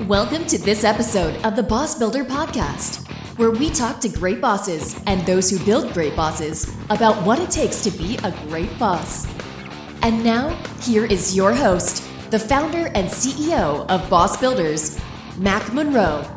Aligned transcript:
Welcome 0.00 0.44
to 0.46 0.58
this 0.58 0.82
episode 0.82 1.36
of 1.46 1.54
the 1.54 1.62
Boss 1.62 1.96
Builder 1.96 2.24
Podcast, 2.24 3.08
where 3.38 3.52
we 3.52 3.70
talk 3.70 4.00
to 4.00 4.08
great 4.08 4.40
bosses 4.40 5.00
and 5.06 5.24
those 5.24 5.48
who 5.48 5.64
build 5.64 5.94
great 5.94 6.16
bosses 6.16 6.76
about 6.90 7.24
what 7.24 7.38
it 7.38 7.48
takes 7.48 7.80
to 7.84 7.92
be 7.92 8.18
a 8.24 8.32
great 8.48 8.76
boss. 8.76 9.26
And 10.02 10.22
now, 10.24 10.50
here 10.82 11.04
is 11.06 11.34
your 11.36 11.54
host, 11.54 12.04
the 12.30 12.38
founder 12.40 12.88
and 12.88 13.08
CEO 13.08 13.88
of 13.88 14.10
Boss 14.10 14.36
Builders, 14.36 15.00
Mac 15.38 15.72
Monroe. 15.72 16.28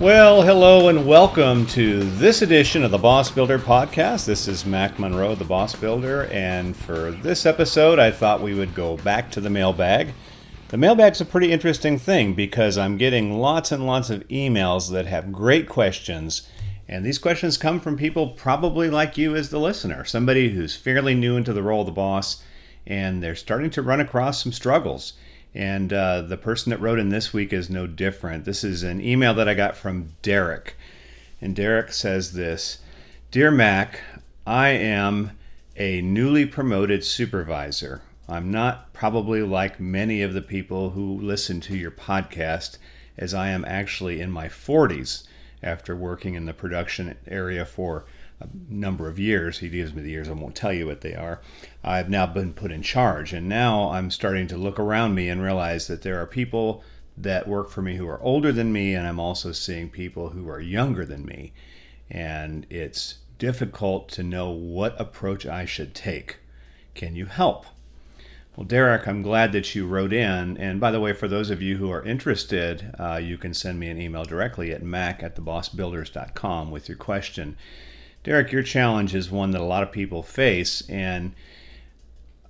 Well, 0.00 0.42
hello 0.42 0.88
and 0.88 1.06
welcome 1.06 1.66
to 1.68 2.02
this 2.02 2.42
edition 2.42 2.82
of 2.82 2.90
the 2.90 2.98
Boss 2.98 3.30
Builder 3.30 3.60
podcast. 3.60 4.26
This 4.26 4.48
is 4.48 4.66
Mac 4.66 4.98
Monroe, 4.98 5.36
the 5.36 5.44
Boss 5.44 5.74
Builder, 5.74 6.24
and 6.32 6.76
for 6.76 7.12
this 7.12 7.46
episode, 7.46 8.00
I 8.00 8.10
thought 8.10 8.42
we 8.42 8.54
would 8.54 8.74
go 8.74 8.96
back 8.98 9.30
to 9.30 9.40
the 9.40 9.50
mailbag. 9.50 10.12
The 10.68 10.76
mailbag's 10.76 11.20
a 11.20 11.24
pretty 11.24 11.52
interesting 11.52 11.96
thing 11.96 12.34
because 12.34 12.76
I'm 12.76 12.96
getting 12.96 13.38
lots 13.38 13.70
and 13.70 13.86
lots 13.86 14.10
of 14.10 14.26
emails 14.26 14.90
that 14.90 15.06
have 15.06 15.30
great 15.30 15.68
questions. 15.68 16.48
And 16.88 17.06
these 17.06 17.20
questions 17.20 17.56
come 17.56 17.78
from 17.78 17.96
people 17.96 18.30
probably 18.30 18.90
like 18.90 19.16
you 19.16 19.36
as 19.36 19.50
the 19.50 19.60
listener, 19.60 20.04
somebody 20.04 20.50
who's 20.50 20.74
fairly 20.74 21.14
new 21.14 21.36
into 21.36 21.52
the 21.52 21.62
role 21.62 21.82
of 21.82 21.86
the 21.86 21.92
boss, 21.92 22.42
and 22.84 23.22
they're 23.22 23.36
starting 23.36 23.70
to 23.70 23.82
run 23.82 24.00
across 24.00 24.42
some 24.42 24.50
struggles. 24.50 25.12
And 25.54 25.92
uh, 25.92 26.22
the 26.22 26.36
person 26.36 26.70
that 26.70 26.80
wrote 26.80 26.98
in 26.98 27.10
this 27.10 27.32
week 27.32 27.52
is 27.52 27.70
no 27.70 27.86
different. 27.86 28.44
This 28.44 28.64
is 28.64 28.82
an 28.82 29.00
email 29.00 29.34
that 29.34 29.48
I 29.48 29.54
got 29.54 29.76
from 29.76 30.14
Derek. 30.22 30.76
And 31.40 31.54
Derek 31.54 31.92
says 31.92 32.32
this 32.32 32.78
Dear 33.30 33.52
Mac, 33.52 34.00
I 34.44 34.70
am 34.70 35.38
a 35.76 36.00
newly 36.00 36.44
promoted 36.44 37.04
supervisor. 37.04 38.02
I'm 38.28 38.50
not 38.50 38.85
probably 38.96 39.42
like 39.42 39.78
many 39.78 40.22
of 40.22 40.32
the 40.32 40.40
people 40.40 40.90
who 40.90 41.20
listen 41.20 41.60
to 41.60 41.76
your 41.76 41.90
podcast, 41.90 42.78
as 43.18 43.34
I 43.34 43.48
am 43.48 43.62
actually 43.66 44.22
in 44.22 44.30
my 44.30 44.48
40s 44.48 45.26
after 45.62 45.94
working 45.94 46.34
in 46.34 46.46
the 46.46 46.54
production 46.54 47.14
area 47.28 47.66
for 47.66 48.06
a 48.40 48.48
number 48.70 49.06
of 49.06 49.18
years. 49.18 49.58
He 49.58 49.68
gives 49.68 49.92
me 49.92 50.00
the 50.00 50.10
years, 50.10 50.30
I 50.30 50.32
won't 50.32 50.54
tell 50.54 50.72
you 50.72 50.86
what 50.86 51.02
they 51.02 51.14
are. 51.14 51.42
I've 51.84 52.08
now 52.08 52.26
been 52.26 52.54
put 52.54 52.72
in 52.72 52.82
charge, 52.82 53.34
and 53.34 53.46
now 53.46 53.90
I'm 53.90 54.10
starting 54.10 54.46
to 54.48 54.56
look 54.56 54.80
around 54.80 55.14
me 55.14 55.28
and 55.28 55.42
realize 55.42 55.88
that 55.88 56.00
there 56.00 56.18
are 56.20 56.26
people 56.26 56.82
that 57.18 57.46
work 57.46 57.68
for 57.68 57.82
me 57.82 57.96
who 57.96 58.08
are 58.08 58.22
older 58.22 58.50
than 58.50 58.72
me, 58.72 58.94
and 58.94 59.06
I'm 59.06 59.20
also 59.20 59.52
seeing 59.52 59.90
people 59.90 60.30
who 60.30 60.48
are 60.48 60.60
younger 60.60 61.04
than 61.04 61.26
me. 61.26 61.52
And 62.10 62.66
it's 62.70 63.16
difficult 63.38 64.08
to 64.12 64.22
know 64.22 64.48
what 64.48 64.98
approach 64.98 65.44
I 65.44 65.66
should 65.66 65.94
take. 65.94 66.38
Can 66.94 67.14
you 67.14 67.26
help? 67.26 67.66
Well, 68.56 68.64
Derek, 68.64 69.06
I'm 69.06 69.20
glad 69.20 69.52
that 69.52 69.74
you 69.74 69.86
wrote 69.86 70.14
in. 70.14 70.56
And 70.56 70.80
by 70.80 70.90
the 70.90 71.00
way, 71.00 71.12
for 71.12 71.28
those 71.28 71.50
of 71.50 71.60
you 71.60 71.76
who 71.76 71.90
are 71.90 72.02
interested, 72.02 72.94
uh, 72.98 73.20
you 73.22 73.36
can 73.36 73.52
send 73.52 73.78
me 73.78 73.88
an 73.88 74.00
email 74.00 74.24
directly 74.24 74.72
at 74.72 74.82
mac 74.82 75.22
at 75.22 75.36
thebossbuilders.com 75.36 76.70
with 76.70 76.88
your 76.88 76.96
question. 76.96 77.58
Derek, 78.24 78.52
your 78.52 78.62
challenge 78.62 79.14
is 79.14 79.30
one 79.30 79.50
that 79.50 79.60
a 79.60 79.64
lot 79.64 79.82
of 79.82 79.92
people 79.92 80.22
face, 80.22 80.82
and 80.88 81.34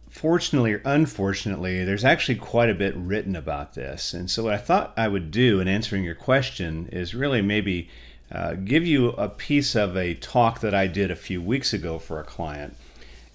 fortunately 0.09 0.75
or 0.75 0.83
unfortunately, 0.85 1.85
there's 1.85 2.05
actually 2.05 2.37
quite 2.37 2.71
a 2.71 2.75
bit 2.75 2.95
written 2.97 3.35
about 3.35 3.75
this. 3.75 4.15
And 4.15 4.31
so, 4.31 4.45
what 4.45 4.55
I 4.55 4.59
thought 4.59 4.95
I 4.97 5.09
would 5.09 5.33
do 5.33 5.59
in 5.59 5.67
answering 5.67 6.05
your 6.05 6.15
question 6.15 6.89
is 6.93 7.17
really 7.17 7.43
maybe 7.43 7.91
uh, 8.31 8.55
give 8.55 8.87
you 8.87 9.09
a 9.11 9.29
piece 9.29 9.75
of 9.75 9.97
a 9.97 10.15
talk 10.15 10.61
that 10.61 10.75
I 10.75 10.87
did 10.87 11.11
a 11.11 11.17
few 11.17 11.43
weeks 11.43 11.73
ago 11.73 11.99
for 11.99 12.21
a 12.21 12.25
client. 12.25 12.77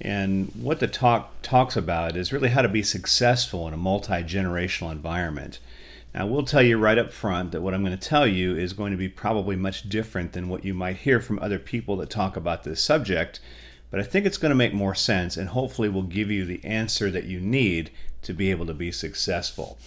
And 0.02 0.52
what 0.56 0.80
the 0.80 0.88
talk 0.88 1.32
talks 1.44 1.78
about 1.78 2.18
is 2.18 2.34
really 2.34 2.50
how 2.50 2.64
to 2.64 2.70
be 2.70 2.82
successful 2.82 3.68
in 3.68 3.74
a 3.74 3.78
multi 3.78 4.24
generational 4.24 4.92
environment. 4.92 5.60
Now, 6.14 6.22
I 6.22 6.24
will 6.24 6.44
tell 6.44 6.64
you 6.64 6.78
right 6.78 6.98
up 6.98 7.12
front 7.12 7.52
that 7.52 7.62
what 7.62 7.76
I'm 7.76 7.84
going 7.84 7.98
to 7.98 8.10
tell 8.10 8.26
you 8.26 8.58
is 8.58 8.74
going 8.74 8.92
to 8.92 8.98
be 8.98 9.08
probably 9.08 9.56
much 9.56 9.88
different 9.88 10.34
than 10.34 10.50
what 10.50 10.66
you 10.66 10.74
might 10.74 10.98
hear 10.98 11.22
from 11.22 11.38
other 11.40 11.60
people 11.60 11.98
that 11.98 12.10
talk 12.10 12.36
about 12.36 12.64
this 12.64 12.84
subject, 12.84 13.40
but 13.92 14.00
I 14.00 14.04
think 14.04 14.26
it's 14.26 14.38
going 14.38 14.50
to 14.50 14.56
make 14.56 14.74
more 14.74 14.96
sense 14.96 15.38
and 15.38 15.50
hopefully 15.50 15.88
will 15.88 16.02
give 16.02 16.32
you 16.32 16.46
the 16.46 16.64
answer 16.66 17.12
that 17.12 17.26
you 17.26 17.40
need 17.40 17.92
to 18.24 18.34
be 18.34 18.50
able 18.50 18.66
to 18.66 18.74
be 18.74 18.92
successful. 18.92 19.78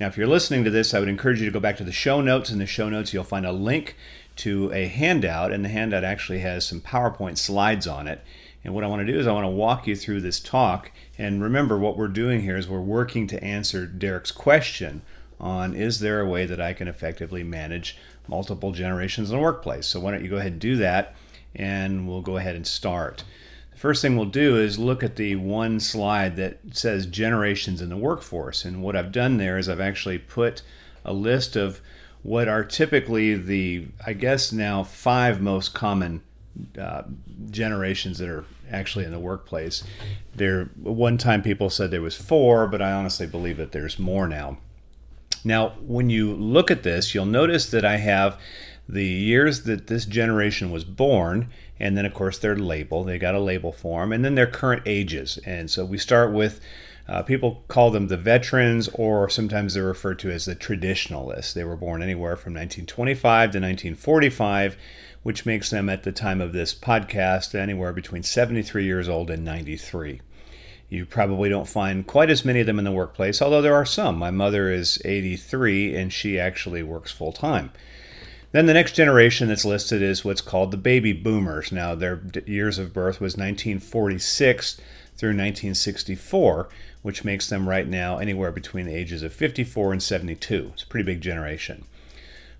Now, 0.00 0.06
if 0.06 0.16
you're 0.16 0.26
listening 0.26 0.64
to 0.64 0.70
this, 0.70 0.94
I 0.94 1.00
would 1.00 1.08
encourage 1.08 1.40
you 1.40 1.46
to 1.46 1.52
go 1.52 1.60
back 1.60 1.76
to 1.76 1.84
the 1.84 1.92
show 1.92 2.20
notes. 2.20 2.50
In 2.50 2.58
the 2.58 2.66
show 2.66 2.88
notes, 2.88 3.12
you'll 3.12 3.24
find 3.24 3.44
a 3.44 3.52
link 3.52 3.96
to 4.36 4.72
a 4.72 4.86
handout, 4.86 5.52
and 5.52 5.64
the 5.64 5.68
handout 5.68 6.04
actually 6.04 6.38
has 6.38 6.64
some 6.64 6.80
PowerPoint 6.80 7.36
slides 7.36 7.86
on 7.86 8.06
it. 8.06 8.22
And 8.68 8.74
what 8.74 8.84
I 8.84 8.88
want 8.88 9.00
to 9.00 9.10
do 9.10 9.18
is 9.18 9.26
I 9.26 9.32
want 9.32 9.46
to 9.46 9.48
walk 9.48 9.86
you 9.86 9.96
through 9.96 10.20
this 10.20 10.38
talk. 10.38 10.92
And 11.16 11.42
remember, 11.42 11.78
what 11.78 11.96
we're 11.96 12.06
doing 12.06 12.42
here 12.42 12.54
is 12.54 12.68
we're 12.68 12.82
working 12.82 13.26
to 13.28 13.42
answer 13.42 13.86
Derek's 13.86 14.30
question 14.30 15.00
on 15.40 15.72
is 15.72 16.00
there 16.00 16.20
a 16.20 16.28
way 16.28 16.44
that 16.44 16.60
I 16.60 16.74
can 16.74 16.86
effectively 16.86 17.42
manage 17.42 17.96
multiple 18.28 18.72
generations 18.72 19.30
in 19.30 19.38
the 19.38 19.42
workplace? 19.42 19.86
So 19.86 20.00
why 20.00 20.10
don't 20.10 20.22
you 20.22 20.28
go 20.28 20.36
ahead 20.36 20.52
and 20.52 20.60
do 20.60 20.76
that 20.76 21.14
and 21.54 22.06
we'll 22.06 22.20
go 22.20 22.36
ahead 22.36 22.56
and 22.56 22.66
start. 22.66 23.24
The 23.70 23.78
first 23.78 24.02
thing 24.02 24.18
we'll 24.18 24.26
do 24.26 24.58
is 24.58 24.78
look 24.78 25.02
at 25.02 25.16
the 25.16 25.36
one 25.36 25.80
slide 25.80 26.36
that 26.36 26.58
says 26.72 27.06
generations 27.06 27.80
in 27.80 27.88
the 27.88 27.96
workforce. 27.96 28.66
And 28.66 28.82
what 28.82 28.94
I've 28.94 29.12
done 29.12 29.38
there 29.38 29.56
is 29.56 29.70
I've 29.70 29.80
actually 29.80 30.18
put 30.18 30.60
a 31.06 31.14
list 31.14 31.56
of 31.56 31.80
what 32.22 32.48
are 32.48 32.64
typically 32.64 33.34
the, 33.34 33.86
I 34.06 34.12
guess 34.12 34.52
now, 34.52 34.82
five 34.82 35.40
most 35.40 35.72
common 35.72 36.20
uh, 36.78 37.04
generations 37.50 38.18
that 38.18 38.28
are 38.28 38.44
actually 38.70 39.04
in 39.04 39.12
the 39.12 39.18
workplace. 39.18 39.84
There, 40.34 40.66
one 40.76 41.18
time 41.18 41.42
people 41.42 41.70
said 41.70 41.90
there 41.90 42.00
was 42.00 42.16
four, 42.16 42.66
but 42.66 42.82
I 42.82 42.92
honestly 42.92 43.26
believe 43.26 43.56
that 43.56 43.72
there's 43.72 43.98
more 43.98 44.28
now. 44.28 44.58
Now, 45.44 45.70
when 45.80 46.10
you 46.10 46.34
look 46.34 46.70
at 46.70 46.82
this, 46.82 47.14
you'll 47.14 47.26
notice 47.26 47.70
that 47.70 47.84
I 47.84 47.96
have 47.96 48.40
the 48.88 49.04
years 49.04 49.64
that 49.64 49.86
this 49.86 50.04
generation 50.04 50.70
was 50.70 50.84
born, 50.84 51.50
and 51.78 51.96
then, 51.96 52.06
of 52.06 52.14
course, 52.14 52.38
their 52.38 52.56
label. 52.56 53.04
They 53.04 53.18
got 53.18 53.34
a 53.34 53.40
label 53.40 53.72
for 53.72 54.00
them, 54.00 54.12
and 54.12 54.24
then 54.24 54.34
their 54.34 54.46
current 54.46 54.82
ages. 54.86 55.38
And 55.44 55.70
so 55.70 55.84
we 55.84 55.98
start 55.98 56.32
with 56.32 56.60
uh, 57.08 57.22
people 57.22 57.64
call 57.68 57.90
them 57.90 58.08
the 58.08 58.16
veterans, 58.16 58.88
or 58.92 59.30
sometimes 59.30 59.74
they're 59.74 59.84
referred 59.84 60.18
to 60.18 60.30
as 60.30 60.44
the 60.44 60.54
traditionalists. 60.54 61.54
They 61.54 61.64
were 61.64 61.76
born 61.76 62.02
anywhere 62.02 62.36
from 62.36 62.52
1925 62.52 63.22
to 63.22 63.58
1945, 63.58 64.76
which 65.28 65.44
makes 65.44 65.68
them, 65.68 65.90
at 65.90 66.04
the 66.04 66.10
time 66.10 66.40
of 66.40 66.54
this 66.54 66.72
podcast, 66.72 67.54
anywhere 67.54 67.92
between 67.92 68.22
73 68.22 68.82
years 68.82 69.10
old 69.10 69.28
and 69.28 69.44
93. 69.44 70.22
You 70.88 71.04
probably 71.04 71.50
don't 71.50 71.68
find 71.68 72.06
quite 72.06 72.30
as 72.30 72.46
many 72.46 72.60
of 72.60 72.66
them 72.66 72.78
in 72.78 72.86
the 72.86 72.90
workplace, 72.90 73.42
although 73.42 73.60
there 73.60 73.74
are 73.74 73.84
some. 73.84 74.16
My 74.16 74.30
mother 74.30 74.70
is 74.70 74.98
83 75.04 75.94
and 75.94 76.10
she 76.10 76.40
actually 76.40 76.82
works 76.82 77.12
full 77.12 77.32
time. 77.32 77.72
Then 78.52 78.64
the 78.64 78.72
next 78.72 78.92
generation 78.92 79.48
that's 79.48 79.66
listed 79.66 80.00
is 80.00 80.24
what's 80.24 80.40
called 80.40 80.70
the 80.70 80.78
baby 80.78 81.12
boomers. 81.12 81.72
Now, 81.72 81.94
their 81.94 82.22
years 82.46 82.78
of 82.78 82.94
birth 82.94 83.20
was 83.20 83.36
1946 83.36 84.76
through 85.14 85.36
1964, 85.36 86.70
which 87.02 87.22
makes 87.22 87.50
them 87.50 87.68
right 87.68 87.86
now 87.86 88.16
anywhere 88.16 88.50
between 88.50 88.86
the 88.86 88.96
ages 88.96 89.22
of 89.22 89.34
54 89.34 89.92
and 89.92 90.02
72. 90.02 90.70
It's 90.72 90.84
a 90.84 90.86
pretty 90.86 91.04
big 91.04 91.20
generation. 91.20 91.84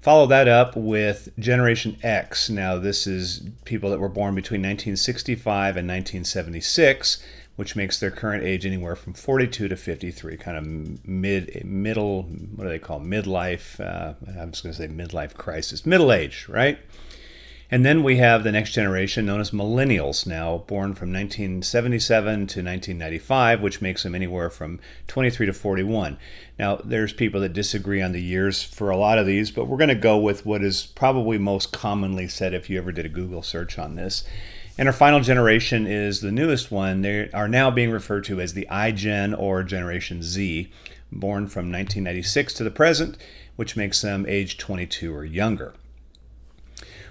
Follow 0.09 0.25
that 0.29 0.49
up 0.49 0.75
with 0.75 1.29
Generation 1.39 1.99
X. 2.03 2.49
Now, 2.49 2.79
this 2.79 3.07
is 3.07 3.47
people 3.67 3.91
that 3.91 4.01
were 4.01 4.09
born 4.09 4.35
between 4.35 4.63
1965 4.63 5.77
and 5.77 5.87
1976 5.87 7.23
which 7.57 7.75
makes 7.77 7.99
their 7.99 8.13
current 8.13 8.45
age 8.45 8.65
anywhere 8.65 8.95
from 8.95 9.13
42 9.13 9.67
to 9.67 9.77
53, 9.77 10.37
kind 10.37 10.57
of 10.57 11.07
mid, 11.07 11.65
middle, 11.65 12.23
what 12.23 12.65
do 12.65 12.71
they 12.71 12.79
call 12.79 13.01
midlife? 13.01 13.81
Uh, 13.81 14.15
I'm 14.41 14.53
just 14.53 14.63
going 14.63 14.73
to 14.73 14.81
say 14.81 14.87
midlife 14.87 15.35
crisis, 15.35 15.85
middle 15.85 16.13
age, 16.13 16.47
right? 16.49 16.79
And 17.71 17.85
then 17.85 18.03
we 18.03 18.17
have 18.17 18.45
the 18.45 18.53
next 18.53 18.73
generation 18.73 19.27
known 19.27 19.43
as 19.43 19.51
millennials, 19.51 20.27
now 20.27 20.65
born 20.67 20.95
from 20.95 21.13
1977 21.13 22.25
to 22.25 22.41
1995, 22.41 23.61
which 23.61 23.83
makes 23.83 24.03
them 24.03 24.15
anywhere 24.15 24.49
from 24.49 24.81
23 25.07 25.45
to 25.45 25.53
41. 25.53 26.17
Now, 26.59 26.77
there's 26.77 27.13
people 27.13 27.43
that 27.43 27.53
disagree 27.53 28.01
on 28.01 28.13
the 28.13 28.23
years 28.23 28.63
for 28.63 28.89
a 28.89 28.97
lot 28.97 29.19
of 29.19 29.27
these, 29.27 29.51
but 29.51 29.67
we're 29.67 29.77
going 29.77 29.89
to 29.89 29.95
go 29.95 30.17
with 30.17 30.47
what 30.47 30.65
is 30.65 30.87
probably 30.87 31.37
most 31.37 31.71
commonly 31.71 32.27
said 32.27 32.55
if 32.55 32.71
you 32.71 32.79
ever 32.79 32.91
did 32.91 33.05
a 33.05 33.11
Google 33.11 33.43
search 33.43 33.79
on 33.79 33.97
this. 33.97 34.25
And 34.79 34.89
our 34.89 34.95
final 34.95 35.21
generation 35.21 35.87
is 35.87 36.23
the 36.23 36.33
newest 36.33 36.71
one. 36.71 37.03
They 37.03 37.31
are 37.33 37.49
now 37.49 37.71
being 37.71 37.91
referred 37.91 38.25
to 38.25 38.41
as 38.41 38.55
the 38.55 38.67
iGen 38.71 39.39
or 39.39 39.63
Generation 39.63 40.23
Z, 40.23 40.71
born 41.13 41.49
from 41.49 41.71
1996 41.71 42.55
to 42.55 42.65
the 42.65 42.71
present, 42.71 43.19
which 43.57 43.77
makes 43.77 44.01
them 44.01 44.25
age 44.27 44.57
22 44.57 45.15
or 45.15 45.25
younger. 45.27 45.75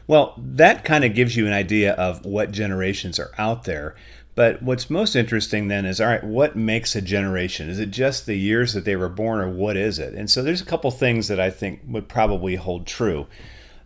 Well, 0.08 0.34
that 0.38 0.86
kind 0.86 1.04
of 1.04 1.14
gives 1.14 1.36
you 1.36 1.46
an 1.48 1.54
idea 1.54 1.94
of 1.94 2.26
what 2.26 2.52
generations 2.52 3.20
are 3.20 3.32
out 3.38 3.66
there. 3.66 3.96
But 4.36 4.62
what's 4.62 4.90
most 4.90 5.16
interesting 5.16 5.68
then 5.68 5.86
is 5.86 6.00
all 6.00 6.08
right, 6.08 6.24
what 6.24 6.56
makes 6.56 6.96
a 6.96 7.02
generation? 7.02 7.70
Is 7.70 7.80
it 7.80 7.92
just 7.92 8.26
the 8.26 8.36
years 8.36 8.74
that 8.74 8.86
they 8.86 8.96
were 8.96 9.10
born, 9.10 9.40
or 9.40 9.50
what 9.50 9.76
is 9.76 9.98
it? 10.00 10.14
And 10.14 10.30
so 10.30 10.44
there's 10.44 10.62
a 10.62 10.66
couple 10.66 10.92
things 10.92 11.28
that 11.28 11.40
I 11.40 11.50
think 11.50 11.82
would 11.88 12.08
probably 12.08 12.56
hold 12.56 12.86
true. 12.86 13.28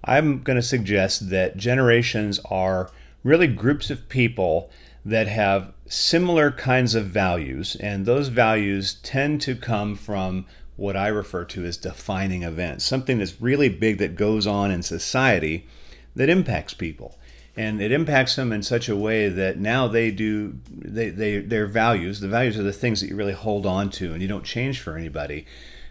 I'm 0.03 0.43
going 0.43 0.57
to 0.57 0.61
suggest 0.61 1.29
that 1.29 1.57
generations 1.57 2.39
are 2.45 2.91
really 3.23 3.47
groups 3.47 3.89
of 3.89 4.09
people 4.09 4.69
that 5.05 5.27
have 5.27 5.73
similar 5.87 6.51
kinds 6.51 6.95
of 6.95 7.05
values, 7.05 7.75
and 7.77 8.05
those 8.05 8.27
values 8.27 8.95
tend 9.03 9.41
to 9.41 9.55
come 9.55 9.95
from 9.95 10.45
what 10.75 10.97
I 10.97 11.07
refer 11.07 11.45
to 11.45 11.63
as 11.63 11.77
defining 11.77 12.43
events, 12.43 12.83
something 12.83 13.19
that's 13.19 13.41
really 13.41 13.69
big 13.69 13.99
that 13.99 14.15
goes 14.15 14.45
on 14.45 14.69
in 14.69 14.83
society 14.83 15.65
that 16.15 16.29
impacts 16.29 16.73
people. 16.73 17.17
And 17.55 17.81
it 17.81 17.91
impacts 17.91 18.35
them 18.35 18.53
in 18.53 18.63
such 18.63 18.87
a 18.87 18.95
way 18.95 19.27
that 19.27 19.57
now 19.57 19.87
they 19.87 20.09
do 20.09 20.59
they, 20.69 21.09
they 21.09 21.39
their 21.39 21.67
values, 21.67 22.21
the 22.21 22.29
values 22.29 22.57
are 22.57 22.63
the 22.63 22.71
things 22.71 23.01
that 23.01 23.07
you 23.07 23.15
really 23.15 23.33
hold 23.33 23.65
on 23.65 23.89
to 23.91 24.13
and 24.13 24.21
you 24.21 24.27
don't 24.27 24.45
change 24.45 24.79
for 24.79 24.97
anybody. 24.97 25.45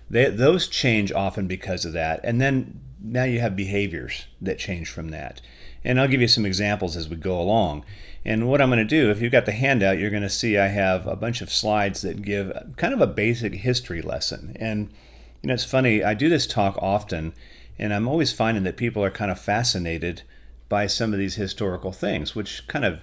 They, 0.08 0.30
those 0.30 0.68
change 0.68 1.12
often 1.12 1.46
because 1.46 1.84
of 1.84 1.92
that. 1.92 2.20
And 2.24 2.40
then 2.40 2.80
now 3.02 3.24
you 3.24 3.40
have 3.40 3.56
behaviors 3.56 4.26
that 4.40 4.58
change 4.58 4.90
from 4.90 5.10
that. 5.10 5.40
And 5.84 6.00
I'll 6.00 6.08
give 6.08 6.20
you 6.20 6.28
some 6.28 6.44
examples 6.44 6.96
as 6.96 7.08
we 7.08 7.16
go 7.16 7.40
along. 7.40 7.84
And 8.24 8.48
what 8.48 8.60
I'm 8.60 8.68
going 8.68 8.78
to 8.78 8.84
do, 8.84 9.10
if 9.10 9.22
you've 9.22 9.32
got 9.32 9.46
the 9.46 9.52
handout, 9.52 9.98
you're 9.98 10.10
going 10.10 10.22
to 10.22 10.28
see 10.28 10.58
I 10.58 10.68
have 10.68 11.06
a 11.06 11.16
bunch 11.16 11.40
of 11.40 11.50
slides 11.50 12.02
that 12.02 12.22
give 12.22 12.52
kind 12.76 12.92
of 12.92 13.00
a 13.00 13.06
basic 13.06 13.54
history 13.54 14.02
lesson. 14.02 14.56
And, 14.60 14.90
you 15.42 15.48
know, 15.48 15.54
it's 15.54 15.64
funny, 15.64 16.04
I 16.04 16.12
do 16.12 16.28
this 16.28 16.46
talk 16.46 16.76
often, 16.82 17.32
and 17.80 17.94
I'm 17.94 18.06
always 18.06 18.30
finding 18.30 18.62
that 18.64 18.76
people 18.76 19.02
are 19.02 19.10
kind 19.10 19.30
of 19.30 19.40
fascinated 19.40 20.22
by 20.68 20.86
some 20.86 21.12
of 21.14 21.18
these 21.18 21.34
historical 21.34 21.92
things, 21.92 22.36
which 22.36 22.68
kind 22.68 22.84
of 22.84 23.00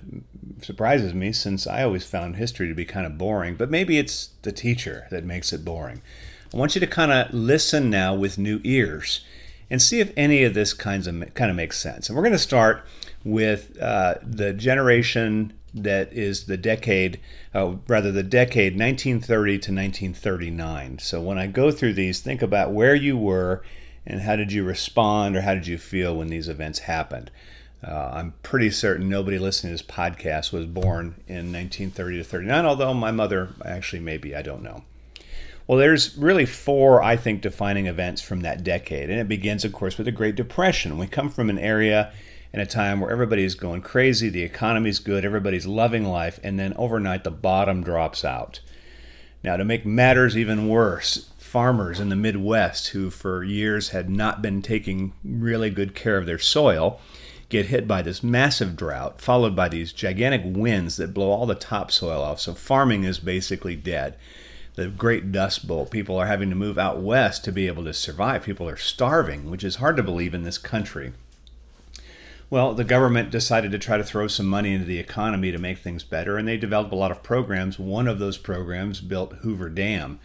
surprises 0.61 1.13
me 1.13 1.33
since 1.33 1.65
I 1.65 1.83
always 1.83 2.05
found 2.05 2.35
history 2.35 2.67
to 2.69 2.75
be 2.75 2.85
kind 2.85 3.05
of 3.05 3.17
boring. 3.17 3.55
But 3.55 3.71
maybe 3.71 3.97
it's 3.97 4.29
the 4.43 4.51
teacher 4.51 5.07
that 5.09 5.25
makes 5.25 5.51
it 5.51 5.65
boring. 5.65 6.01
I 6.53 6.57
want 6.57 6.75
you 6.75 6.79
to 6.79 6.87
kind 6.87 7.11
of 7.11 7.33
listen 7.33 7.89
now 7.89 8.13
with 8.13 8.37
new 8.37 8.61
ears 8.63 9.25
and 9.69 9.81
see 9.81 9.99
if 9.99 10.13
any 10.15 10.43
of 10.43 10.53
this 10.53 10.73
kinds 10.73 11.07
of 11.07 11.33
kind 11.33 11.49
of 11.49 11.57
makes 11.57 11.79
sense. 11.79 12.07
And 12.07 12.15
we're 12.15 12.23
going 12.23 12.31
to 12.31 12.39
start 12.39 12.85
with 13.25 13.77
uh, 13.81 14.15
the 14.21 14.53
generation 14.53 15.53
that 15.73 16.13
is 16.13 16.45
the 16.45 16.55
decade, 16.55 17.19
uh, 17.53 17.75
rather 17.87 18.11
the 18.11 18.23
decade 18.23 18.73
1930 18.73 19.51
to 19.51 19.71
1939. 19.71 20.99
So 20.99 21.19
when 21.19 21.37
I 21.39 21.47
go 21.47 21.71
through 21.71 21.93
these, 21.93 22.19
think 22.19 22.41
about 22.43 22.71
where 22.71 22.95
you 22.95 23.17
were 23.17 23.63
and 24.07 24.21
how 24.21 24.35
did 24.35 24.51
you 24.51 24.63
respond 24.63 25.35
or 25.35 25.41
how 25.41 25.53
did 25.53 25.67
you 25.67 25.77
feel 25.77 26.15
when 26.15 26.29
these 26.29 26.47
events 26.47 26.79
happened. 26.79 27.29
Uh, 27.85 28.09
I'm 28.13 28.33
pretty 28.41 28.71
certain 28.71 29.07
nobody 29.07 29.37
listening 29.37 29.75
to 29.75 29.83
this 29.83 29.95
podcast 29.95 30.51
was 30.51 30.65
born 30.65 31.21
in 31.27 31.51
1930 31.51 32.17
to 32.17 32.23
39, 32.23 32.65
although 32.65 32.93
my 32.93 33.11
mother 33.11 33.49
actually 33.63 33.99
maybe, 33.99 34.35
I 34.35 34.41
don't 34.41 34.63
know. 34.63 34.83
Well, 35.67 35.77
there's 35.77 36.17
really 36.17 36.45
four, 36.45 37.03
I 37.03 37.17
think, 37.17 37.41
defining 37.41 37.87
events 37.87 38.21
from 38.21 38.39
that 38.41 38.63
decade. 38.63 39.09
And 39.09 39.19
it 39.19 39.27
begins, 39.27 39.65
of 39.65 39.73
course, 39.73 39.97
with 39.97 40.05
the 40.05 40.11
Great 40.11 40.35
Depression. 40.35 40.97
We 40.97 41.07
come 41.07 41.29
from 41.29 41.49
an 41.49 41.59
area 41.59 42.13
in 42.53 42.61
a 42.61 42.65
time 42.65 43.01
where 43.01 43.11
everybody's 43.11 43.53
going 43.53 43.81
crazy, 43.81 44.29
the 44.29 44.43
economy's 44.43 44.99
good, 44.99 45.25
everybody's 45.25 45.67
loving 45.67 46.05
life, 46.05 46.39
and 46.41 46.57
then 46.57 46.73
overnight 46.77 47.25
the 47.25 47.31
bottom 47.31 47.83
drops 47.83 48.23
out. 48.23 48.61
Now, 49.43 49.57
to 49.57 49.65
make 49.65 49.85
matters 49.85 50.37
even 50.37 50.69
worse, 50.69 51.29
farmers 51.47 51.99
in 51.99 52.09
the 52.09 52.15
Midwest 52.15 52.89
who 52.89 53.09
for 53.09 53.43
years 53.43 53.89
had 53.89 54.09
not 54.09 54.41
been 54.41 54.61
taking 54.61 55.13
really 55.23 55.69
good 55.69 55.95
care 55.95 56.17
of 56.17 56.25
their 56.25 56.37
soil 56.37 56.99
get 57.49 57.67
hit 57.67 57.87
by 57.87 58.01
this 58.01 58.21
massive 58.21 58.75
drought, 58.75 59.21
followed 59.21 59.55
by 59.55 59.69
these 59.69 59.93
gigantic 59.93 60.41
winds 60.43 60.97
that 60.97 61.13
blow 61.13 61.31
all 61.31 61.45
the 61.45 61.55
topsoil 61.55 62.21
off. 62.21 62.41
So 62.41 62.53
farming 62.53 63.05
is 63.05 63.19
basically 63.19 63.75
dead 63.75 64.17
the 64.75 64.87
Great 64.87 65.31
Dust 65.31 65.67
Bowl. 65.67 65.87
People 65.87 66.17
are 66.17 66.27
having 66.27 66.49
to 66.51 66.55
move 66.55 66.77
out 66.77 66.99
west 66.99 67.43
to 67.45 67.51
be 67.51 67.65
able 67.65 67.83
to 67.85 67.93
survive. 67.93 68.43
People 68.43 68.69
are 68.69 68.77
starving, 68.77 69.49
which 69.49 69.63
is 69.63 69.77
hard 69.77 69.97
to 69.97 70.03
believe 70.03 70.35
in 70.35 70.43
this 70.43 70.59
country. 70.59 71.13
Well, 72.51 72.75
the 72.75 72.83
government 72.83 73.31
decided 73.31 73.71
to 73.71 73.79
try 73.79 73.97
to 73.97 74.03
throw 74.03 74.27
some 74.27 74.45
money 74.45 74.73
into 74.73 74.85
the 74.85 74.99
economy 74.99 75.51
to 75.51 75.57
make 75.57 75.79
things 75.79 76.03
better, 76.03 76.37
and 76.37 76.47
they 76.47 76.57
developed 76.57 76.93
a 76.93 76.95
lot 76.95 77.09
of 77.09 77.23
programs. 77.23 77.79
One 77.79 78.07
of 78.07 78.19
those 78.19 78.37
programs 78.37 79.01
built 79.01 79.33
Hoover 79.37 79.69
Dam. 79.69 80.19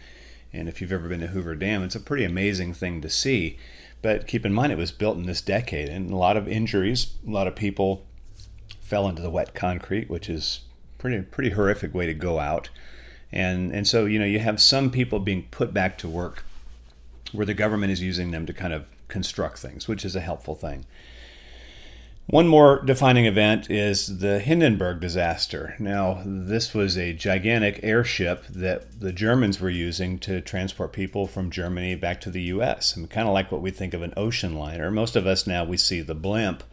And 0.53 0.69
if 0.69 0.79
you've 0.79 0.91
ever 0.91 1.09
been 1.09 1.21
to 1.21 1.27
Hoover 1.27 1.55
Dam, 1.55 1.83
it's 1.83 1.95
a 1.95 1.99
pretty 1.99 2.23
amazing 2.23 2.73
thing 2.73 3.01
to 3.01 3.09
see. 3.09 3.57
But 4.01 4.27
keep 4.27 4.45
in 4.45 4.53
mind, 4.53 4.71
it 4.71 4.77
was 4.77 4.91
built 4.91 5.17
in 5.17 5.25
this 5.25 5.41
decade, 5.41 5.89
and 5.89 6.11
a 6.11 6.15
lot 6.15 6.37
of 6.37 6.47
injuries, 6.47 7.13
a 7.27 7.31
lot 7.31 7.47
of 7.47 7.55
people 7.55 8.05
fell 8.81 9.07
into 9.07 9.21
the 9.21 9.29
wet 9.29 9.55
concrete, 9.55 10.09
which 10.09 10.29
is 10.29 10.61
pretty 10.97 11.21
pretty 11.21 11.51
horrific 11.51 11.93
way 11.93 12.05
to 12.05 12.13
go 12.13 12.39
out. 12.39 12.69
And, 13.31 13.73
and 13.73 13.87
so, 13.87 14.05
you 14.05 14.19
know, 14.19 14.25
you 14.25 14.39
have 14.39 14.61
some 14.61 14.91
people 14.91 15.19
being 15.19 15.47
put 15.49 15.73
back 15.73 15.97
to 15.99 16.07
work 16.07 16.43
where 17.31 17.47
the 17.47 17.55
government 17.55 17.91
is 17.91 18.01
using 18.01 18.29
them 18.29 18.45
to 18.45 18.53
kind 18.53 18.73
of 18.73 18.85
construct 19.07 19.57
things, 19.57 19.87
which 19.87 20.05
is 20.05 20.15
a 20.15 20.21
helpful 20.21 20.53
thing. 20.53 20.85
One 22.27 22.47
more 22.47 22.81
defining 22.81 23.25
event 23.25 23.69
is 23.69 24.19
the 24.19 24.39
Hindenburg 24.39 25.01
disaster. 25.01 25.75
Now, 25.77 26.21
this 26.25 26.73
was 26.73 26.97
a 26.97 27.11
gigantic 27.11 27.81
airship 27.83 28.45
that 28.47 29.01
the 29.01 29.11
Germans 29.11 29.59
were 29.59 29.69
using 29.69 30.17
to 30.19 30.39
transport 30.39 30.93
people 30.93 31.27
from 31.27 31.51
Germany 31.51 31.95
back 31.95 32.21
to 32.21 32.31
the 32.31 32.43
US. 32.43 32.95
And 32.95 33.09
kind 33.09 33.27
of 33.27 33.33
like 33.33 33.51
what 33.51 33.61
we 33.61 33.71
think 33.71 33.93
of 33.93 34.01
an 34.01 34.13
ocean 34.15 34.55
liner. 34.55 34.89
Most 34.89 35.17
of 35.17 35.27
us 35.27 35.45
now 35.45 35.65
we 35.65 35.75
see 35.75 35.99
the 35.99 36.15
blimp 36.15 36.63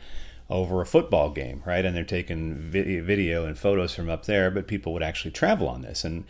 over 0.48 0.80
a 0.80 0.86
football 0.86 1.30
game, 1.30 1.62
right? 1.66 1.84
And 1.84 1.96
they're 1.96 2.04
taking 2.04 2.54
video 2.70 3.44
and 3.44 3.58
photos 3.58 3.92
from 3.92 4.08
up 4.08 4.26
there, 4.26 4.52
but 4.52 4.68
people 4.68 4.92
would 4.92 5.02
actually 5.02 5.32
travel 5.32 5.68
on 5.68 5.82
this. 5.82 6.04
And 6.04 6.24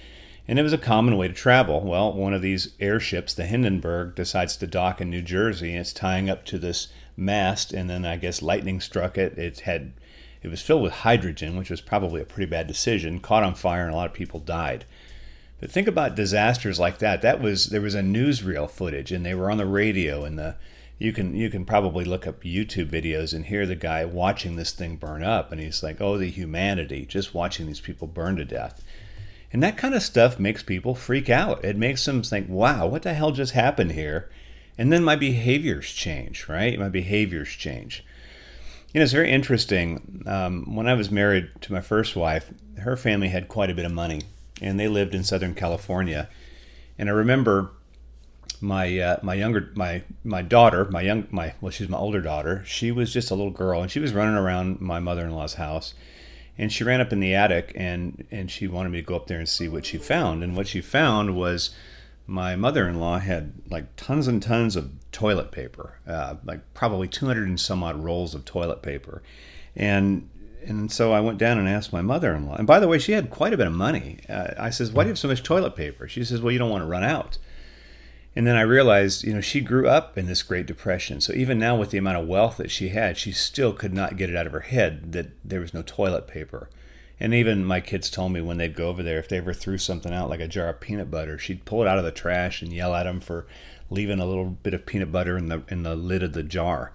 and 0.48 0.58
it 0.58 0.62
was 0.62 0.72
a 0.72 0.78
common 0.78 1.16
way 1.16 1.28
to 1.28 1.34
travel. 1.34 1.82
Well, 1.82 2.12
one 2.12 2.34
of 2.34 2.42
these 2.42 2.74
airships, 2.80 3.34
the 3.34 3.46
Hindenburg, 3.46 4.16
decides 4.16 4.56
to 4.56 4.66
dock 4.66 5.00
in 5.00 5.08
New 5.08 5.22
Jersey, 5.22 5.70
and 5.70 5.80
it's 5.80 5.92
tying 5.92 6.28
up 6.28 6.44
to 6.46 6.58
this 6.58 6.88
mast, 7.20 7.72
and 7.72 7.88
then 7.88 8.04
I 8.04 8.16
guess 8.16 8.42
lightning 8.42 8.80
struck 8.80 9.18
it. 9.18 9.38
It 9.38 9.60
had 9.60 9.92
it 10.42 10.48
was 10.48 10.62
filled 10.62 10.82
with 10.82 10.92
hydrogen, 10.92 11.56
which 11.56 11.70
was 11.70 11.80
probably 11.80 12.20
a 12.20 12.26
pretty 12.26 12.50
bad 12.50 12.66
decision. 12.66 13.20
Caught 13.20 13.42
on 13.42 13.54
fire, 13.54 13.84
and 13.84 13.92
a 13.92 13.96
lot 13.96 14.08
of 14.08 14.14
people 14.14 14.40
died. 14.40 14.84
But 15.60 15.70
think 15.70 15.86
about 15.86 16.16
disasters 16.16 16.80
like 16.80 16.98
that. 16.98 17.20
That 17.22 17.40
was 17.40 17.66
there 17.66 17.82
was 17.82 17.94
a 17.94 18.00
newsreel 18.00 18.70
footage, 18.70 19.12
and 19.12 19.24
they 19.24 19.34
were 19.34 19.50
on 19.50 19.58
the 19.58 19.66
radio, 19.66 20.24
and 20.24 20.38
the 20.38 20.56
you 20.98 21.12
can 21.12 21.34
you 21.34 21.50
can 21.50 21.64
probably 21.64 22.04
look 22.04 22.26
up 22.26 22.42
YouTube 22.42 22.90
videos 22.90 23.34
and 23.34 23.46
hear 23.46 23.66
the 23.66 23.76
guy 23.76 24.04
watching 24.04 24.56
this 24.56 24.72
thing 24.72 24.96
burn 24.96 25.22
up, 25.22 25.52
and 25.52 25.60
he's 25.60 25.82
like, 25.82 26.00
"Oh, 26.00 26.16
the 26.16 26.30
humanity! 26.30 27.04
Just 27.04 27.34
watching 27.34 27.66
these 27.66 27.80
people 27.80 28.06
burn 28.08 28.36
to 28.36 28.44
death." 28.44 28.82
And 29.52 29.62
that 29.62 29.76
kind 29.76 29.94
of 29.94 30.02
stuff 30.02 30.38
makes 30.38 30.62
people 30.62 30.94
freak 30.94 31.28
out. 31.28 31.64
It 31.64 31.76
makes 31.76 32.04
them 32.04 32.22
think, 32.22 32.48
wow, 32.48 32.86
what 32.86 33.02
the 33.02 33.14
hell 33.14 33.32
just 33.32 33.52
happened 33.52 33.92
here? 33.92 34.30
And 34.80 34.90
then 34.90 35.04
my 35.04 35.14
behaviors 35.14 35.92
change, 35.92 36.48
right? 36.48 36.78
My 36.78 36.88
behaviors 36.88 37.50
change. 37.50 38.02
You 38.94 38.98
know, 38.98 39.02
it's 39.02 39.12
very 39.12 39.30
interesting. 39.30 40.22
Um, 40.24 40.74
when 40.74 40.88
I 40.88 40.94
was 40.94 41.10
married 41.10 41.50
to 41.60 41.74
my 41.74 41.82
first 41.82 42.16
wife, 42.16 42.50
her 42.78 42.96
family 42.96 43.28
had 43.28 43.46
quite 43.46 43.68
a 43.68 43.74
bit 43.74 43.84
of 43.84 43.92
money, 43.92 44.22
and 44.62 44.80
they 44.80 44.88
lived 44.88 45.14
in 45.14 45.22
Southern 45.22 45.54
California. 45.54 46.30
And 46.98 47.10
I 47.10 47.12
remember 47.12 47.72
my 48.62 48.98
uh, 48.98 49.16
my 49.22 49.34
younger 49.34 49.70
my 49.74 50.02
my 50.24 50.40
daughter, 50.40 50.86
my 50.86 51.02
young 51.02 51.28
my 51.30 51.52
well, 51.60 51.70
she's 51.70 51.90
my 51.90 51.98
older 51.98 52.22
daughter. 52.22 52.62
She 52.64 52.90
was 52.90 53.12
just 53.12 53.30
a 53.30 53.34
little 53.34 53.52
girl, 53.52 53.82
and 53.82 53.90
she 53.90 54.00
was 54.00 54.14
running 54.14 54.34
around 54.34 54.80
my 54.80 54.98
mother-in-law's 54.98 55.54
house 55.54 55.92
and 56.56 56.72
she 56.72 56.84
ran 56.84 57.02
up 57.02 57.12
in 57.12 57.20
the 57.20 57.34
attic 57.34 57.72
and 57.74 58.26
and 58.30 58.50
she 58.50 58.66
wanted 58.66 58.92
me 58.92 59.00
to 59.02 59.06
go 59.06 59.16
up 59.16 59.26
there 59.26 59.38
and 59.38 59.48
see 59.48 59.68
what 59.68 59.84
she 59.84 59.98
found 59.98 60.42
and 60.42 60.56
what 60.56 60.68
she 60.68 60.80
found 60.80 61.36
was 61.36 61.70
my 62.30 62.54
mother-in-law 62.54 63.18
had 63.18 63.52
like 63.68 63.96
tons 63.96 64.28
and 64.28 64.40
tons 64.40 64.76
of 64.76 64.92
toilet 65.10 65.50
paper 65.50 65.98
uh, 66.06 66.36
like 66.44 66.60
probably 66.74 67.08
200 67.08 67.48
and 67.48 67.58
some 67.58 67.82
odd 67.82 68.02
rolls 68.02 68.34
of 68.34 68.44
toilet 68.44 68.82
paper. 68.82 69.22
And 69.74 70.28
and 70.62 70.92
so 70.92 71.12
I 71.12 71.20
went 71.20 71.38
down 71.38 71.58
and 71.58 71.66
asked 71.66 71.90
my 71.90 72.02
mother-in-law. 72.02 72.56
And 72.56 72.66
by 72.66 72.78
the 72.78 72.86
way 72.86 72.98
she 72.98 73.12
had 73.12 73.30
quite 73.30 73.52
a 73.52 73.56
bit 73.56 73.66
of 73.66 73.72
money. 73.72 74.20
Uh, 74.28 74.52
I 74.56 74.70
says 74.70 74.92
why 74.92 75.02
do 75.02 75.08
you 75.08 75.12
have 75.12 75.18
so 75.18 75.28
much 75.28 75.42
toilet 75.42 75.74
paper? 75.74 76.06
She 76.06 76.24
says 76.24 76.40
well 76.40 76.52
you 76.52 76.58
don't 76.58 76.70
want 76.70 76.82
to 76.82 76.88
run 76.88 77.04
out. 77.04 77.38
And 78.36 78.46
then 78.46 78.54
I 78.54 78.60
realized, 78.60 79.24
you 79.24 79.34
know, 79.34 79.40
she 79.40 79.60
grew 79.60 79.88
up 79.88 80.16
in 80.16 80.26
this 80.26 80.44
Great 80.44 80.66
Depression. 80.66 81.20
So 81.20 81.32
even 81.32 81.58
now, 81.58 81.76
with 81.76 81.90
the 81.90 81.98
amount 81.98 82.18
of 82.18 82.28
wealth 82.28 82.58
that 82.58 82.70
she 82.70 82.90
had, 82.90 83.18
she 83.18 83.32
still 83.32 83.72
could 83.72 83.92
not 83.92 84.16
get 84.16 84.30
it 84.30 84.36
out 84.36 84.46
of 84.46 84.52
her 84.52 84.60
head 84.60 85.10
that 85.10 85.30
there 85.44 85.58
was 85.58 85.74
no 85.74 85.82
toilet 85.82 86.28
paper. 86.28 86.70
And 87.20 87.34
even 87.34 87.64
my 87.64 87.80
kids 87.80 88.08
told 88.08 88.32
me 88.32 88.40
when 88.40 88.56
they'd 88.56 88.74
go 88.74 88.88
over 88.88 89.02
there, 89.02 89.18
if 89.18 89.28
they 89.28 89.36
ever 89.36 89.52
threw 89.52 89.76
something 89.76 90.12
out, 90.12 90.30
like 90.30 90.40
a 90.40 90.48
jar 90.48 90.68
of 90.68 90.80
peanut 90.80 91.10
butter, 91.10 91.38
she'd 91.38 91.66
pull 91.66 91.82
it 91.82 91.88
out 91.88 91.98
of 91.98 92.04
the 92.04 92.10
trash 92.10 92.62
and 92.62 92.72
yell 92.72 92.94
at 92.94 93.04
them 93.04 93.20
for 93.20 93.46
leaving 93.90 94.20
a 94.20 94.26
little 94.26 94.46
bit 94.46 94.72
of 94.72 94.86
peanut 94.86 95.12
butter 95.12 95.36
in 95.36 95.48
the 95.48 95.62
in 95.68 95.82
the 95.82 95.94
lid 95.94 96.22
of 96.22 96.32
the 96.32 96.42
jar. 96.42 96.92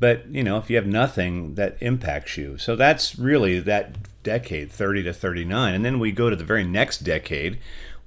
But 0.00 0.26
you 0.28 0.42
know, 0.42 0.58
if 0.58 0.68
you 0.68 0.76
have 0.76 0.86
nothing, 0.86 1.54
that 1.54 1.76
impacts 1.80 2.36
you. 2.36 2.58
So 2.58 2.74
that's 2.74 3.16
really 3.16 3.60
that 3.60 4.22
decade, 4.24 4.72
30 4.72 5.04
to 5.04 5.12
39, 5.12 5.74
and 5.74 5.84
then 5.84 6.00
we 6.00 6.10
go 6.10 6.30
to 6.30 6.36
the 6.36 6.44
very 6.44 6.64
next 6.64 6.98
decade, 6.98 7.58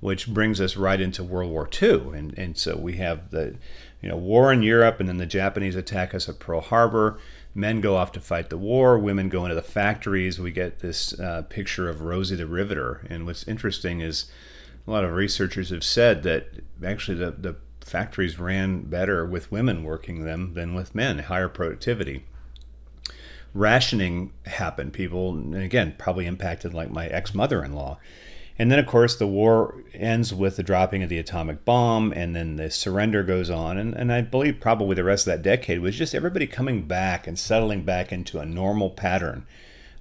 which 0.02 0.28
brings 0.28 0.60
us 0.60 0.76
right 0.76 1.00
into 1.00 1.24
World 1.24 1.50
War 1.50 1.70
II. 1.82 2.10
And, 2.14 2.38
and 2.38 2.58
so 2.58 2.76
we 2.76 2.98
have 2.98 3.32
the 3.32 3.56
you 4.02 4.10
know, 4.10 4.18
war 4.18 4.52
in 4.52 4.64
Europe, 4.64 5.00
and 5.00 5.08
then 5.08 5.18
the 5.18 5.26
Japanese 5.26 5.76
attack 5.76 6.14
us 6.14 6.30
at 6.30 6.40
Pearl 6.40 6.62
Harbor. 6.62 7.20
Men 7.58 7.82
go 7.82 7.96
off 7.96 8.12
to 8.12 8.22
fight 8.22 8.52
the 8.52 8.58
war, 8.58 9.00
women 9.00 9.30
go 9.30 9.44
into 9.44 9.56
the 9.56 9.64
factories. 9.64 10.40
We 10.40 10.52
get 10.52 10.78
this 10.78 11.20
uh, 11.20 11.42
picture 11.50 11.90
of 11.90 12.04
Rosie 12.04 12.36
the 12.36 12.46
Riveter. 12.46 13.08
And 13.10 13.26
what's 13.26 13.48
interesting 13.48 14.00
is 14.00 14.30
a 14.86 14.92
lot 14.92 15.04
of 15.04 15.12
researchers 15.12 15.72
have 15.72 15.84
said 15.84 16.22
that 16.22 16.50
actually 16.86 17.18
the, 17.18 17.32
the 17.32 17.56
factories 17.82 18.38
ran 18.38 18.82
better 18.82 19.26
with 19.26 19.52
women 19.52 19.84
working 19.84 20.24
them 20.24 20.54
than 20.54 20.76
with 20.76 20.94
men, 20.94 21.18
higher 21.18 21.50
productivity. 21.50 22.26
Rationing 23.56 24.34
happened. 24.46 24.94
People, 24.94 25.32
and 25.32 25.56
again, 25.56 25.96
probably 25.98 26.28
impacted 26.28 26.76
like 26.76 26.92
my 26.92 27.08
ex 27.08 27.34
mother 27.34 27.64
in 27.64 27.74
law 27.74 27.98
And 28.60 28.72
then, 28.72 28.80
of 28.80 28.88
course, 28.88 29.16
the 29.16 29.28
war 29.28 29.84
ends 29.94 30.34
with 30.34 30.56
the 30.56 30.64
dropping 30.64 31.04
of 31.04 31.10
the 31.10 31.20
atomic 31.20 31.64
bomb, 31.64 32.12
and 32.12 32.36
then 32.36 32.56
the 32.56 32.72
surrender 32.72 33.22
goes 33.24 33.52
on. 33.52 33.78
And, 33.78 33.94
and 33.94 34.12
I 34.12 34.22
believe 34.22 34.60
probably 34.60 34.96
the 34.96 35.04
rest 35.04 35.28
of 35.28 35.34
that 35.34 35.44
decade 35.44 35.80
was 35.80 35.96
just 35.96 36.16
everybody 36.16 36.48
coming 36.48 36.84
back 36.84 37.28
and 37.28 37.38
settling 37.38 37.84
back 37.84 38.12
into 38.12 38.40
a 38.40 38.46
normal 38.46 38.90
pattern. 38.90 39.46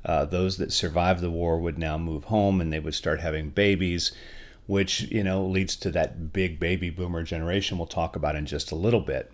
Uh, 0.07 0.25
those 0.25 0.57
that 0.57 0.73
survived 0.73 1.21
the 1.21 1.31
war 1.31 1.59
would 1.59 1.79
now 1.79 1.99
move 1.99 2.25
home 2.25 2.61
and 2.61 2.73
they 2.73 2.81
would 2.81 2.95
start 2.95 3.21
having 3.21 3.51
babies, 3.51 4.13
which 4.67 5.03
you 5.03 5.23
know 5.23 5.45
leads 5.45 5.77
to 5.77 5.91
that 5.91 6.33
big 6.33 6.59
baby 6.59 6.91
boomer 6.91 7.25
generation 7.25 7.77
we'll 7.77 7.87
talk 7.87 8.17
about 8.17 8.37
in 8.37 8.47
just 8.47 8.71
a 8.71 8.77
little 8.77 9.01
bit. 9.01 9.33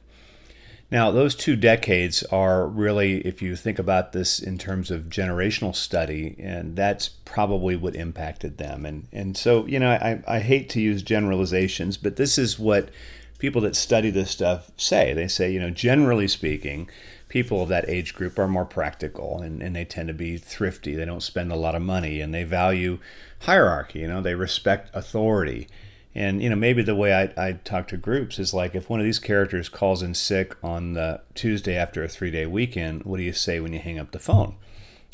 Now, 0.92 1.10
those 1.10 1.34
two 1.34 1.56
decades 1.56 2.22
are 2.24 2.68
really, 2.68 3.26
if 3.26 3.40
you 3.40 3.56
think 3.56 3.78
about 3.78 4.12
this 4.12 4.38
in 4.38 4.58
terms 4.58 4.90
of 4.90 5.08
generational 5.08 5.74
study, 5.74 6.36
and 6.38 6.76
that's 6.76 7.08
probably 7.08 7.76
what 7.76 7.96
impacted 7.96 8.58
them. 8.58 8.84
And 8.84 9.08
and 9.10 9.34
so, 9.34 9.64
you 9.64 9.78
know, 9.78 9.88
I, 9.88 10.22
I 10.28 10.40
hate 10.40 10.68
to 10.70 10.82
use 10.82 11.02
generalizations, 11.02 11.96
but 11.96 12.16
this 12.16 12.36
is 12.36 12.58
what 12.58 12.90
people 13.38 13.62
that 13.62 13.74
study 13.74 14.10
this 14.10 14.32
stuff 14.32 14.70
say. 14.76 15.14
They 15.14 15.28
say, 15.28 15.50
you 15.50 15.60
know, 15.60 15.70
generally 15.70 16.28
speaking, 16.28 16.90
people 17.30 17.62
of 17.62 17.70
that 17.70 17.88
age 17.88 18.12
group 18.12 18.38
are 18.38 18.46
more 18.46 18.66
practical 18.66 19.40
and, 19.40 19.62
and 19.62 19.74
they 19.74 19.86
tend 19.86 20.08
to 20.08 20.14
be 20.14 20.36
thrifty. 20.36 20.94
They 20.94 21.06
don't 21.06 21.22
spend 21.22 21.50
a 21.50 21.56
lot 21.56 21.74
of 21.74 21.80
money 21.80 22.20
and 22.20 22.34
they 22.34 22.44
value 22.44 22.98
hierarchy, 23.40 24.00
you 24.00 24.08
know, 24.08 24.20
they 24.20 24.34
respect 24.34 24.94
authority 24.94 25.68
and 26.14 26.42
you 26.42 26.50
know, 26.50 26.56
maybe 26.56 26.82
the 26.82 26.94
way 26.94 27.14
I, 27.14 27.48
I 27.48 27.52
talk 27.52 27.88
to 27.88 27.96
groups 27.96 28.38
is 28.38 28.52
like 28.52 28.74
if 28.74 28.90
one 28.90 29.00
of 29.00 29.04
these 29.04 29.18
characters 29.18 29.68
calls 29.68 30.02
in 30.02 30.14
sick 30.14 30.56
on 30.62 30.92
the 30.92 31.22
Tuesday 31.34 31.76
after 31.76 32.04
a 32.04 32.08
three 32.08 32.30
day 32.30 32.44
weekend, 32.44 33.04
what 33.04 33.16
do 33.16 33.22
you 33.22 33.32
say 33.32 33.60
when 33.60 33.72
you 33.72 33.78
hang 33.78 33.98
up 33.98 34.12
the 34.12 34.18
phone? 34.18 34.56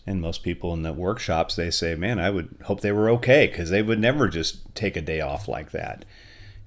And 0.07 0.21
most 0.21 0.43
people 0.43 0.73
in 0.73 0.83
the 0.83 0.93
workshops 0.93 1.55
they 1.55 1.71
say, 1.71 1.95
"Man, 1.95 2.19
I 2.19 2.31
would 2.31 2.57
hope 2.65 2.81
they 2.81 2.93
were 2.93 3.11
okay 3.11 3.47
because 3.47 3.71
they 3.71 3.83
would 3.83 4.01
never 4.01 4.29
just 4.29 4.75
take 4.75 4.97
a 4.97 5.03
day 5.03 5.21
off 5.21 5.47
like 5.47 5.71
that." 5.71 6.05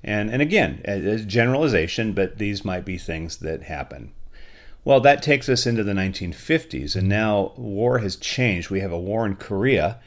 And 0.04 0.30
and 0.30 0.42
again, 0.42 0.82
a 0.86 1.18
generalization, 1.18 2.14
but 2.14 2.38
these 2.38 2.64
might 2.64 2.86
be 2.86 2.98
things 2.98 3.38
that 3.38 3.64
happen. 3.64 4.12
Well, 4.84 5.00
that 5.02 5.22
takes 5.22 5.48
us 5.48 5.68
into 5.68 5.84
the 5.84 5.94
1950s, 5.94 6.96
and 6.96 7.08
now 7.08 7.54
war 7.56 8.00
has 8.00 8.16
changed. 8.16 8.72
We 8.72 8.80
have 8.80 8.92
a 8.92 9.00
war 9.00 9.28
in 9.28 9.36
Korea 9.36 10.00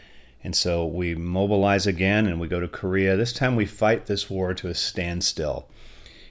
and 0.45 0.55
so 0.55 0.85
we 0.85 1.15
mobilize 1.15 1.87
again 1.87 2.27
and 2.27 2.39
we 2.39 2.49
go 2.49 2.61
to 2.61 2.69
Korea. 2.69 3.17
This 3.17 3.33
time 3.33 3.57
we 3.57 3.65
fight 3.65 4.05
this 4.05 4.29
war 4.29 4.53
to 4.53 4.69
a 4.69 4.75
standstill. 4.75 5.67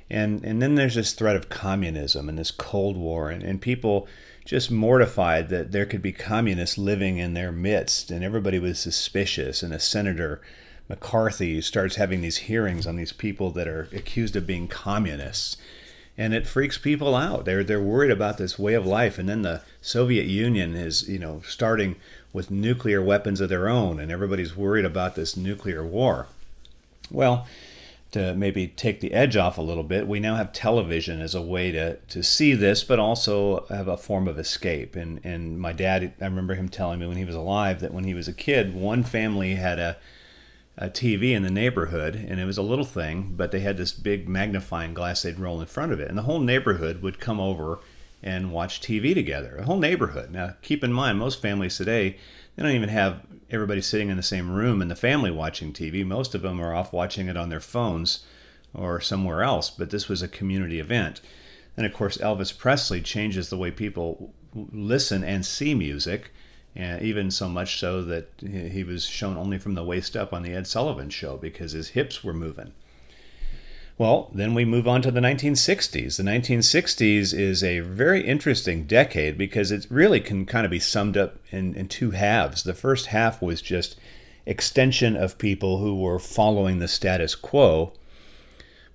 And, 0.08 0.46
and 0.46 0.62
then 0.62 0.76
there's 0.76 0.94
this 0.94 1.14
threat 1.14 1.36
of 1.36 1.50
communism 1.50 2.30
and 2.30 2.38
this 2.38 2.52
Cold 2.52 2.96
War, 2.96 3.32
and, 3.32 3.42
and 3.42 3.60
people 3.60 4.08
just 4.46 4.70
mortified 4.70 5.50
that 5.50 5.72
there 5.72 5.88
could 5.88 6.04
be 6.04 6.12
communists 6.12 6.78
living 6.78 7.18
in 7.18 7.34
their 7.34 7.52
midst, 7.52 8.12
and 8.12 8.24
everybody 8.24 8.60
was 8.60 8.78
suspicious. 8.78 9.64
And 9.64 9.74
a 9.74 9.80
senator, 9.80 10.42
McCarthy, 10.88 11.60
starts 11.62 11.96
having 11.96 12.22
these 12.22 12.38
hearings 12.38 12.86
on 12.86 12.96
these 12.96 13.14
people 13.14 13.50
that 13.52 13.68
are 13.68 13.90
accused 13.92 14.36
of 14.36 14.46
being 14.46 14.68
communists 14.68 15.58
and 16.18 16.34
it 16.34 16.46
freaks 16.46 16.78
people 16.78 17.16
out. 17.16 17.46
They're 17.46 17.64
they're 17.64 17.82
worried 17.82 18.12
about 18.12 18.38
this 18.38 18.60
way 18.60 18.76
of 18.76 18.86
life, 18.86 19.18
and 19.18 19.28
then 19.28 19.42
the 19.42 19.62
Soviet 19.82 20.26
Union 20.26 20.76
is 20.76 21.10
you 21.10 21.20
know 21.20 21.42
starting 21.46 21.96
with 22.34 22.52
nuclear 22.52 23.02
weapons 23.02 23.40
of 23.40 23.50
their 23.50 23.70
own, 23.70 24.00
and 24.00 24.12
everybody's 24.12 24.58
worried 24.58 24.86
about 24.86 25.16
this 25.16 25.38
nuclear 25.38 25.86
war. 25.86 26.28
Well, 27.12 27.48
to 28.14 28.34
maybe 28.36 28.68
take 28.68 29.00
the 29.00 29.14
edge 29.14 29.36
off 29.36 29.58
a 29.58 29.62
little 29.62 29.84
bit, 29.84 30.08
we 30.08 30.20
now 30.20 30.36
have 30.36 30.54
television 30.54 31.22
as 31.22 31.36
a 31.36 31.42
way 31.42 31.72
to, 31.72 31.96
to 31.96 32.24
see 32.24 32.54
this, 32.54 32.84
but 32.84 33.00
also 33.00 33.66
have 33.70 33.88
a 33.88 33.98
form 33.98 34.28
of 34.28 34.40
escape. 34.40 34.96
And, 34.96 35.20
and 35.24 35.60
my 35.60 35.74
dad, 35.74 36.14
I 36.22 36.26
remember 36.26 36.56
him 36.56 36.70
telling 36.70 37.00
me 37.00 37.08
when 37.08 37.18
he 37.18 37.26
was 37.26 37.36
alive 37.36 37.80
that 37.82 37.94
when 37.94 38.04
he 38.04 38.14
was 38.14 38.28
a 38.28 38.34
kid, 38.34 38.76
one 38.76 39.04
family 39.04 39.56
had 39.56 39.80
a, 39.80 39.98
a 40.78 40.90
TV 40.90 41.32
in 41.32 41.44
the 41.44 41.52
neighborhood, 41.52 42.16
and 42.16 42.40
it 42.40 42.46
was 42.46 42.58
a 42.58 42.64
little 42.64 42.86
thing, 42.86 43.34
but 43.36 43.52
they 43.52 43.62
had 43.62 43.78
this 43.78 43.92
big 43.92 44.30
magnifying 44.30 44.94
glass 44.94 45.24
they'd 45.24 45.40
roll 45.40 45.60
in 45.60 45.68
front 45.68 45.92
of 45.92 46.00
it. 46.00 46.10
And 46.10 46.18
the 46.18 46.24
whole 46.24 46.40
neighborhood 46.40 47.02
would 47.02 47.20
come 47.20 47.40
over 47.40 47.80
and 48.24 48.52
watch 48.52 48.82
TV 48.82 49.14
together. 49.14 49.58
A 49.58 49.66
whole 49.66 49.80
neighborhood. 49.80 50.32
Now, 50.32 50.56
keep 50.62 50.84
in 50.84 50.94
mind, 50.94 51.20
most 51.20 51.42
families 51.42 51.78
today, 51.78 52.18
they 52.56 52.64
don't 52.64 52.72
even 52.72 52.90
have 52.90 53.22
everybody 53.52 53.82
sitting 53.82 54.10
in 54.10 54.18
the 54.18 54.24
same 54.24 54.50
room 54.50 54.82
and 54.82 54.90
the 54.90 54.96
family 54.96 55.30
watching 55.30 55.74
TV. 55.74 56.06
Most 56.06 56.34
of 56.34 56.42
them 56.42 56.60
are 56.60 56.74
off 56.74 56.94
watching 56.94 57.28
it 57.28 57.38
on 57.38 57.50
their 57.50 57.60
phones 57.60 58.26
or 58.74 59.00
somewhere 59.02 59.44
else, 59.44 59.70
but 59.70 59.90
this 59.90 60.08
was 60.08 60.22
a 60.22 60.28
community 60.28 60.80
event. 60.80 61.22
And 61.76 61.86
of 61.86 61.94
course, 61.94 62.18
Elvis 62.18 62.58
Presley 62.58 63.02
changes 63.02 63.50
the 63.50 63.58
way 63.58 63.72
people 63.72 64.34
listen 64.54 65.24
and 65.24 65.46
see 65.46 65.76
music, 65.76 66.32
and 66.76 67.02
even 67.02 67.30
so 67.30 67.50
much 67.50 67.80
so 67.80 68.02
that 68.04 68.30
he 68.40 68.84
was 68.84 69.06
shown 69.06 69.38
only 69.38 69.60
from 69.60 69.76
the 69.76 69.84
waist 69.84 70.16
up 70.16 70.34
on 70.34 70.44
the 70.44 70.54
Ed 70.54 70.66
Sullivan 70.66 71.10
show 71.10 71.38
because 71.38 71.74
his 71.74 71.90
hips 71.90 72.24
were 72.24 72.34
moving. 72.34 72.74
Well, 73.98 74.32
then 74.34 74.56
we 74.56 74.66
move 74.66 74.88
on 74.88 75.04
to 75.04 75.12
the 75.12 75.20
1960s. 75.20 76.18
The 76.18 76.24
1960s 76.24 77.34
is 77.34 77.64
a 77.64 77.82
very 77.82 78.26
interesting 78.26 78.86
decade 78.86 79.38
because 79.38 79.72
it 79.72 79.86
really 79.90 80.20
can 80.20 80.48
kind 80.48 80.66
of 80.66 80.72
be 80.72 80.80
summed 80.80 81.16
up 81.16 81.38
in, 81.52 81.76
in 81.76 81.88
two 81.88 82.12
halves. 82.12 82.64
The 82.64 82.74
first 82.74 83.08
half 83.08 83.42
was 83.42 83.62
just 83.62 83.96
extension 84.46 85.16
of 85.16 85.38
people 85.38 85.78
who 85.78 85.96
were 85.96 86.20
following 86.20 86.80
the 86.80 86.88
status 86.88 87.36
quo. 87.36 87.94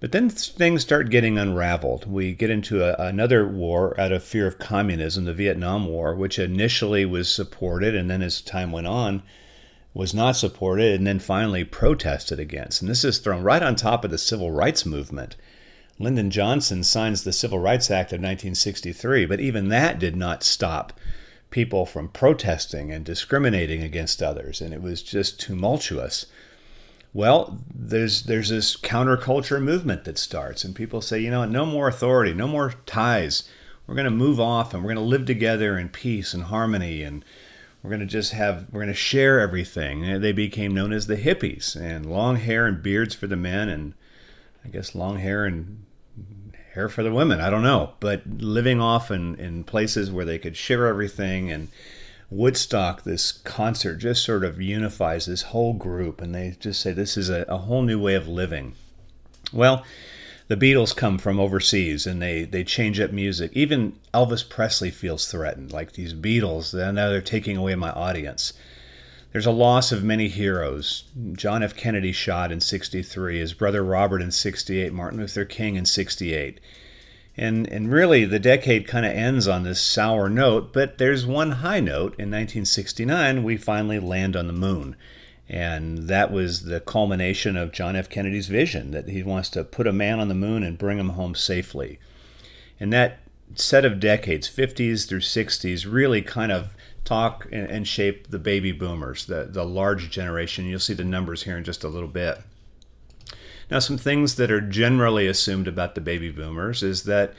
But 0.00 0.12
then 0.12 0.30
things 0.30 0.82
start 0.82 1.10
getting 1.10 1.38
unraveled. 1.38 2.10
We 2.10 2.32
get 2.32 2.50
into 2.50 2.84
a, 2.84 2.94
another 3.08 3.46
war 3.46 3.98
out 4.00 4.12
of 4.12 4.22
fear 4.22 4.46
of 4.46 4.58
communism, 4.58 5.24
the 5.24 5.34
Vietnam 5.34 5.86
War, 5.86 6.14
which 6.14 6.38
initially 6.38 7.04
was 7.04 7.32
supported, 7.32 7.94
and 7.94 8.10
then 8.10 8.22
as 8.22 8.40
time 8.40 8.72
went 8.72 8.86
on, 8.86 9.22
was 9.98 10.14
not 10.14 10.36
supported 10.36 10.94
and 10.94 11.04
then 11.04 11.18
finally 11.18 11.64
protested 11.64 12.38
against. 12.38 12.80
And 12.80 12.88
this 12.88 13.02
is 13.02 13.18
thrown 13.18 13.42
right 13.42 13.60
on 13.60 13.74
top 13.74 14.04
of 14.04 14.12
the 14.12 14.16
civil 14.16 14.52
rights 14.52 14.86
movement. 14.86 15.34
Lyndon 15.98 16.30
Johnson 16.30 16.84
signs 16.84 17.24
the 17.24 17.32
Civil 17.32 17.58
Rights 17.58 17.90
Act 17.90 18.12
of 18.12 18.18
1963, 18.18 19.26
but 19.26 19.40
even 19.40 19.70
that 19.70 19.98
did 19.98 20.14
not 20.14 20.44
stop 20.44 20.92
people 21.50 21.84
from 21.84 22.10
protesting 22.10 22.92
and 22.92 23.04
discriminating 23.04 23.82
against 23.82 24.22
others, 24.22 24.60
and 24.60 24.72
it 24.72 24.80
was 24.80 25.02
just 25.02 25.40
tumultuous. 25.40 26.26
Well, 27.12 27.58
there's 27.74 28.22
there's 28.22 28.50
this 28.50 28.76
counterculture 28.76 29.60
movement 29.60 30.04
that 30.04 30.16
starts, 30.16 30.62
and 30.62 30.76
people 30.76 31.00
say, 31.00 31.18
you 31.18 31.32
know, 31.32 31.44
no 31.44 31.66
more 31.66 31.88
authority, 31.88 32.32
no 32.34 32.46
more 32.46 32.74
ties. 32.86 33.48
We're 33.88 33.96
going 33.96 34.04
to 34.04 34.10
move 34.12 34.38
off, 34.38 34.72
and 34.72 34.84
we're 34.84 34.94
going 34.94 35.04
to 35.04 35.10
live 35.10 35.26
together 35.26 35.76
in 35.76 35.88
peace 35.88 36.34
and 36.34 36.44
harmony, 36.44 37.02
and 37.02 37.24
we're 37.82 37.90
going 37.90 38.00
to 38.00 38.06
just 38.06 38.32
have 38.32 38.66
we're 38.72 38.80
going 38.80 38.88
to 38.88 38.94
share 38.94 39.40
everything. 39.40 40.04
And 40.04 40.22
they 40.22 40.32
became 40.32 40.74
known 40.74 40.92
as 40.92 41.06
the 41.06 41.16
hippies 41.16 41.76
and 41.76 42.06
long 42.06 42.36
hair 42.36 42.66
and 42.66 42.82
beards 42.82 43.14
for 43.14 43.26
the 43.26 43.36
men 43.36 43.68
and 43.68 43.94
i 44.64 44.68
guess 44.68 44.94
long 44.94 45.18
hair 45.18 45.44
and 45.44 45.84
hair 46.74 46.88
for 46.88 47.02
the 47.02 47.12
women. 47.12 47.40
I 47.40 47.50
don't 47.50 47.62
know. 47.62 47.94
But 48.00 48.22
living 48.26 48.80
off 48.80 49.10
in, 49.10 49.34
in 49.36 49.64
places 49.64 50.10
where 50.10 50.24
they 50.24 50.38
could 50.38 50.56
share 50.56 50.86
everything 50.86 51.50
and 51.50 51.68
woodstock 52.30 53.04
this 53.04 53.32
concert 53.32 53.96
just 53.96 54.22
sort 54.22 54.44
of 54.44 54.60
unifies 54.60 55.24
this 55.24 55.42
whole 55.42 55.72
group 55.72 56.20
and 56.20 56.34
they 56.34 56.54
just 56.60 56.78
say 56.78 56.92
this 56.92 57.16
is 57.16 57.30
a, 57.30 57.46
a 57.48 57.56
whole 57.56 57.82
new 57.82 57.98
way 58.00 58.14
of 58.14 58.28
living. 58.28 58.74
Well 59.52 59.84
the 60.48 60.56
Beatles 60.56 60.96
come 60.96 61.18
from 61.18 61.38
overseas 61.38 62.06
and 62.06 62.20
they, 62.20 62.44
they 62.44 62.64
change 62.64 62.98
up 62.98 63.12
music. 63.12 63.50
Even 63.54 63.98
Elvis 64.12 64.48
Presley 64.48 64.90
feels 64.90 65.30
threatened, 65.30 65.72
like 65.72 65.92
these 65.92 66.14
Beatles, 66.14 66.74
now 66.74 67.10
they're 67.10 67.20
taking 67.20 67.56
away 67.56 67.74
my 67.74 67.90
audience. 67.90 68.54
There's 69.32 69.46
a 69.46 69.50
loss 69.50 69.92
of 69.92 70.02
many 70.02 70.28
heroes. 70.28 71.04
John 71.34 71.62
F. 71.62 71.76
Kennedy 71.76 72.12
shot 72.12 72.50
in 72.50 72.60
63, 72.60 73.38
his 73.38 73.52
brother 73.52 73.84
Robert 73.84 74.22
in 74.22 74.30
68, 74.30 74.90
Martin 74.92 75.20
Luther 75.20 75.44
King 75.44 75.76
in 75.76 75.84
68. 75.84 76.58
And, 77.36 77.68
and 77.68 77.92
really, 77.92 78.24
the 78.24 78.38
decade 78.38 78.88
kind 78.88 79.04
of 79.04 79.12
ends 79.12 79.46
on 79.46 79.64
this 79.64 79.82
sour 79.82 80.30
note, 80.30 80.72
but 80.72 80.96
there's 80.96 81.26
one 81.26 81.52
high 81.52 81.78
note. 81.78 82.14
In 82.14 82.30
1969, 82.30 83.44
we 83.44 83.58
finally 83.58 84.00
land 84.00 84.34
on 84.34 84.46
the 84.46 84.52
moon. 84.54 84.96
And 85.48 86.08
that 86.08 86.30
was 86.30 86.64
the 86.64 86.80
culmination 86.80 87.56
of 87.56 87.72
John 87.72 87.96
F. 87.96 88.10
Kennedy's 88.10 88.48
vision 88.48 88.90
that 88.90 89.08
he 89.08 89.22
wants 89.22 89.48
to 89.50 89.64
put 89.64 89.86
a 89.86 89.92
man 89.92 90.20
on 90.20 90.28
the 90.28 90.34
moon 90.34 90.62
and 90.62 90.76
bring 90.76 90.98
him 90.98 91.10
home 91.10 91.34
safely. 91.34 91.98
And 92.78 92.92
that 92.92 93.20
set 93.54 93.84
of 93.84 93.98
decades, 93.98 94.48
50s 94.48 95.08
through 95.08 95.20
60s, 95.20 95.90
really 95.90 96.20
kind 96.20 96.52
of 96.52 96.74
talk 97.04 97.46
and, 97.50 97.66
and 97.70 97.88
shape 97.88 98.28
the 98.28 98.38
baby 98.38 98.72
boomers, 98.72 99.24
the, 99.24 99.48
the 99.50 99.64
large 99.64 100.10
generation. 100.10 100.66
You'll 100.66 100.80
see 100.80 100.92
the 100.94 101.04
numbers 101.04 101.44
here 101.44 101.56
in 101.56 101.64
just 101.64 101.82
a 101.82 101.88
little 101.88 102.08
bit. 102.08 102.42
Now, 103.70 103.78
some 103.78 103.98
things 103.98 104.36
that 104.36 104.50
are 104.50 104.60
generally 104.60 105.26
assumed 105.26 105.68
about 105.68 105.94
the 105.94 106.00
baby 106.00 106.30
boomers 106.30 106.82
is 106.82 107.04
that 107.04 107.34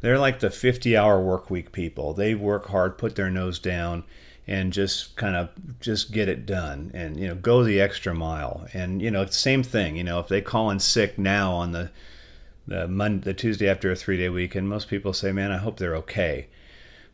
they're 0.00 0.18
like 0.18 0.40
the 0.40 0.50
50 0.50 0.96
hour 0.96 1.20
work 1.20 1.50
week 1.50 1.72
people. 1.72 2.14
They 2.14 2.34
work 2.34 2.66
hard, 2.66 2.98
put 2.98 3.16
their 3.16 3.30
nose 3.30 3.58
down, 3.58 4.04
and 4.48 4.72
just 4.72 5.14
kind 5.16 5.36
of 5.36 5.50
just 5.78 6.10
get 6.10 6.28
it 6.28 6.46
done 6.46 6.90
and 6.94 7.20
you 7.20 7.28
know 7.28 7.34
go 7.34 7.62
the 7.62 7.80
extra 7.80 8.14
mile 8.14 8.66
and 8.72 9.02
you 9.02 9.10
know 9.10 9.24
same 9.26 9.62
thing 9.62 9.96
you 9.96 10.04
know 10.04 10.18
if 10.18 10.28
they 10.28 10.40
call 10.40 10.70
in 10.70 10.80
sick 10.80 11.18
now 11.18 11.52
on 11.52 11.72
the 11.72 11.90
the 12.66 12.86
Monday, 12.88 13.24
the 13.24 13.34
Tuesday 13.34 13.68
after 13.68 13.90
a 13.90 13.96
three 13.96 14.16
day 14.16 14.28
weekend 14.28 14.68
most 14.68 14.88
people 14.88 15.12
say 15.12 15.32
man 15.32 15.52
I 15.52 15.58
hope 15.58 15.76
they're 15.78 15.96
okay 15.96 16.48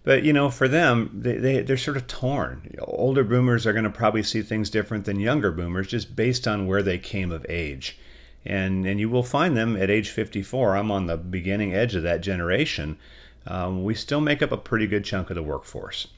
But 0.05 0.23
you 0.23 0.33
know, 0.35 0.51
for 0.51 0.69
them, 0.69 1.11
they, 1.15 1.37
they 1.39 1.63
they're 1.63 1.79
sort 1.79 1.97
of 1.97 2.07
torn. 2.07 2.75
Older 2.79 3.25
boomers 3.25 3.67
are 3.67 3.73
going 3.73 3.85
to 3.85 3.91
probably 3.91 4.23
see 4.23 4.43
things 4.43 4.69
different 4.71 5.07
than 5.07 5.19
younger 5.19 5.51
boomers, 5.51 5.89
just 5.89 6.15
based 6.15 6.47
on 6.47 6.67
where 6.67 6.83
they 6.83 6.99
came 6.99 7.33
of 7.33 7.47
age, 7.49 7.99
and 8.45 8.87
and 8.87 9.01
you 9.01 9.09
will 9.09 9.23
find 9.23 9.57
them 9.57 9.77
at 9.77 9.91
age 9.91 10.11
54. 10.11 10.77
I'm 10.77 10.91
on 10.91 11.07
the 11.07 11.17
beginning 11.17 11.75
edge 11.75 11.95
of 11.95 12.03
that 12.03 12.21
generation. 12.21 12.99
Um, 13.47 13.83
we 13.83 13.95
still 13.95 14.21
make 14.21 14.43
up 14.43 14.53
a 14.53 14.59
pretty 14.59 14.87
good 14.87 15.05
chunk 15.05 15.31
of 15.31 15.37
the 15.37 15.43
workforce. 15.43 16.09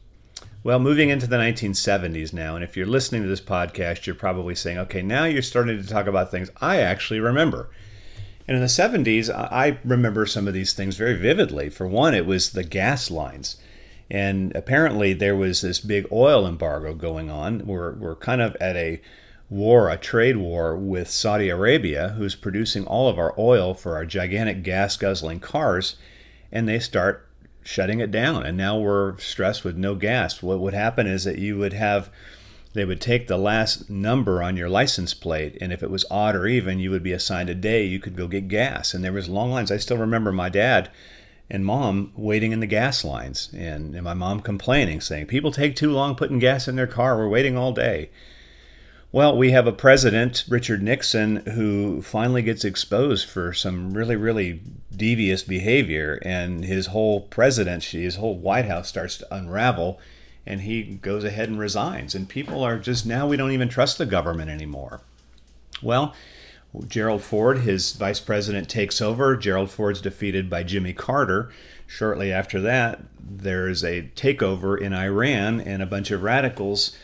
Well, 0.67 0.81
moving 0.81 1.11
into 1.11 1.29
the 1.29 1.37
1970s 1.37 2.33
now, 2.33 2.57
and 2.57 2.65
if 2.65 2.77
you're 2.77 2.89
listening 2.89 3.23
to 3.23 3.29
this 3.29 3.41
podcast, 3.41 4.05
you're 4.05 4.17
probably 4.17 4.57
saying, 4.57 4.79
okay, 4.79 5.01
now 5.01 5.23
you're 5.23 5.41
starting 5.41 5.81
to 5.81 5.89
talk 5.89 6.09
about 6.09 6.33
things 6.33 6.51
I 6.61 6.79
actually 6.79 7.21
remember. 7.21 7.71
And 8.49 8.57
in 8.57 8.61
the 8.61 8.67
70s, 8.67 9.33
I 9.33 9.79
remember 9.85 10.27
some 10.27 10.49
of 10.49 10.55
these 10.55 10.73
things 10.73 10.97
very 10.97 11.15
vividly. 11.15 11.71
For 11.71 11.87
one, 11.87 12.15
it 12.15 12.27
was 12.27 12.51
the 12.51 12.65
gas 12.65 13.13
lines. 13.13 13.59
And 14.11 14.53
apparently, 14.57 15.13
there 15.13 15.37
was 15.37 15.61
this 15.61 15.79
big 15.79 16.09
oil 16.11 16.45
embargo 16.45 16.95
going 16.95 17.31
on. 17.31 17.65
We're, 17.65 17.93
we're 17.93 18.17
kind 18.17 18.41
of 18.43 18.57
at 18.57 18.75
a 18.75 19.01
war, 19.49 19.89
a 19.89 19.97
trade 19.97 20.39
war 20.39 20.77
with 20.77 21.09
Saudi 21.09 21.49
Arabia, 21.49 22.09
who's 22.19 22.35
producing 22.35 22.85
all 22.89 23.09
of 23.09 23.21
our 23.21 23.33
oil 23.39 23.73
for 23.73 23.95
our 23.95 24.05
gigantic 24.05 24.65
gas 24.65 24.97
guzzling 24.97 25.39
cars. 25.39 25.95
And 26.51 26.69
they 26.69 26.81
start 26.81 27.25
shutting 27.67 28.01
it 28.01 28.11
down. 28.11 28.47
And 28.47 28.57
now 28.57 28.79
we're 28.79 29.19
stressed 29.19 29.65
with 29.65 29.77
no 29.77 29.95
gas. 29.95 30.43
What 30.43 30.61
would 30.61 30.75
happen 30.75 31.07
is 31.07 31.25
that 31.25 31.39
you 31.39 31.59
would 31.59 31.73
have 31.73 32.11
they 32.73 32.85
would 32.85 33.01
take 33.01 33.27
the 33.27 33.39
last 33.39 33.89
number 33.89 34.43
on 34.43 34.55
your 34.55 34.69
license 34.69 35.15
plate 35.15 35.57
and 35.63 35.73
if 35.73 35.83
it 35.83 35.91
was 35.91 36.05
odd 36.11 36.37
or 36.37 36.47
even 36.47 36.79
you 36.79 36.91
would 36.91 37.03
be 37.03 37.13
assigned 37.13 37.49
a 37.49 37.55
day 37.55 37.83
you 37.87 37.99
could 37.99 38.15
go 38.15 38.29
get 38.29 38.49
gas 38.49 38.93
and 38.93 39.03
there 39.03 39.15
was 39.15 39.31
long 39.31 39.51
lines 39.51 39.71
i 39.71 39.79
still 39.79 39.97
remember 39.97 40.31
my 40.31 40.51
dad 40.51 40.91
and 41.49 41.65
mom 41.65 42.13
waiting 42.15 42.53
in 42.53 42.61
the 42.61 42.67
gas 42.67 43.03
lines 43.03 43.49
and, 43.57 43.95
and 43.95 44.05
my 44.05 44.13
mom 44.13 44.41
complaining 44.41 45.01
saying 45.01 45.25
people 45.25 45.51
take 45.51 45.75
too 45.75 45.91
long 45.91 46.15
putting 46.15 46.39
gas 46.39 46.69
in 46.69 46.77
their 46.77 46.87
car 46.87 47.17
we're 47.17 47.27
waiting 47.27 47.57
all 47.57 47.73
day 47.73 48.11
well 49.13 49.37
we 49.37 49.51
have 49.51 49.67
a 49.67 49.73
president 49.73 50.45
richard 50.49 50.83
nixon 50.83 51.37
who 51.55 52.03
finally 52.03 52.43
gets 52.43 52.65
exposed 52.65 53.29
for 53.29 53.53
some 53.53 53.93
really 53.93 54.17
really 54.17 54.61
devious 54.95 55.43
behavior 55.43 56.19
and 56.23 56.65
his 56.65 56.87
whole 56.87 57.21
presidency 57.21 58.03
his 58.03 58.17
whole 58.17 58.37
white 58.37 58.67
house 58.67 58.89
starts 58.89 59.19
to 59.19 59.35
unravel 59.35 60.01
and 60.45 60.63
he 60.63 60.83
goes 60.83 61.25
ahead 61.25 61.49
and 61.49 61.59
resigns 61.59 62.15
and 62.15 62.29
people 62.29 62.63
are 62.63 62.79
just 62.79 63.07
now 63.07 63.27
we 63.27 63.37
don't 63.37 63.53
even 63.53 63.69
trust 63.69 63.99
the 63.99 64.07
government 64.07 64.51
anymore 64.51 65.01
well 65.83 66.15
Gerald 66.89 67.23
Ford, 67.23 67.59
his 67.59 67.93
vice 67.93 68.21
president, 68.21 68.69
takes 68.69 69.01
over. 69.01 69.37
Gerald 69.37 69.71
Ford's 69.71 70.01
defeated 70.01 70.51
by 70.51 70.63
Jimmy 70.63 70.93
Carter. 70.93 71.51
Shortly 71.87 72.33
after 72.33 72.61
that, 72.61 73.01
there's 73.19 73.85
a 73.85 74.11
takeover 74.15 74.79
in 74.79 74.93
Iran, 74.93 75.61
and 75.61 75.83
a 75.83 75.87
bunch 75.87 76.11
of 76.11 76.23
radicals 76.23 76.97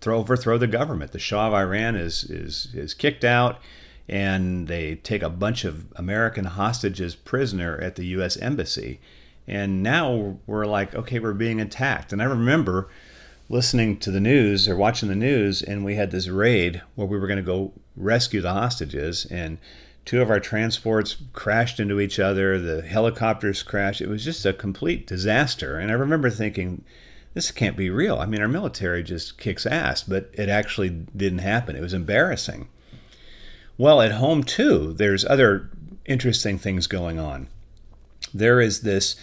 throw 0.00 0.18
overthrow 0.18 0.58
the 0.58 0.66
government. 0.66 1.12
The 1.12 1.18
Shah 1.18 1.48
of 1.48 1.54
Iran 1.54 1.96
is 1.96 2.24
is 2.24 2.68
is 2.74 2.94
kicked 2.94 3.24
out, 3.24 3.60
and 4.08 4.68
they 4.68 4.96
take 4.96 5.22
a 5.22 5.30
bunch 5.30 5.64
of 5.64 5.86
American 5.96 6.44
hostages 6.44 7.14
prisoner 7.14 7.78
at 7.78 7.96
the 7.96 8.06
U.S. 8.06 8.36
embassy. 8.36 9.00
And 9.46 9.82
now 9.82 10.38
we're 10.46 10.66
like, 10.66 10.94
okay, 10.94 11.18
we're 11.18 11.32
being 11.32 11.60
attacked. 11.60 12.12
And 12.12 12.20
I 12.20 12.26
remember 12.26 12.88
listening 13.48 13.98
to 13.98 14.10
the 14.10 14.20
news 14.20 14.68
or 14.68 14.76
watching 14.76 15.08
the 15.08 15.14
news, 15.14 15.62
and 15.62 15.84
we 15.84 15.94
had 15.94 16.10
this 16.10 16.28
raid 16.28 16.82
where 16.94 17.06
we 17.06 17.18
were 17.18 17.26
going 17.26 17.38
to 17.38 17.42
go 17.42 17.72
rescue 17.96 18.42
the 18.42 18.52
hostages, 18.52 19.24
and 19.30 19.58
two 20.04 20.20
of 20.20 20.30
our 20.30 20.40
transports 20.40 21.16
crashed 21.32 21.80
into 21.80 22.00
each 22.00 22.18
other. 22.18 22.58
The 22.58 22.82
helicopters 22.82 23.62
crashed. 23.62 24.00
It 24.00 24.08
was 24.08 24.24
just 24.24 24.46
a 24.46 24.52
complete 24.52 25.06
disaster. 25.06 25.78
And 25.78 25.90
I 25.90 25.94
remember 25.94 26.30
thinking, 26.30 26.84
this 27.38 27.52
can't 27.52 27.76
be 27.76 27.88
real. 27.88 28.18
I 28.18 28.26
mean, 28.26 28.40
our 28.40 28.48
military 28.48 29.04
just 29.04 29.38
kicks 29.38 29.64
ass, 29.64 30.02
but 30.02 30.28
it 30.32 30.48
actually 30.48 30.88
didn't 31.16 31.38
happen. 31.38 31.76
It 31.76 31.80
was 31.80 31.94
embarrassing. 31.94 32.66
Well, 33.76 34.02
at 34.02 34.10
home, 34.10 34.42
too, 34.42 34.92
there's 34.92 35.24
other 35.24 35.70
interesting 36.04 36.58
things 36.58 36.88
going 36.88 37.20
on. 37.20 37.46
There 38.34 38.60
is 38.60 38.80
this 38.80 39.14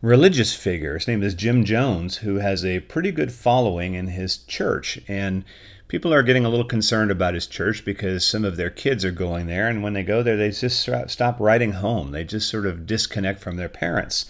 religious 0.00 0.56
figure. 0.56 0.94
His 0.94 1.06
name 1.06 1.22
is 1.22 1.34
Jim 1.34 1.62
Jones, 1.62 2.16
who 2.16 2.36
has 2.36 2.64
a 2.64 2.80
pretty 2.80 3.12
good 3.12 3.32
following 3.32 3.92
in 3.92 4.06
his 4.06 4.38
church. 4.38 4.98
And 5.06 5.44
people 5.88 6.14
are 6.14 6.22
getting 6.22 6.46
a 6.46 6.48
little 6.48 6.64
concerned 6.64 7.10
about 7.10 7.34
his 7.34 7.46
church 7.46 7.84
because 7.84 8.26
some 8.26 8.46
of 8.46 8.56
their 8.56 8.70
kids 8.70 9.04
are 9.04 9.10
going 9.10 9.46
there. 9.46 9.68
And 9.68 9.82
when 9.82 9.92
they 9.92 10.04
go 10.04 10.22
there, 10.22 10.38
they 10.38 10.52
just 10.52 10.88
stop 11.08 11.38
writing 11.38 11.72
home. 11.72 12.12
They 12.12 12.24
just 12.24 12.48
sort 12.48 12.64
of 12.64 12.86
disconnect 12.86 13.40
from 13.40 13.56
their 13.56 13.68
parents. 13.68 14.24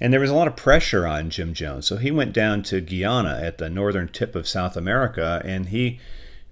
And 0.00 0.12
there 0.12 0.20
was 0.20 0.30
a 0.30 0.34
lot 0.34 0.48
of 0.48 0.56
pressure 0.56 1.06
on 1.06 1.30
Jim 1.30 1.54
Jones. 1.54 1.86
So 1.86 1.96
he 1.96 2.10
went 2.10 2.32
down 2.32 2.62
to 2.64 2.80
Guyana 2.80 3.40
at 3.42 3.58
the 3.58 3.70
northern 3.70 4.08
tip 4.08 4.34
of 4.34 4.46
South 4.46 4.76
America 4.76 5.40
and 5.44 5.68
he 5.70 5.98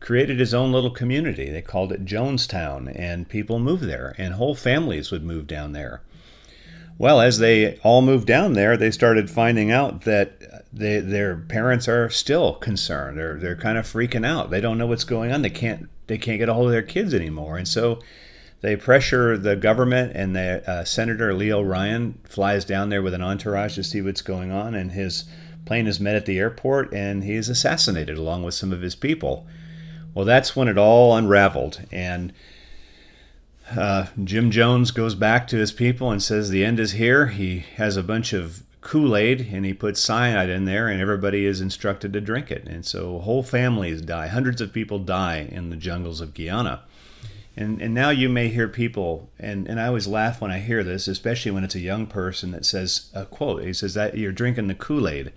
created 0.04 0.38
his 0.38 0.52
own 0.52 0.70
little 0.70 0.90
community. 0.90 1.50
They 1.50 1.62
called 1.62 1.90
it 1.90 2.04
Jonestown. 2.04 2.92
And 2.94 3.28
people 3.28 3.58
moved 3.58 3.84
there, 3.84 4.14
and 4.18 4.34
whole 4.34 4.54
families 4.54 5.10
would 5.10 5.24
move 5.24 5.46
down 5.46 5.72
there. 5.72 6.02
Well, 6.98 7.20
as 7.20 7.38
they 7.38 7.78
all 7.78 8.02
moved 8.02 8.26
down 8.26 8.52
there, 8.52 8.76
they 8.76 8.90
started 8.90 9.30
finding 9.30 9.72
out 9.72 10.02
that 10.02 10.42
uh, 10.52 10.58
they, 10.72 11.00
their 11.00 11.36
parents 11.36 11.88
are 11.88 12.10
still 12.10 12.52
concerned. 12.52 13.18
They're 13.18 13.36
they're 13.36 13.56
kind 13.56 13.78
of 13.78 13.84
freaking 13.84 14.26
out. 14.26 14.50
They 14.50 14.60
don't 14.60 14.78
know 14.78 14.86
what's 14.86 15.04
going 15.04 15.32
on. 15.32 15.42
They 15.42 15.50
can't 15.50 15.88
they 16.06 16.18
can't 16.18 16.38
get 16.38 16.48
a 16.48 16.54
hold 16.54 16.66
of 16.66 16.72
their 16.72 16.82
kids 16.82 17.14
anymore, 17.14 17.56
and 17.56 17.66
so 17.66 17.98
they 18.64 18.76
pressure 18.76 19.36
the 19.36 19.56
government. 19.56 20.12
And 20.14 20.34
the 20.34 20.68
uh, 20.68 20.84
Senator 20.84 21.34
Leo 21.34 21.60
Ryan 21.60 22.18
flies 22.24 22.64
down 22.64 22.88
there 22.88 23.02
with 23.02 23.12
an 23.12 23.20
entourage 23.20 23.74
to 23.74 23.84
see 23.84 24.00
what's 24.00 24.22
going 24.22 24.50
on, 24.50 24.74
and 24.74 24.92
his 24.92 25.24
plane 25.66 25.86
is 25.86 26.00
met 26.00 26.16
at 26.16 26.24
the 26.24 26.38
airport, 26.38 26.90
and 26.94 27.24
he 27.24 27.34
is 27.34 27.50
assassinated 27.50 28.16
along 28.16 28.42
with 28.42 28.54
some 28.54 28.72
of 28.72 28.80
his 28.80 28.94
people. 28.94 29.46
Well, 30.14 30.24
that's 30.24 30.56
when 30.56 30.68
it 30.68 30.78
all 30.78 31.14
unraveled, 31.14 31.82
and 31.92 32.32
uh, 33.76 34.06
Jim 34.22 34.50
Jones 34.50 34.92
goes 34.92 35.14
back 35.14 35.46
to 35.48 35.58
his 35.58 35.72
people 35.72 36.10
and 36.10 36.22
says 36.22 36.48
the 36.48 36.64
end 36.64 36.80
is 36.80 36.92
here. 36.92 37.26
He 37.26 37.64
has 37.76 37.98
a 37.98 38.02
bunch 38.02 38.32
of 38.32 38.62
Kool 38.80 39.14
Aid 39.14 39.48
and 39.52 39.66
he 39.66 39.74
puts 39.74 40.00
cyanide 40.00 40.48
in 40.48 40.64
there, 40.64 40.88
and 40.88 41.02
everybody 41.02 41.44
is 41.44 41.60
instructed 41.60 42.14
to 42.14 42.20
drink 42.20 42.50
it. 42.50 42.66
And 42.66 42.86
so 42.86 43.18
whole 43.18 43.42
families 43.42 44.00
die. 44.00 44.28
Hundreds 44.28 44.62
of 44.62 44.72
people 44.72 44.98
die 45.00 45.48
in 45.50 45.68
the 45.68 45.76
jungles 45.76 46.22
of 46.22 46.32
Guyana. 46.32 46.82
And, 47.56 47.80
and 47.80 47.94
now 47.94 48.10
you 48.10 48.28
may 48.28 48.48
hear 48.48 48.66
people, 48.66 49.30
and, 49.38 49.68
and 49.68 49.80
I 49.80 49.86
always 49.86 50.08
laugh 50.08 50.40
when 50.40 50.50
I 50.50 50.58
hear 50.58 50.82
this, 50.82 51.06
especially 51.06 51.52
when 51.52 51.62
it's 51.62 51.76
a 51.76 51.80
young 51.80 52.06
person 52.06 52.50
that 52.50 52.66
says 52.66 53.10
a 53.14 53.24
quote. 53.24 53.62
He 53.62 53.72
says 53.72 53.94
that 53.94 54.18
you're 54.18 54.32
drinking 54.32 54.66
the 54.66 54.74
Kool 54.74 55.08
Aid. 55.08 55.32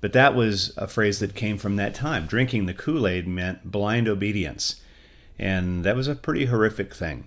But 0.00 0.12
that 0.12 0.34
was 0.34 0.76
a 0.76 0.86
phrase 0.86 1.18
that 1.20 1.34
came 1.34 1.56
from 1.58 1.76
that 1.76 1.94
time. 1.94 2.26
Drinking 2.26 2.66
the 2.66 2.74
Kool 2.74 3.06
Aid 3.06 3.26
meant 3.26 3.70
blind 3.70 4.08
obedience. 4.08 4.76
And 5.38 5.84
that 5.84 5.96
was 5.96 6.06
a 6.06 6.14
pretty 6.14 6.46
horrific 6.46 6.94
thing. 6.94 7.26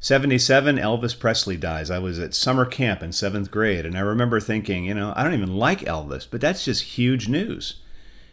77, 0.00 0.76
Elvis 0.76 1.18
Presley 1.18 1.56
dies. 1.56 1.90
I 1.90 1.98
was 1.98 2.18
at 2.18 2.34
summer 2.34 2.66
camp 2.66 3.02
in 3.02 3.10
seventh 3.12 3.50
grade, 3.50 3.86
and 3.86 3.96
I 3.96 4.00
remember 4.00 4.38
thinking, 4.38 4.84
you 4.84 4.92
know, 4.92 5.14
I 5.16 5.24
don't 5.24 5.32
even 5.32 5.56
like 5.56 5.80
Elvis, 5.80 6.26
but 6.30 6.42
that's 6.42 6.66
just 6.66 6.82
huge 6.82 7.26
news. 7.26 7.76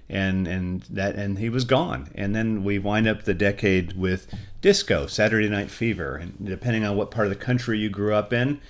And 0.10 0.46
and 0.50 0.82
that 0.90 1.16
and 1.16 1.40
he 1.40 1.48
was 1.48 1.64
gone. 1.64 2.10
And 2.14 2.36
then 2.36 2.66
we 2.66 2.78
wind 2.78 3.08
up 3.08 3.24
the 3.24 3.34
decade 3.34 3.94
with 3.94 4.28
disco, 4.62 5.08
Saturday 5.08 5.50
Night 5.50 5.70
Fever, 5.70 6.16
and 6.16 6.34
depending 6.44 6.86
on 6.86 6.96
what 6.96 7.12
part 7.12 7.28
of 7.28 7.30
the 7.32 7.46
country 7.46 7.80
you 7.80 7.90
grew 7.90 8.14
up 8.14 8.32
in, 8.32 8.62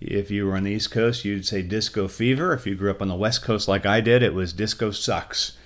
if 0.00 0.30
you 0.30 0.46
were 0.46 0.56
on 0.56 0.64
the 0.64 0.72
East 0.72 0.90
Coast, 0.90 1.24
you'd 1.24 1.46
say 1.46 1.62
disco 1.62 2.08
fever. 2.08 2.52
If 2.52 2.66
you 2.66 2.74
grew 2.74 2.90
up 2.90 3.02
on 3.02 3.08
the 3.08 3.14
West 3.14 3.42
Coast 3.42 3.68
like 3.68 3.86
I 3.86 4.00
did, 4.00 4.22
it 4.22 4.34
was 4.34 4.52
disco 4.52 4.90
sucks. 4.90 5.56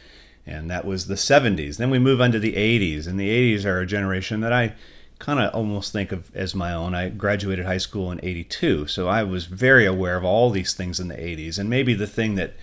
And 0.46 0.70
that 0.70 0.84
was 0.84 1.06
the 1.06 1.14
70s. 1.14 1.76
Then 1.76 1.90
we 1.90 1.98
move 1.98 2.20
on 2.20 2.32
to 2.32 2.38
the 2.38 2.52
80s, 2.52 3.06
and 3.06 3.18
the 3.18 3.56
80s 3.56 3.64
are 3.64 3.80
a 3.80 3.86
generation 3.86 4.40
that 4.40 4.52
I 4.52 4.74
kind 5.18 5.40
of 5.40 5.54
almost 5.54 5.92
think 5.92 6.12
of 6.12 6.34
as 6.36 6.54
my 6.54 6.72
own. 6.72 6.94
I 6.94 7.08
graduated 7.08 7.64
high 7.64 7.78
school 7.78 8.12
in 8.12 8.20
82, 8.22 8.86
so 8.86 9.08
I 9.08 9.22
was 9.22 9.46
very 9.46 9.86
aware 9.86 10.16
of 10.16 10.24
all 10.24 10.50
these 10.50 10.74
things 10.74 11.00
in 11.00 11.08
the 11.08 11.14
80s. 11.14 11.58
And 11.58 11.70
maybe 11.70 11.94
the 11.94 12.06
thing 12.06 12.34
that 12.36 12.54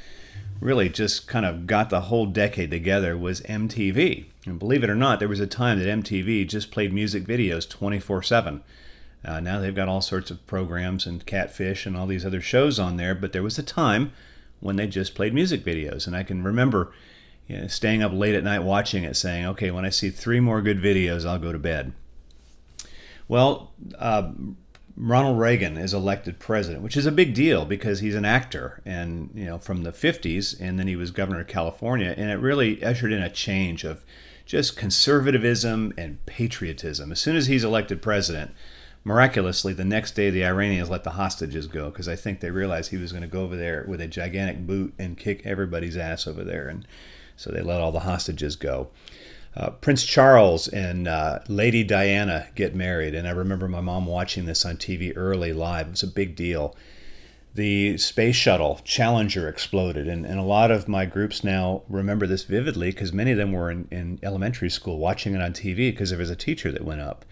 really 0.64 0.90
just 0.90 1.28
kind 1.28 1.46
of 1.46 1.68
got 1.68 1.90
the 1.90 2.02
whole 2.02 2.26
decade 2.26 2.72
together 2.72 3.18
was 3.18 3.42
MTV. 3.42 4.26
And 4.46 4.58
believe 4.58 4.84
it 4.84 4.90
or 4.90 4.96
not, 4.96 5.20
there 5.20 5.28
was 5.28 5.40
a 5.40 5.48
time 5.48 5.80
that 5.80 5.88
MTV 5.88 6.48
just 6.48 6.72
played 6.72 6.94
music 6.94 7.26
videos 7.26 7.70
24 7.70 8.18
uh, 8.18 8.22
7. 8.22 8.64
now 9.42 9.60
they've 9.60 9.76
got 9.76 9.90
all 9.90 10.02
sorts 10.02 10.32
of 10.32 10.46
programs 10.48 11.06
and 11.06 11.26
Catfish 11.26 11.86
and 11.86 11.98
all 11.98 12.08
these 12.08 12.26
other 12.26 12.42
shows 12.42 12.80
on 12.80 12.98
there, 12.98 13.14
but 13.14 13.34
there 13.34 13.44
was 13.44 13.60
a 13.60 13.64
time 13.64 14.12
when 14.60 14.78
they 14.78 14.88
just 14.88 15.16
played 15.16 15.34
music 15.34 15.64
videos. 15.64 16.08
And 16.08 16.16
I 16.16 16.24
can 16.24 16.44
remember 16.44 16.94
you 17.48 17.58
know, 17.58 17.68
staying 17.68 18.02
up 18.02 18.14
late 18.14 18.36
at 18.36 18.44
night 18.44 18.64
watching 18.64 19.04
it, 19.04 19.16
saying, 19.16 19.46
okay, 19.48 19.70
when 19.70 19.86
I 19.86 19.90
see 19.90 20.10
three 20.10 20.40
more 20.40 20.62
good 20.62 20.82
videos, 20.82 21.26
I'll 21.26 21.40
go 21.40 21.52
to 21.52 21.60
bed. 21.60 21.94
Well, 23.28 23.72
uh, 24.00 24.32
Ronald 24.96 25.40
Reagan 25.40 25.78
is 25.78 25.94
elected 25.94 26.38
president, 26.38 26.84
which 26.84 26.96
is 26.96 27.08
a 27.08 27.12
big 27.12 27.34
deal 27.34 27.66
because 27.66 28.00
he's 28.00 28.16
an 28.16 28.26
actor 28.26 28.82
and, 28.86 29.32
you 29.34 29.46
know, 29.46 29.58
from 29.58 29.84
the 29.84 29.92
50s, 29.92 30.60
and 30.60 30.78
then 30.78 30.88
he 30.88 30.96
was 30.96 31.10
governor 31.10 31.42
of 31.42 31.48
California, 31.48 32.14
and 32.16 32.30
it 32.30 32.36
really 32.36 32.84
ushered 32.84 33.12
in 33.12 33.24
a 33.24 33.30
change 33.30 33.84
of 33.84 34.06
just 34.46 34.78
conservatism 34.78 35.94
and 35.98 36.24
patriotism. 36.28 37.12
As 37.12 37.20
soon 37.20 37.36
as 37.36 37.48
he's 37.48 37.64
elected 37.64 38.04
president, 38.04 38.52
miraculously, 39.04 39.74
the 39.74 39.84
next 39.84 40.12
day 40.12 40.30
the 40.30 40.46
Iranians 40.46 40.92
let 40.92 41.04
the 41.04 41.12
hostages 41.12 41.66
go 41.66 41.90
because 41.90 42.08
I 42.08 42.16
think 42.16 42.40
they 42.40 42.52
realized 42.52 42.92
he 42.92 42.98
was 42.98 43.12
going 43.12 43.24
to 43.24 43.28
go 43.28 43.44
over 43.44 43.56
there 43.56 43.86
with 43.88 44.00
a 44.00 44.08
gigantic 44.08 44.68
boot 44.68 44.94
and 45.00 45.18
kick 45.18 45.42
everybody's 45.44 45.98
ass 45.98 46.28
over 46.28 46.44
there, 46.44 46.68
and 46.68 46.88
so 47.36 47.50
they 47.50 47.62
let 47.62 47.82
all 47.82 47.92
the 47.92 48.02
hostages 48.02 48.56
go. 48.56 48.90
Uh, 49.56 49.70
Prince 49.70 50.04
Charles 50.04 50.68
and 50.68 51.08
uh, 51.08 51.40
Lady 51.48 51.84
Diana 51.84 52.48
get 52.56 52.74
married, 52.74 53.14
and 53.14 53.28
I 53.28 53.32
remember 53.32 53.68
my 53.68 53.82
mom 53.82 54.08
watching 54.08 54.46
this 54.46 54.66
on 54.66 54.78
TV 54.78 55.14
early 55.16 55.54
live. 55.54 55.88
It 55.88 55.92
was 55.92 56.04
a 56.04 56.08
big 56.08 56.36
deal. 56.36 56.76
The 57.54 58.00
space 58.00 58.36
shuttle 58.36 58.82
Challenger 58.84 59.48
exploded, 59.48 60.08
and, 60.08 60.26
and 60.26 60.40
a 60.40 60.44
lot 60.44 60.72
of 60.72 60.88
my 60.88 61.06
groups 61.06 61.44
now 61.44 61.84
remember 61.88 62.26
this 62.26 62.44
vividly 62.44 62.90
because 62.90 63.14
many 63.14 63.32
of 63.32 63.38
them 63.38 63.52
were 63.52 63.70
in, 63.70 63.88
in 63.92 64.20
elementary 64.24 64.72
school 64.72 64.98
watching 64.98 65.36
it 65.36 65.42
on 65.42 65.54
TV 65.54 65.92
because 65.92 66.10
there 66.10 66.18
was 66.18 66.32
a 66.32 66.36
teacher 66.36 66.72
that 66.72 66.84
went 66.84 67.02
up. 67.02 67.24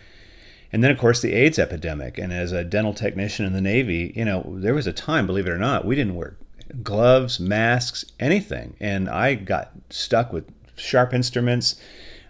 And 0.72 0.84
then, 0.84 0.92
of 0.92 1.00
course, 1.00 1.22
the 1.22 1.34
AIDS 1.34 1.58
epidemic. 1.58 2.20
And 2.20 2.32
as 2.32 2.52
a 2.52 2.64
dental 2.64 2.94
technician 2.94 3.46
in 3.46 3.54
the 3.54 3.62
Navy, 3.62 4.14
you 4.16 4.24
know, 4.24 4.46
there 4.48 4.76
was 4.76 4.86
a 4.86 4.94
time, 4.94 5.26
believe 5.26 5.48
it 5.48 5.52
or 5.52 5.58
not, 5.58 5.86
we 5.86 5.96
didn't 5.96 6.16
wear 6.16 6.38
gloves, 6.84 7.40
masks, 7.40 8.06
anything. 8.20 8.76
And 8.80 9.10
I 9.10 9.34
got 9.34 9.72
stuck 9.90 10.32
with 10.32 10.46
sharp 10.76 11.14
instruments 11.14 11.76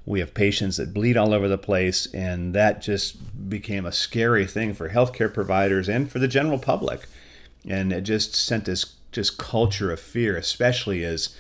we 0.05 0.19
have 0.19 0.33
patients 0.33 0.77
that 0.77 0.93
bleed 0.93 1.17
all 1.17 1.33
over 1.33 1.47
the 1.47 1.57
place, 1.57 2.07
and 2.13 2.53
that 2.55 2.81
just 2.81 3.49
became 3.49 3.85
a 3.85 3.91
scary 3.91 4.45
thing 4.45 4.73
for 4.73 4.89
healthcare 4.89 5.33
providers 5.33 5.87
and 5.87 6.11
for 6.11 6.19
the 6.19 6.27
general 6.27 6.57
public. 6.57 7.07
And 7.67 7.93
it 7.93 8.01
just 8.01 8.33
sent 8.33 8.65
this 8.65 8.95
just 9.11 9.37
culture 9.37 9.91
of 9.91 9.99
fear, 9.99 10.35
especially 10.35 11.03
as 11.03 11.35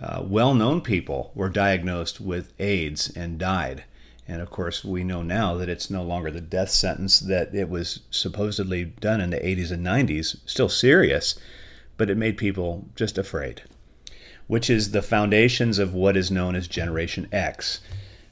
uh, 0.00 0.22
well 0.24 0.54
known 0.54 0.80
people 0.80 1.32
were 1.34 1.48
diagnosed 1.48 2.20
with 2.20 2.52
AIDS 2.58 3.10
and 3.14 3.38
died. 3.38 3.84
And 4.26 4.42
of 4.42 4.50
course, 4.50 4.84
we 4.84 5.04
know 5.04 5.22
now 5.22 5.54
that 5.54 5.68
it's 5.68 5.90
no 5.90 6.02
longer 6.02 6.30
the 6.30 6.40
death 6.40 6.70
sentence 6.70 7.18
that 7.20 7.54
it 7.54 7.68
was 7.68 8.00
supposedly 8.10 8.84
done 8.84 9.20
in 9.20 9.30
the 9.30 9.38
80s 9.38 9.72
and 9.72 9.84
90s, 9.84 10.36
still 10.44 10.68
serious, 10.68 11.38
but 11.96 12.10
it 12.10 12.16
made 12.16 12.36
people 12.36 12.86
just 12.94 13.16
afraid, 13.16 13.62
which 14.48 14.68
is 14.68 14.90
the 14.90 15.02
foundations 15.02 15.78
of 15.78 15.94
what 15.94 16.16
is 16.16 16.30
known 16.30 16.56
as 16.56 16.66
Generation 16.66 17.28
X. 17.30 17.80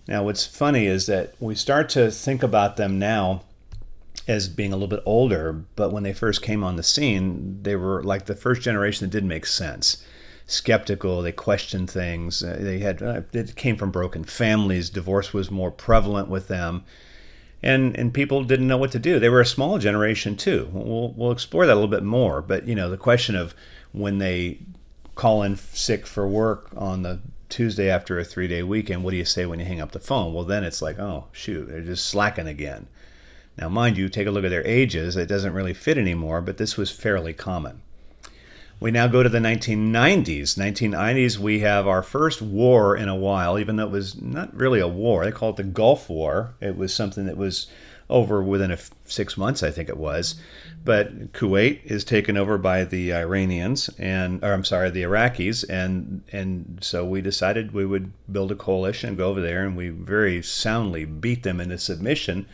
Now, 0.08 0.24
what's 0.24 0.46
funny 0.46 0.86
is 0.86 1.06
that 1.06 1.34
we 1.38 1.54
start 1.54 1.88
to 1.90 2.10
think 2.10 2.42
about 2.42 2.76
them 2.76 2.98
now 2.98 3.42
as 4.28 4.48
being 4.48 4.72
a 4.72 4.76
little 4.76 4.88
bit 4.88 5.02
older, 5.06 5.52
but 5.52 5.92
when 5.92 6.02
they 6.02 6.12
first 6.12 6.42
came 6.42 6.64
on 6.64 6.76
the 6.76 6.82
scene, 6.82 7.60
they 7.62 7.76
were 7.76 8.02
like 8.02 8.26
the 8.26 8.34
first 8.34 8.62
generation 8.62 9.06
that 9.06 9.12
didn't 9.12 9.28
make 9.28 9.46
sense. 9.46 10.02
Skeptical, 10.46 11.22
they 11.22 11.32
questioned 11.32 11.90
things. 11.90 12.42
Uh, 12.42 12.56
they 12.58 12.78
had 12.78 13.02
uh, 13.02 13.22
it 13.32 13.56
came 13.56 13.76
from 13.76 13.90
broken 13.90 14.24
families. 14.24 14.90
Divorce 14.90 15.32
was 15.32 15.50
more 15.50 15.72
prevalent 15.72 16.28
with 16.28 16.46
them, 16.46 16.84
and 17.62 17.96
and 17.96 18.14
people 18.14 18.44
didn't 18.44 18.68
know 18.68 18.76
what 18.76 18.92
to 18.92 19.00
do. 19.00 19.18
They 19.18 19.28
were 19.28 19.40
a 19.40 19.46
small 19.46 19.78
generation 19.78 20.36
too. 20.36 20.70
We'll 20.72 21.12
we'll 21.16 21.32
explore 21.32 21.66
that 21.66 21.72
a 21.72 21.74
little 21.74 21.88
bit 21.88 22.04
more. 22.04 22.42
But 22.42 22.68
you 22.68 22.76
know, 22.76 22.88
the 22.88 22.96
question 22.96 23.34
of 23.34 23.56
when 23.90 24.18
they 24.18 24.60
call 25.16 25.42
in 25.42 25.56
sick 25.56 26.06
for 26.06 26.28
work 26.28 26.68
on 26.76 27.02
the 27.02 27.18
Tuesday 27.48 27.90
after 27.90 28.18
a 28.18 28.24
three 28.24 28.46
day 28.46 28.62
weekend, 28.62 29.02
what 29.02 29.10
do 29.10 29.16
you 29.16 29.24
say 29.24 29.46
when 29.46 29.58
you 29.58 29.64
hang 29.64 29.80
up 29.80 29.92
the 29.92 29.98
phone? 29.98 30.32
Well, 30.32 30.44
then 30.44 30.62
it's 30.62 30.82
like, 30.82 30.98
oh, 30.98 31.26
shoot, 31.32 31.68
they're 31.68 31.80
just 31.80 32.06
slacking 32.06 32.46
again. 32.46 32.86
Now, 33.58 33.68
mind 33.68 33.96
you, 33.96 34.08
take 34.08 34.26
a 34.26 34.30
look 34.30 34.44
at 34.44 34.50
their 34.50 34.66
ages. 34.66 35.16
It 35.16 35.26
doesn't 35.26 35.54
really 35.54 35.72
fit 35.72 35.96
anymore, 35.96 36.42
but 36.42 36.58
this 36.58 36.76
was 36.76 36.90
fairly 36.90 37.32
common. 37.32 37.80
We 38.78 38.90
now 38.90 39.06
go 39.06 39.22
to 39.22 39.30
the 39.30 39.38
1990s. 39.38 40.58
1990s, 40.58 41.38
we 41.38 41.60
have 41.60 41.88
our 41.88 42.02
first 42.02 42.42
war 42.42 42.94
in 42.94 43.08
a 43.08 43.16
while, 43.16 43.58
even 43.58 43.76
though 43.76 43.86
it 43.86 43.90
was 43.90 44.20
not 44.20 44.54
really 44.54 44.80
a 44.80 44.88
war. 44.88 45.24
They 45.24 45.32
call 45.32 45.50
it 45.50 45.56
the 45.56 45.64
Gulf 45.64 46.10
War. 46.10 46.54
It 46.60 46.76
was 46.76 46.92
something 46.92 47.24
that 47.24 47.38
was 47.38 47.68
over 48.08 48.42
within 48.42 48.70
a 48.70 48.74
f- 48.74 48.90
six 49.04 49.36
months, 49.36 49.62
I 49.62 49.70
think 49.70 49.88
it 49.88 49.96
was. 49.96 50.36
But 50.84 51.32
Kuwait 51.32 51.84
is 51.84 52.04
taken 52.04 52.36
over 52.36 52.58
by 52.58 52.84
the 52.84 53.12
Iranians 53.12 53.90
and, 53.98 54.42
or 54.44 54.52
I'm 54.52 54.64
sorry, 54.64 54.90
the 54.90 55.02
Iraqis, 55.02 55.64
and 55.68 56.22
and 56.30 56.78
so 56.80 57.04
we 57.04 57.20
decided 57.20 57.72
we 57.72 57.86
would 57.86 58.12
build 58.30 58.52
a 58.52 58.56
coalition, 58.56 59.08
and 59.08 59.18
go 59.18 59.28
over 59.28 59.40
there, 59.40 59.64
and 59.64 59.76
we 59.76 59.88
very 59.88 60.42
soundly 60.42 61.04
beat 61.04 61.42
them 61.42 61.60
into 61.60 61.78
submission, 61.78 62.46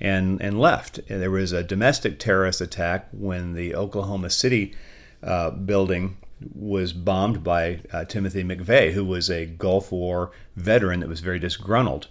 and 0.00 0.40
and 0.40 0.60
left. 0.60 1.00
And 1.08 1.20
there 1.20 1.30
was 1.30 1.52
a 1.52 1.64
domestic 1.64 2.20
terrorist 2.20 2.60
attack 2.60 3.08
when 3.10 3.54
the 3.54 3.74
Oklahoma 3.74 4.30
City 4.30 4.74
uh, 5.22 5.50
building 5.50 6.16
was 6.54 6.92
bombed 6.92 7.42
by 7.42 7.80
uh, 7.92 8.04
Timothy 8.04 8.44
McVeigh, 8.44 8.92
who 8.92 9.04
was 9.04 9.30
a 9.30 9.46
Gulf 9.46 9.90
War 9.90 10.30
veteran 10.56 11.00
that 11.00 11.08
was 11.08 11.20
very 11.20 11.38
disgruntled. 11.38 12.08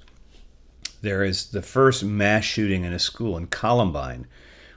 There 1.04 1.26
is 1.26 1.48
the 1.48 1.62
first 1.62 2.02
mass 2.02 2.46
shooting 2.46 2.86
in 2.86 2.94
a 2.94 2.98
school 2.98 3.36
in 3.36 3.48
Columbine 3.48 4.26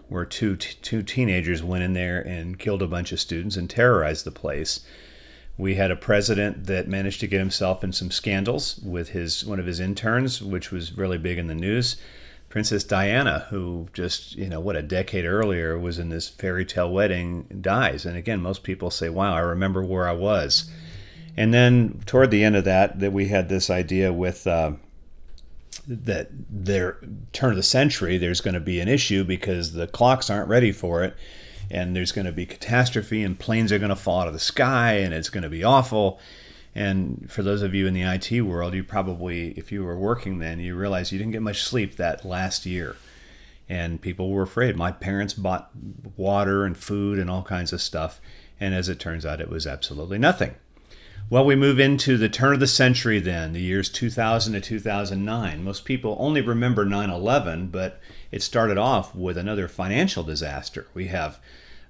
where 0.09 0.25
two 0.25 0.57
t- 0.57 0.77
two 0.83 1.05
teenagers 1.05 1.63
went 1.63 1.85
in 1.85 1.93
there 1.93 2.21
and 2.21 2.59
killed 2.59 2.83
a 2.83 2.89
bunch 2.89 3.13
of 3.13 3.21
students 3.21 3.57
and 3.57 3.71
terrorized 3.71 4.25
the 4.25 4.33
place. 4.33 4.81
We 5.57 5.77
had 5.77 5.93
a 5.93 5.97
president 5.97 6.67
that 6.67 6.89
managed 6.89 7.21
to 7.21 7.29
get 7.29 7.39
himself 7.39 7.85
in 7.85 7.93
some 7.93 8.11
scandals 8.11 8.81
with 8.85 9.11
his 9.11 9.45
one 9.45 9.61
of 9.61 9.67
his 9.67 9.79
interns, 9.79 10.43
which 10.43 10.73
was 10.73 10.99
really 10.99 11.17
big 11.17 11.39
in 11.39 11.47
the 11.47 11.55
news. 11.55 11.97
Princess 12.49 12.83
Diana, 12.83 13.47
who 13.51 13.87
just 13.93 14.35
you 14.35 14.49
know 14.49 14.59
what 14.59 14.75
a 14.75 14.83
decade 14.83 15.27
earlier 15.27 15.79
was 15.79 16.01
in 16.01 16.09
this 16.09 16.29
fairy 16.29 16.67
tale 16.67 16.91
wedding, 16.91 17.47
dies. 17.61 18.05
And 18.05 18.17
again, 18.17 18.41
most 18.41 18.65
people 18.65 18.91
say, 18.91 19.09
"Wow, 19.09 19.33
I 19.33 19.41
remember 19.41 19.85
where 19.85 20.09
I 20.09 20.13
was." 20.13 20.69
And 21.37 21.55
then 21.55 22.03
toward 22.05 22.33
the 22.33 22.43
end 22.43 22.57
of 22.57 22.65
that, 22.65 22.99
that 22.99 23.13
we 23.13 23.29
had 23.29 23.49
this 23.49 23.71
idea 23.71 24.13
with 24.13 24.45
uh, 24.49 24.73
that 25.87 26.29
their 26.51 26.99
turn 27.33 27.51
of 27.51 27.57
the 27.57 27.63
century 27.63 28.19
there's 28.19 28.41
going 28.41 28.55
to 28.55 28.61
be 28.61 28.81
an 28.81 28.89
issue 28.89 29.23
because 29.23 29.73
the 29.73 29.87
clocks 29.87 30.29
aren't 30.29 30.49
ready 30.49 30.73
for 30.73 31.05
it 31.05 31.17
and 31.71 31.95
there's 31.95 32.13
going 32.13 32.27
to 32.27 32.33
be 32.33 32.47
catastrophe 32.47 33.23
and 33.23 33.39
planes 33.39 33.73
are 33.73 33.79
going 33.79 33.91
to 33.91 33.97
fall 33.97 34.21
out 34.21 34.29
of 34.29 34.33
the 34.33 34.39
sky 34.39 34.95
and 34.95 35.13
it's 35.13 35.29
going 35.29 35.43
to 35.43 35.49
be 35.49 35.65
awful. 35.65 36.21
And 36.75 37.31
for 37.31 37.43
those 37.43 37.63
of 37.63 37.75
you 37.75 37.87
in 37.87 37.95
the 37.95 38.03
IT 38.03 38.43
world 38.43 38.75
you 38.75 38.85
probably 38.85 39.51
if 39.53 39.73
you 39.73 39.85
were 39.85 39.99
working 39.99 40.39
then 40.39 40.61
you 40.61 40.77
realize 40.77 41.13
you 41.13 41.19
didn't 41.19 41.33
get 41.33 41.43
much 41.43 41.63
sleep 41.63 41.97
that 41.97 42.25
last 42.25 42.67
year. 42.67 42.97
And 43.69 44.01
people 44.01 44.31
were 44.31 44.43
afraid. 44.43 44.77
My 44.77 44.93
parents 44.93 45.35
bought 45.35 45.71
water 46.17 46.65
and 46.65 46.77
food 46.77 47.19
and 47.19 47.29
all 47.29 47.43
kinds 47.43 47.73
of 47.73 47.83
stuff 47.83 48.21
and 48.61 48.75
as 48.75 48.89
it 48.89 49.01
turns 49.01 49.27
out 49.27 49.41
it 49.41 49.51
was 49.51 49.67
absolutely 49.67 50.19
nothing 50.19 50.55
well, 51.29 51.45
we 51.45 51.57
move 51.57 51.81
into 51.81 52.17
the 52.17 52.29
turn 52.29 52.55
of 52.55 52.61
the 52.61 52.69
century 52.69 53.19
then, 53.19 53.53
the 53.53 53.61
years 53.61 53.89
2000 53.89 54.53
to 54.53 54.61
2009. 54.61 55.65
Most 55.65 55.85
people 55.85 56.17
only 56.21 56.41
remember 56.41 56.85
9 56.85 57.11
11, 57.11 57.69
but 57.69 58.01
it 58.31 58.43
started 58.43 58.79
off 58.79 59.15
with 59.15 59.37
another 59.37 59.67
financial 59.67 60.23
disaster. 60.23 60.87
We 60.95 61.09
have 61.09 61.41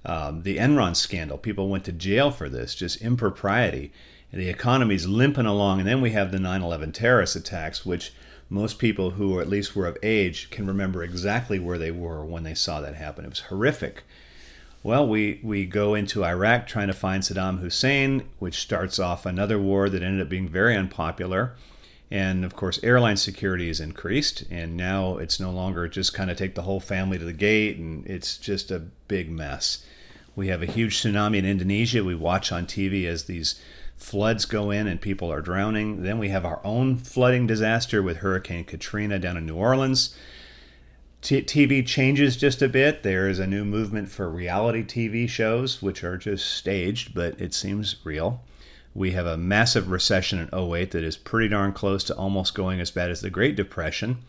um, 0.03 0.41
the 0.41 0.57
Enron 0.57 0.95
scandal. 0.95 1.37
People 1.37 1.69
went 1.69 1.85
to 1.85 1.91
jail 1.91 2.31
for 2.31 2.49
this, 2.49 2.73
just 2.73 3.01
impropriety. 3.01 3.91
The 4.33 4.49
economy's 4.49 5.07
limping 5.07 5.45
along, 5.45 5.79
and 5.79 5.87
then 5.87 6.01
we 6.01 6.11
have 6.11 6.31
the 6.31 6.39
9 6.39 6.61
11 6.63 6.91
terrorist 6.93 7.35
attacks, 7.35 7.85
which 7.85 8.13
most 8.49 8.79
people 8.79 9.11
who 9.11 9.39
at 9.39 9.49
least 9.49 9.75
were 9.75 9.85
of 9.85 9.97
age 10.01 10.49
can 10.49 10.65
remember 10.65 11.03
exactly 11.03 11.59
where 11.59 11.77
they 11.77 11.91
were 11.91 12.25
when 12.25 12.41
they 12.43 12.55
saw 12.55 12.81
that 12.81 12.95
happen. 12.95 13.23
It 13.23 13.29
was 13.29 13.39
horrific. 13.41 14.03
Well, 14.87 15.05
we, 15.05 15.41
we 15.43 15.65
go 15.65 15.95
into 15.95 16.23
Iraq 16.23 16.65
trying 16.65 16.87
to 16.87 16.93
find 16.93 17.21
Saddam 17.21 17.59
Hussein, 17.59 18.29
which 18.39 18.61
starts 18.61 18.99
off 18.99 19.25
another 19.25 19.59
war 19.59 19.89
that 19.89 20.01
ended 20.01 20.21
up 20.21 20.29
being 20.29 20.47
very 20.47 20.77
unpopular. 20.77 21.55
And 22.09 22.45
of 22.45 22.55
course, 22.55 22.79
airline 22.81 23.17
security 23.17 23.67
is 23.67 23.81
increased, 23.81 24.45
and 24.49 24.77
now 24.77 25.17
it's 25.17 25.41
no 25.41 25.51
longer 25.51 25.89
just 25.89 26.13
kind 26.13 26.31
of 26.31 26.37
take 26.37 26.55
the 26.55 26.61
whole 26.61 26.79
family 26.79 27.17
to 27.17 27.25
the 27.25 27.33
gate, 27.33 27.75
and 27.75 28.07
it's 28.07 28.37
just 28.37 28.71
a 28.71 28.79
big 29.09 29.29
mess. 29.29 29.83
We 30.37 30.47
have 30.47 30.63
a 30.63 30.71
huge 30.71 31.01
tsunami 31.01 31.39
in 31.39 31.45
Indonesia. 31.45 32.01
We 32.01 32.15
watch 32.15 32.53
on 32.53 32.65
TV 32.65 33.07
as 33.07 33.25
these 33.25 33.61
floods 33.97 34.45
go 34.45 34.71
in 34.71 34.87
and 34.87 35.01
people 35.01 35.29
are 35.29 35.41
drowning. 35.41 36.03
Then 36.03 36.17
we 36.17 36.29
have 36.29 36.45
our 36.45 36.61
own 36.63 36.95
flooding 36.95 37.45
disaster 37.45 38.01
with 38.01 38.17
Hurricane 38.17 38.63
Katrina 38.63 39.19
down 39.19 39.35
in 39.35 39.47
New 39.47 39.55
Orleans. 39.55 40.15
TV 41.21 41.85
changes 41.85 42.37
just 42.37 42.61
a 42.61 42.69
bit. 42.69 43.03
There 43.03 43.27
is 43.27 43.39
a 43.39 43.47
new 43.47 43.65
movement 43.65 44.09
for 44.09 44.29
reality 44.29 44.83
TV 44.83 45.27
shows, 45.27 45.81
which 45.81 46.03
are 46.03 46.17
just 46.17 46.49
staged, 46.49 47.13
but 47.13 47.39
it 47.41 47.53
seems 47.53 47.97
real. 48.03 48.41
We 48.93 49.11
have 49.11 49.25
a 49.25 49.37
massive 49.37 49.89
recession 49.89 50.39
in 50.39 50.57
08 50.57 50.91
that 50.91 51.03
is 51.03 51.17
pretty 51.17 51.49
darn 51.49 51.73
close 51.73 52.03
to 52.05 52.15
almost 52.15 52.55
going 52.55 52.79
as 52.79 52.91
bad 52.91 53.11
as 53.11 53.21
the 53.21 53.29
Great 53.29 53.55
Depression. 53.55 54.19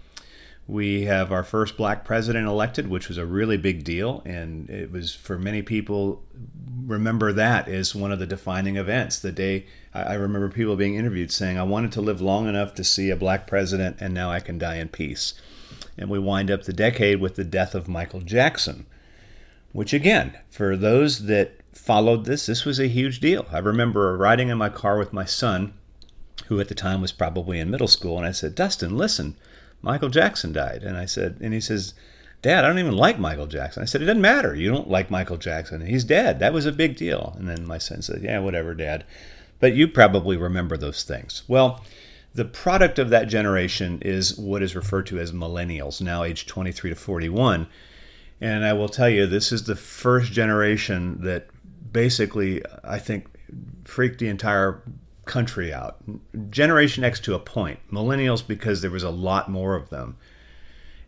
We 0.67 1.05
have 1.05 1.33
our 1.33 1.45
first 1.45 1.77
black 1.77 2.05
president 2.05 2.47
elected, 2.47 2.89
which 2.89 3.09
was 3.09 3.17
a 3.17 3.25
really 3.25 3.57
big 3.57 3.85
deal. 3.85 4.23
And 4.27 4.69
it 4.69 4.91
was 4.91 5.15
for 5.15 5.39
many 5.39 5.63
people, 5.63 6.23
remember 6.85 7.33
that 7.33 7.69
as 7.69 7.95
one 7.95 8.13
of 8.13 8.19
the 8.19 8.27
defining 8.27 8.77
events. 8.77 9.19
The 9.19 9.33
day 9.33 9.67
I 9.95 10.15
remember 10.15 10.51
people 10.51 10.77
being 10.77 10.97
interviewed 10.97 11.33
saying, 11.33 11.59
I 11.59 11.63
wanted 11.63 11.93
to 11.93 12.03
live 12.03 12.21
long 12.21 12.47
enough 12.47 12.75
to 12.75 12.85
see 12.85 13.09
a 13.09 13.17
black 13.17 13.47
president, 13.47 13.97
and 14.01 14.13
now 14.13 14.31
I 14.31 14.41
can 14.41 14.59
die 14.59 14.77
in 14.77 14.89
peace 14.89 15.35
and 15.99 16.09
we 16.09 16.19
wind 16.19 16.51
up 16.51 16.63
the 16.63 16.73
decade 16.73 17.21
with 17.21 17.35
the 17.35 17.45
death 17.45 17.75
of 17.75 17.89
Michael 17.89 18.21
Jackson, 18.21 18.87
which, 19.73 19.93
again, 19.93 20.37
for 20.49 20.77
those 20.77 21.27
that 21.27 21.61
followed 21.73 22.25
this, 22.25 22.47
this 22.47 22.65
was 22.65 22.79
a 22.79 22.89
huge 22.89 23.21
deal. 23.21 23.47
I 23.53 23.59
remember 23.59 24.17
riding 24.17 24.49
in 24.49 24.59
my 24.59 24.69
car 24.69 24.99
with 24.99 25.13
my 25.13 25.25
son, 25.25 25.75
who 26.47 26.61
at 26.61 26.69
the 26.69 26.75
time 26.75 27.01
was 27.01 27.13
probably 27.13 27.61
in 27.61 27.71
middle 27.71 27.89
school, 27.89 28.17
and 28.17 28.27
I 28.27 28.33
said, 28.33 28.55
Dustin, 28.55 28.97
listen, 28.97 29.37
Michael 29.83 30.09
Jackson 30.09 30.53
died. 30.53 30.83
And 30.83 30.97
I 30.97 31.05
said, 31.05 31.39
and 31.41 31.53
he 31.53 31.61
says, 31.61 31.95
Dad, 32.41 32.65
I 32.65 32.69
don't 32.69 32.79
even 32.79 32.97
like 32.97 33.19
Michael 33.19 33.47
Jackson. 33.47 33.83
I 33.83 33.87
said, 33.87 34.01
It 34.01 34.07
doesn't 34.07 34.23
matter. 34.23 34.55
You 34.55 34.71
don't 34.71 34.89
like 34.89 35.11
Michael 35.11 35.39
Jackson. 35.39 35.85
He's 35.85 36.05
dead. 36.05 36.39
That 36.39 36.53
was 36.53 36.67
a 36.67 36.73
big 36.73 36.97
deal. 36.97 37.35
And 37.37 37.49
then 37.49 37.67
my 37.67 37.79
son 37.79 38.01
said, 38.01 38.23
Yeah, 38.23 38.39
whatever, 38.39 38.75
Dad. 38.75 39.05
But 39.59 39.75
you 39.75 39.89
probably 39.89 40.37
remember 40.37 40.77
those 40.77 41.03
things. 41.03 41.43
Well, 41.49 41.85
the 42.35 42.45
product 42.45 42.99
of 42.99 43.11
that 43.11 43.29
generation 43.29 44.01
is 44.03 44.37
what 44.39 44.63
is 44.63 44.77
referred 44.77 45.07
to 45.07 45.19
as 45.19 45.33
millennials, 45.33 46.01
now 46.01 46.23
age 46.23 46.47
23 46.47 46.91
to 46.91 46.97
41. 46.97 47.67
And 48.41 48.65
I 48.65 48.73
will 48.73 48.89
tell 48.89 49.09
you, 49.09 49.27
this 49.27 49.51
is 49.51 49.65
the 49.65 49.75
first 49.75 50.33
generation 50.33 51.23
that 51.23 51.49
basically, 51.93 52.63
I 52.85 52.99
think, 52.99 53.27
freaked 53.85 54.21
the 54.21 54.29
entire 54.29 54.83
country 55.25 55.73
out. 55.73 55.97
Generation 56.51 57.05
X 57.05 57.21
to 57.21 57.35
a 57.35 57.39
point, 57.39 57.81
millennials 57.91 58.47
because 58.47 58.81
there 58.81 58.91
was 58.91 59.03
a 59.03 59.11
lot 59.11 59.51
more 59.51 59.75
of 59.75 59.91
them. 59.91 60.17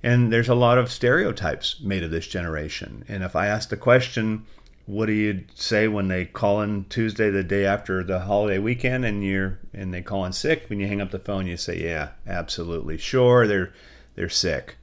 And 0.02 0.32
there's 0.32 0.48
a 0.48 0.54
lot 0.54 0.78
of 0.78 0.90
stereotypes 0.90 1.80
made 1.80 2.02
of 2.02 2.10
this 2.10 2.26
generation. 2.26 3.04
And 3.06 3.22
if 3.22 3.36
I 3.36 3.46
ask 3.46 3.68
the 3.68 3.76
question, 3.76 4.46
what 4.90 5.06
do 5.06 5.12
you 5.12 5.44
say 5.54 5.86
when 5.86 6.08
they 6.08 6.24
call 6.24 6.60
in 6.62 6.84
Tuesday, 6.88 7.30
the 7.30 7.44
day 7.44 7.64
after 7.64 8.02
the 8.02 8.20
holiday 8.20 8.58
weekend, 8.58 9.04
and 9.04 9.24
you're 9.24 9.60
and 9.72 9.94
they 9.94 10.02
call 10.02 10.24
in 10.24 10.32
sick? 10.32 10.64
When 10.68 10.80
you 10.80 10.88
hang 10.88 11.00
up 11.00 11.12
the 11.12 11.20
phone, 11.20 11.46
you 11.46 11.56
say, 11.56 11.80
"Yeah, 11.80 12.10
absolutely, 12.26 12.98
sure, 12.98 13.46
they're 13.46 13.72
they're 14.16 14.28
sick." 14.28 14.76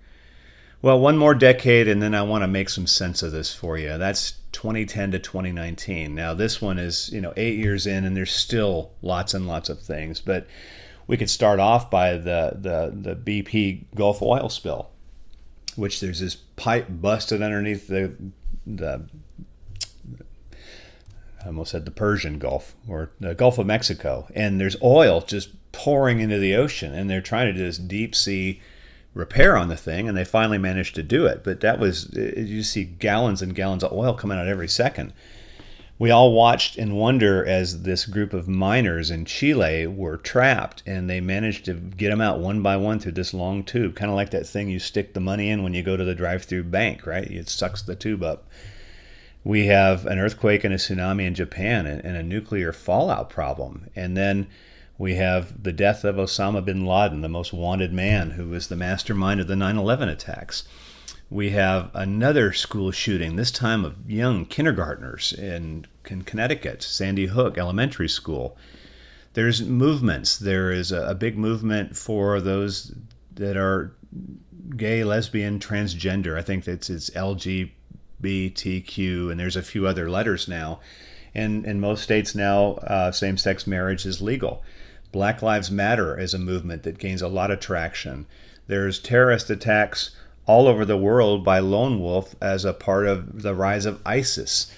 Well, 0.82 1.00
one 1.00 1.18
more 1.18 1.36
decade, 1.36 1.88
and 1.90 2.02
then 2.02 2.16
I 2.16 2.22
want 2.22 2.44
to 2.44 2.48
make 2.48 2.70
some 2.70 2.88
sense 2.88 3.22
of 3.22 3.34
this 3.34 3.54
for 3.54 3.78
you. 3.78 3.98
That's 3.98 4.34
2010 4.54 5.12
to 5.12 5.20
2019. 5.20 6.16
Now, 6.16 6.34
this 6.34 6.62
one 6.62 6.80
is 6.80 7.10
you 7.12 7.20
know 7.20 7.34
eight 7.36 7.58
years 7.58 7.86
in, 7.86 8.06
and 8.06 8.16
there's 8.16 8.32
still 8.32 8.92
lots 9.02 9.34
and 9.34 9.46
lots 9.46 9.68
of 9.68 9.82
things. 9.82 10.22
But 10.22 10.48
we 11.06 11.18
could 11.18 11.30
start 11.30 11.60
off 11.60 11.92
by 11.92 12.14
the 12.14 12.54
the 12.56 12.94
the 12.96 13.16
BP 13.16 13.86
Gulf 13.94 14.22
oil 14.22 14.48
spill, 14.48 14.90
which 15.76 16.00
there's 16.00 16.22
this 16.22 16.36
pipe 16.36 16.88
busted 16.90 17.42
underneath 17.42 17.88
the 17.88 18.14
the 18.66 19.06
I 21.48 21.50
almost 21.50 21.72
said 21.72 21.86
the 21.86 21.92
Persian 21.92 22.40
Gulf 22.40 22.76
or 22.90 23.10
the 23.22 23.34
Gulf 23.34 23.58
of 23.58 23.66
Mexico, 23.66 24.28
and 24.36 24.60
there's 24.60 24.76
oil 24.84 25.22
just 25.22 25.50
pouring 25.72 26.20
into 26.20 26.40
the 26.40 26.56
ocean, 26.56 26.94
and 26.94 27.10
they're 27.10 27.22
trying 27.22 27.46
to 27.48 27.58
do 27.58 27.64
this 27.64 27.78
deep 27.78 28.14
sea 28.14 28.60
repair 29.14 29.56
on 29.56 29.70
the 29.70 29.78
thing, 29.78 30.10
and 30.10 30.18
they 30.18 30.26
finally 30.26 30.58
managed 30.58 30.94
to 30.96 31.04
do 31.04 31.26
it. 31.26 31.46
But 31.46 31.62
that 31.62 31.80
was 31.80 32.14
you 32.14 32.64
see 32.64 32.84
gallons 32.84 33.42
and 33.42 33.56
gallons 33.56 33.86
of 33.86 33.94
oil 33.94 34.14
coming 34.14 34.38
out 34.38 34.50
every 34.50 34.68
second. 34.68 35.14
We 35.98 36.12
all 36.12 36.34
watched 36.34 36.78
in 36.78 36.96
wonder 36.96 37.46
as 37.46 37.84
this 37.84 38.06
group 38.06 38.34
of 38.34 38.50
miners 38.50 39.10
in 39.10 39.24
Chile 39.24 39.88
were 39.88 40.18
trapped, 40.18 40.84
and 40.86 41.10
they 41.10 41.22
managed 41.22 41.64
to 41.66 41.76
get 41.76 42.10
them 42.10 42.20
out 42.20 42.40
one 42.40 42.62
by 42.62 42.76
one 42.76 43.00
through 43.00 43.14
this 43.14 43.34
long 43.34 43.64
tube, 43.64 43.96
kind 43.96 44.12
of 44.12 44.18
like 44.18 44.32
that 44.32 44.46
thing 44.46 44.70
you 44.70 44.80
stick 44.80 45.14
the 45.14 45.22
money 45.22 45.50
in 45.50 45.64
when 45.64 45.74
you 45.74 45.82
go 45.82 45.96
to 45.96 46.04
the 46.04 46.14
drive-through 46.14 46.66
bank, 46.66 47.08
right? 47.08 47.32
It 47.32 47.48
sucks 47.48 47.82
the 47.82 47.96
tube 47.96 48.22
up 48.22 48.50
we 49.48 49.68
have 49.68 50.06
an 50.06 50.20
earthquake 50.20 50.66
and 50.66 50.74
a 50.74 50.78
tsunami 50.78 51.26
in 51.26 51.34
Japan 51.34 51.88
and, 51.88 52.04
and, 52.04 52.18
a 52.18 52.24
nuclear 52.24 52.74
fallout 52.74 53.30
problem. 53.30 53.90
And 53.96 54.18
then 54.18 54.48
we 54.98 55.16
have 55.16 55.64
the 55.64 55.72
death 55.72 56.04
of 56.04 56.18
Osama 56.18 56.64
bin 56.66 56.86
Laden, 56.86 57.22
the 57.22 57.30
most 57.30 57.54
wanted 57.54 57.94
man 57.94 58.32
who 58.32 58.50
was 58.50 58.68
the 58.68 58.76
mastermind 58.76 59.40
of 59.40 59.48
the 59.48 59.56
9 59.56 59.78
11 59.78 60.10
attacks. 60.10 60.64
We 61.30 61.52
have 61.52 61.92
another 61.94 62.52
school 62.52 62.92
shooting, 62.92 63.38
this 63.38 63.52
time 63.52 63.86
of 63.86 64.10
young 64.10 64.46
kindergartners 64.46 65.32
in, 65.32 65.86
in 66.10 66.24
Connecticut, 66.24 66.84
Sandy 66.84 67.28
Hook 67.28 67.58
Elementary 67.58 68.10
School. 68.10 68.58
There's 69.34 69.62
movements. 69.62 70.38
There 70.38 70.72
is 70.72 70.92
a, 70.92 71.08
a 71.08 71.16
big 71.16 71.38
movement 71.38 71.96
for 71.96 72.42
those 72.42 72.94
that 73.36 73.56
are 73.56 73.94
gay, 74.76 75.06
lesbian, 75.06 75.60
transgender. 75.60 76.38
I 76.38 76.42
think 76.42 76.68
it's, 76.68 76.90
it's 76.90 77.10
LGBT 77.12 77.72
LGBTQ, 78.22 79.32
and 79.32 79.40
there's 79.40 79.56
a 79.56 79.64
few 79.64 79.88
other 79.88 80.10
letters 80.10 80.48
now. 80.48 80.80
And 81.34 81.66
in 81.66 81.80
most 81.80 82.04
states 82.04 82.34
now, 82.34 82.74
uh, 82.76 83.12
same 83.12 83.38
sex 83.38 83.68
marriage 83.68 84.06
is 84.06 84.22
legal. 84.22 84.64
Black 85.12 85.42
Lives 85.42 85.72
Matter 85.72 86.20
is 86.20 86.34
a 86.34 86.40
movement 86.40 86.84
that 86.84 86.98
gains 86.98 87.22
a 87.22 87.28
lot 87.28 87.52
of 87.52 87.60
traction. 87.60 88.26
There's 88.68 89.00
terrorist 89.00 89.50
attacks 89.50 90.12
all 90.46 90.68
over 90.68 90.86
the 90.86 90.98
world 90.98 91.44
by 91.44 91.60
Lone 91.60 92.00
Wolf 92.00 92.36
as 92.42 92.66
a 92.66 92.74
part 92.74 93.06
of 93.06 93.44
the 93.44 93.54
rise 93.54 93.86
of 93.86 94.02
ISIS, 94.06 94.72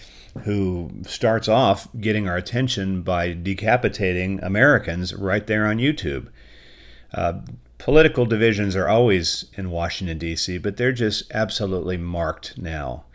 who 0.43 0.91
starts 1.05 1.47
off 1.47 1.87
getting 1.99 2.27
our 2.27 2.37
attention 2.37 3.01
by 3.01 3.33
decapitating 3.33 4.39
Americans 4.43 5.13
right 5.13 5.45
there 5.47 5.65
on 5.65 5.77
YouTube. 5.77 6.27
Uh, 7.13 7.41
political 7.77 8.25
divisions 8.25 8.75
are 8.75 8.87
always 8.87 9.45
in 9.53 9.71
Washington, 9.71 10.17
D.C., 10.17 10.57
but 10.59 10.77
they're 10.77 10.91
just 10.91 11.23
absolutely 11.33 11.97
marked 11.97 12.57
now 12.57 13.05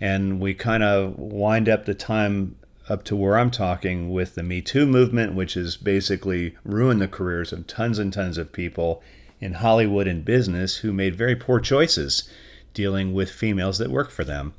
and 0.00 0.40
we 0.40 0.54
kind 0.54 0.82
of 0.82 1.18
wind 1.18 1.68
up 1.68 1.84
the 1.84 1.94
time 1.94 2.56
up 2.88 3.02
to 3.04 3.16
where 3.16 3.36
I'm 3.36 3.50
talking 3.50 4.12
with 4.12 4.34
the 4.34 4.42
Me 4.42 4.60
Too 4.60 4.86
movement, 4.86 5.34
which 5.34 5.54
has 5.54 5.76
basically 5.76 6.54
ruined 6.64 7.00
the 7.00 7.08
careers 7.08 7.52
of 7.52 7.66
tons 7.66 7.98
and 7.98 8.12
tons 8.12 8.38
of 8.38 8.52
people 8.52 9.02
in 9.40 9.54
Hollywood 9.54 10.06
and 10.06 10.24
business 10.24 10.76
who 10.78 10.92
made 10.92 11.16
very 11.16 11.34
poor 11.34 11.60
choices 11.60 12.28
dealing 12.74 13.12
with 13.12 13.30
females 13.30 13.78
that 13.78 13.90
work 13.90 14.10
for 14.10 14.24
them. 14.24 14.54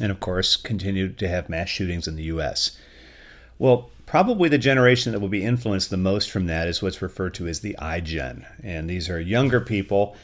And 0.00 0.10
of 0.10 0.20
course, 0.20 0.56
continued 0.56 1.18
to 1.18 1.28
have 1.28 1.48
mass 1.48 1.68
shootings 1.68 2.08
in 2.08 2.16
the 2.16 2.24
US. 2.24 2.78
Well, 3.58 3.90
probably 4.06 4.48
the 4.48 4.58
generation 4.58 5.12
that 5.12 5.20
will 5.20 5.28
be 5.28 5.44
influenced 5.44 5.90
the 5.90 5.96
most 5.96 6.30
from 6.30 6.46
that 6.46 6.68
is 6.68 6.82
what's 6.82 7.02
referred 7.02 7.34
to 7.34 7.46
as 7.46 7.60
the 7.60 7.76
iGen. 7.78 8.46
And 8.62 8.88
these 8.88 9.10
are 9.10 9.20
younger 9.20 9.60
people. 9.60 10.16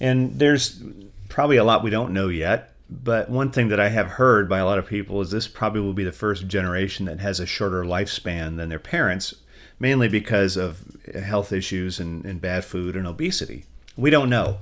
And 0.00 0.38
there's 0.38 0.82
probably 1.28 1.56
a 1.56 1.64
lot 1.64 1.84
we 1.84 1.90
don't 1.90 2.12
know 2.12 2.28
yet 2.28 2.73
but 3.02 3.28
one 3.28 3.50
thing 3.50 3.68
that 3.68 3.80
I 3.80 3.88
have 3.88 4.06
heard 4.12 4.48
by 4.48 4.58
a 4.58 4.64
lot 4.64 4.78
of 4.78 4.86
people 4.86 5.20
is 5.20 5.30
this 5.30 5.48
probably 5.48 5.80
will 5.80 5.94
be 5.94 6.04
the 6.04 6.12
first 6.12 6.46
generation 6.46 7.06
that 7.06 7.20
has 7.20 7.40
a 7.40 7.46
shorter 7.46 7.82
lifespan 7.82 8.56
than 8.56 8.68
their 8.68 8.78
parents, 8.78 9.34
mainly 9.80 10.08
because 10.08 10.56
of 10.56 10.84
health 11.14 11.52
issues 11.52 11.98
and, 11.98 12.24
and 12.24 12.40
bad 12.40 12.64
food 12.64 12.94
and 12.94 13.06
obesity. 13.06 13.64
We 13.96 14.10
don't 14.10 14.30
know. 14.30 14.58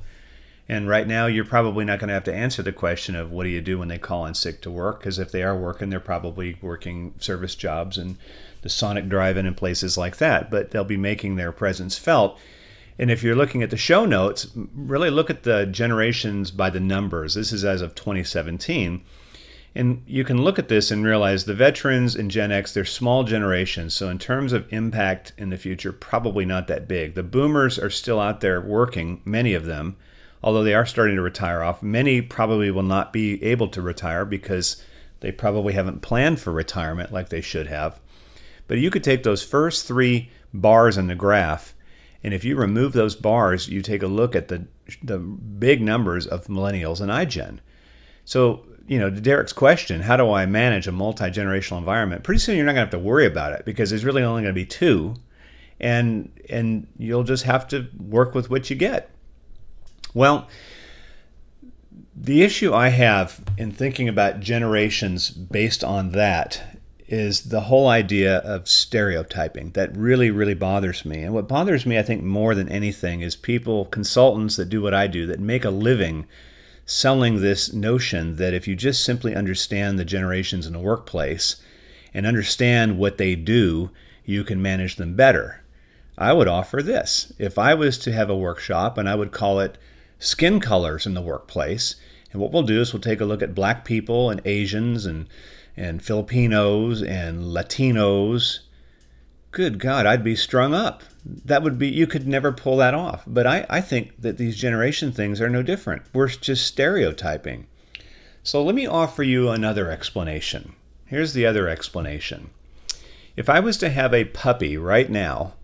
And 0.68 0.88
right 0.88 1.06
now, 1.06 1.26
you're 1.26 1.44
probably 1.44 1.84
not 1.84 1.98
going 1.98 2.08
to 2.08 2.14
have 2.14 2.24
to 2.24 2.34
answer 2.34 2.62
the 2.62 2.72
question 2.72 3.16
of 3.16 3.30
what 3.30 3.44
do 3.44 3.50
you 3.50 3.60
do 3.60 3.78
when 3.78 3.88
they 3.88 3.98
call 3.98 4.24
in 4.26 4.34
sick 4.34 4.62
to 4.62 4.70
work, 4.70 5.00
because 5.00 5.18
if 5.18 5.30
they 5.30 5.42
are 5.42 5.58
working, 5.58 5.90
they're 5.90 6.00
probably 6.00 6.56
working 6.62 7.14
service 7.18 7.54
jobs 7.54 7.98
and 7.98 8.16
the 8.62 8.68
Sonic 8.68 9.08
Drive-In 9.08 9.44
and 9.44 9.56
places 9.56 9.98
like 9.98 10.16
that. 10.18 10.50
But 10.50 10.70
they'll 10.70 10.84
be 10.84 10.96
making 10.96 11.36
their 11.36 11.52
presence 11.52 11.98
felt 11.98 12.38
and 13.02 13.10
if 13.10 13.24
you're 13.24 13.34
looking 13.34 13.64
at 13.64 13.70
the 13.70 13.76
show 13.76 14.04
notes, 14.04 14.46
really 14.54 15.10
look 15.10 15.28
at 15.28 15.42
the 15.42 15.66
generations 15.66 16.52
by 16.52 16.70
the 16.70 16.78
numbers. 16.78 17.34
This 17.34 17.50
is 17.50 17.64
as 17.64 17.82
of 17.82 17.96
2017. 17.96 19.02
And 19.74 20.04
you 20.06 20.22
can 20.22 20.40
look 20.40 20.56
at 20.56 20.68
this 20.68 20.92
and 20.92 21.04
realize 21.04 21.44
the 21.44 21.52
veterans 21.52 22.14
and 22.14 22.30
Gen 22.30 22.52
X, 22.52 22.72
they're 22.72 22.84
small 22.84 23.24
generations. 23.24 23.92
So, 23.92 24.08
in 24.08 24.20
terms 24.20 24.52
of 24.52 24.72
impact 24.72 25.32
in 25.36 25.50
the 25.50 25.56
future, 25.56 25.90
probably 25.90 26.44
not 26.44 26.68
that 26.68 26.86
big. 26.86 27.16
The 27.16 27.24
boomers 27.24 27.76
are 27.76 27.90
still 27.90 28.20
out 28.20 28.40
there 28.40 28.60
working, 28.60 29.20
many 29.24 29.52
of 29.52 29.64
them, 29.64 29.96
although 30.40 30.62
they 30.62 30.74
are 30.74 30.86
starting 30.86 31.16
to 31.16 31.22
retire 31.22 31.60
off. 31.60 31.82
Many 31.82 32.22
probably 32.22 32.70
will 32.70 32.84
not 32.84 33.12
be 33.12 33.42
able 33.42 33.66
to 33.70 33.82
retire 33.82 34.24
because 34.24 34.80
they 35.18 35.32
probably 35.32 35.72
haven't 35.72 36.02
planned 36.02 36.38
for 36.38 36.52
retirement 36.52 37.12
like 37.12 37.30
they 37.30 37.40
should 37.40 37.66
have. 37.66 37.98
But 38.68 38.78
you 38.78 38.92
could 38.92 39.02
take 39.02 39.24
those 39.24 39.42
first 39.42 39.88
three 39.88 40.30
bars 40.54 40.96
in 40.96 41.08
the 41.08 41.16
graph 41.16 41.74
and 42.24 42.32
if 42.32 42.44
you 42.44 42.56
remove 42.56 42.92
those 42.92 43.16
bars, 43.16 43.68
you 43.68 43.82
take 43.82 44.02
a 44.02 44.06
look 44.06 44.36
at 44.36 44.48
the 44.48 44.66
the 45.02 45.18
big 45.18 45.80
numbers 45.80 46.26
of 46.26 46.46
millennials 46.46 47.00
and 47.00 47.10
iGen. 47.10 47.58
So, 48.24 48.64
you 48.86 48.98
know, 48.98 49.10
to 49.10 49.20
Derek's 49.20 49.52
question, 49.52 50.02
how 50.02 50.16
do 50.16 50.30
I 50.30 50.46
manage 50.46 50.86
a 50.86 50.92
multi 50.92 51.24
generational 51.24 51.78
environment? 51.78 52.24
Pretty 52.24 52.38
soon 52.38 52.56
you're 52.56 52.66
not 52.66 52.72
going 52.72 52.86
to 52.86 52.96
have 52.96 53.02
to 53.02 53.06
worry 53.06 53.26
about 53.26 53.52
it 53.52 53.64
because 53.64 53.90
there's 53.90 54.04
really 54.04 54.22
only 54.22 54.42
going 54.42 54.54
to 54.54 54.60
be 54.60 54.66
two, 54.66 55.16
and 55.80 56.30
and 56.48 56.86
you'll 56.98 57.24
just 57.24 57.44
have 57.44 57.66
to 57.68 57.88
work 57.98 58.34
with 58.34 58.50
what 58.50 58.70
you 58.70 58.76
get. 58.76 59.10
Well, 60.14 60.48
the 62.14 62.42
issue 62.42 62.74
I 62.74 62.88
have 62.88 63.42
in 63.56 63.72
thinking 63.72 64.08
about 64.08 64.40
generations 64.40 65.30
based 65.30 65.82
on 65.82 66.10
that 66.12 66.71
is 67.12 67.50
the 67.50 67.60
whole 67.60 67.88
idea 67.88 68.38
of 68.38 68.66
stereotyping 68.66 69.70
that 69.72 69.94
really, 69.94 70.30
really 70.30 70.54
bothers 70.54 71.04
me. 71.04 71.22
And 71.22 71.34
what 71.34 71.46
bothers 71.46 71.84
me, 71.84 71.98
I 71.98 72.02
think, 72.02 72.22
more 72.22 72.54
than 72.54 72.70
anything 72.70 73.20
is 73.20 73.36
people, 73.36 73.84
consultants 73.84 74.56
that 74.56 74.70
do 74.70 74.80
what 74.80 74.94
I 74.94 75.08
do, 75.08 75.26
that 75.26 75.38
make 75.38 75.66
a 75.66 75.70
living 75.70 76.26
selling 76.86 77.42
this 77.42 77.70
notion 77.70 78.36
that 78.36 78.54
if 78.54 78.66
you 78.66 78.74
just 78.74 79.04
simply 79.04 79.34
understand 79.34 79.98
the 79.98 80.06
generations 80.06 80.66
in 80.66 80.72
the 80.72 80.78
workplace 80.78 81.56
and 82.14 82.24
understand 82.24 82.96
what 82.96 83.18
they 83.18 83.34
do, 83.36 83.90
you 84.24 84.42
can 84.42 84.62
manage 84.62 84.96
them 84.96 85.14
better. 85.14 85.62
I 86.16 86.32
would 86.32 86.48
offer 86.48 86.82
this. 86.82 87.30
If 87.38 87.58
I 87.58 87.74
was 87.74 87.98
to 87.98 88.12
have 88.12 88.30
a 88.30 88.36
workshop 88.36 88.96
and 88.96 89.06
I 89.06 89.16
would 89.16 89.32
call 89.32 89.60
it 89.60 89.76
skin 90.18 90.60
colors 90.60 91.04
in 91.04 91.12
the 91.12 91.20
workplace, 91.20 91.96
and 92.32 92.40
what 92.40 92.52
we'll 92.52 92.62
do 92.62 92.80
is 92.80 92.94
we'll 92.94 93.02
take 93.02 93.20
a 93.20 93.26
look 93.26 93.42
at 93.42 93.54
black 93.54 93.84
people 93.84 94.30
and 94.30 94.40
Asians 94.46 95.04
and 95.04 95.26
and 95.76 96.02
Filipinos 96.02 97.02
and 97.02 97.44
Latinos 97.44 98.60
good 99.52 99.78
God, 99.78 100.06
I'd 100.06 100.24
be 100.24 100.34
strung 100.34 100.74
up. 100.74 101.02
That 101.24 101.62
would 101.62 101.78
be, 101.78 101.88
you 101.88 102.06
could 102.06 102.26
never 102.26 102.50
pull 102.50 102.78
that 102.78 102.94
off. 102.94 103.22
But 103.26 103.46
I, 103.46 103.66
I 103.70 103.80
think 103.80 104.20
that 104.20 104.38
these 104.38 104.56
generation 104.56 105.12
things 105.12 105.40
are 105.40 105.50
no 105.50 105.62
different. 105.62 106.02
We're 106.12 106.28
just 106.28 106.66
stereotyping. 106.66 107.66
So 108.42 108.62
let 108.64 108.74
me 108.74 108.86
offer 108.86 109.22
you 109.22 109.50
another 109.50 109.90
explanation. 109.90 110.74
Here's 111.06 111.34
the 111.34 111.46
other 111.46 111.68
explanation. 111.68 112.50
If 113.36 113.48
I 113.48 113.60
was 113.60 113.76
to 113.78 113.90
have 113.90 114.12
a 114.12 114.24
puppy 114.24 114.76
right 114.76 115.08
now, 115.08 115.54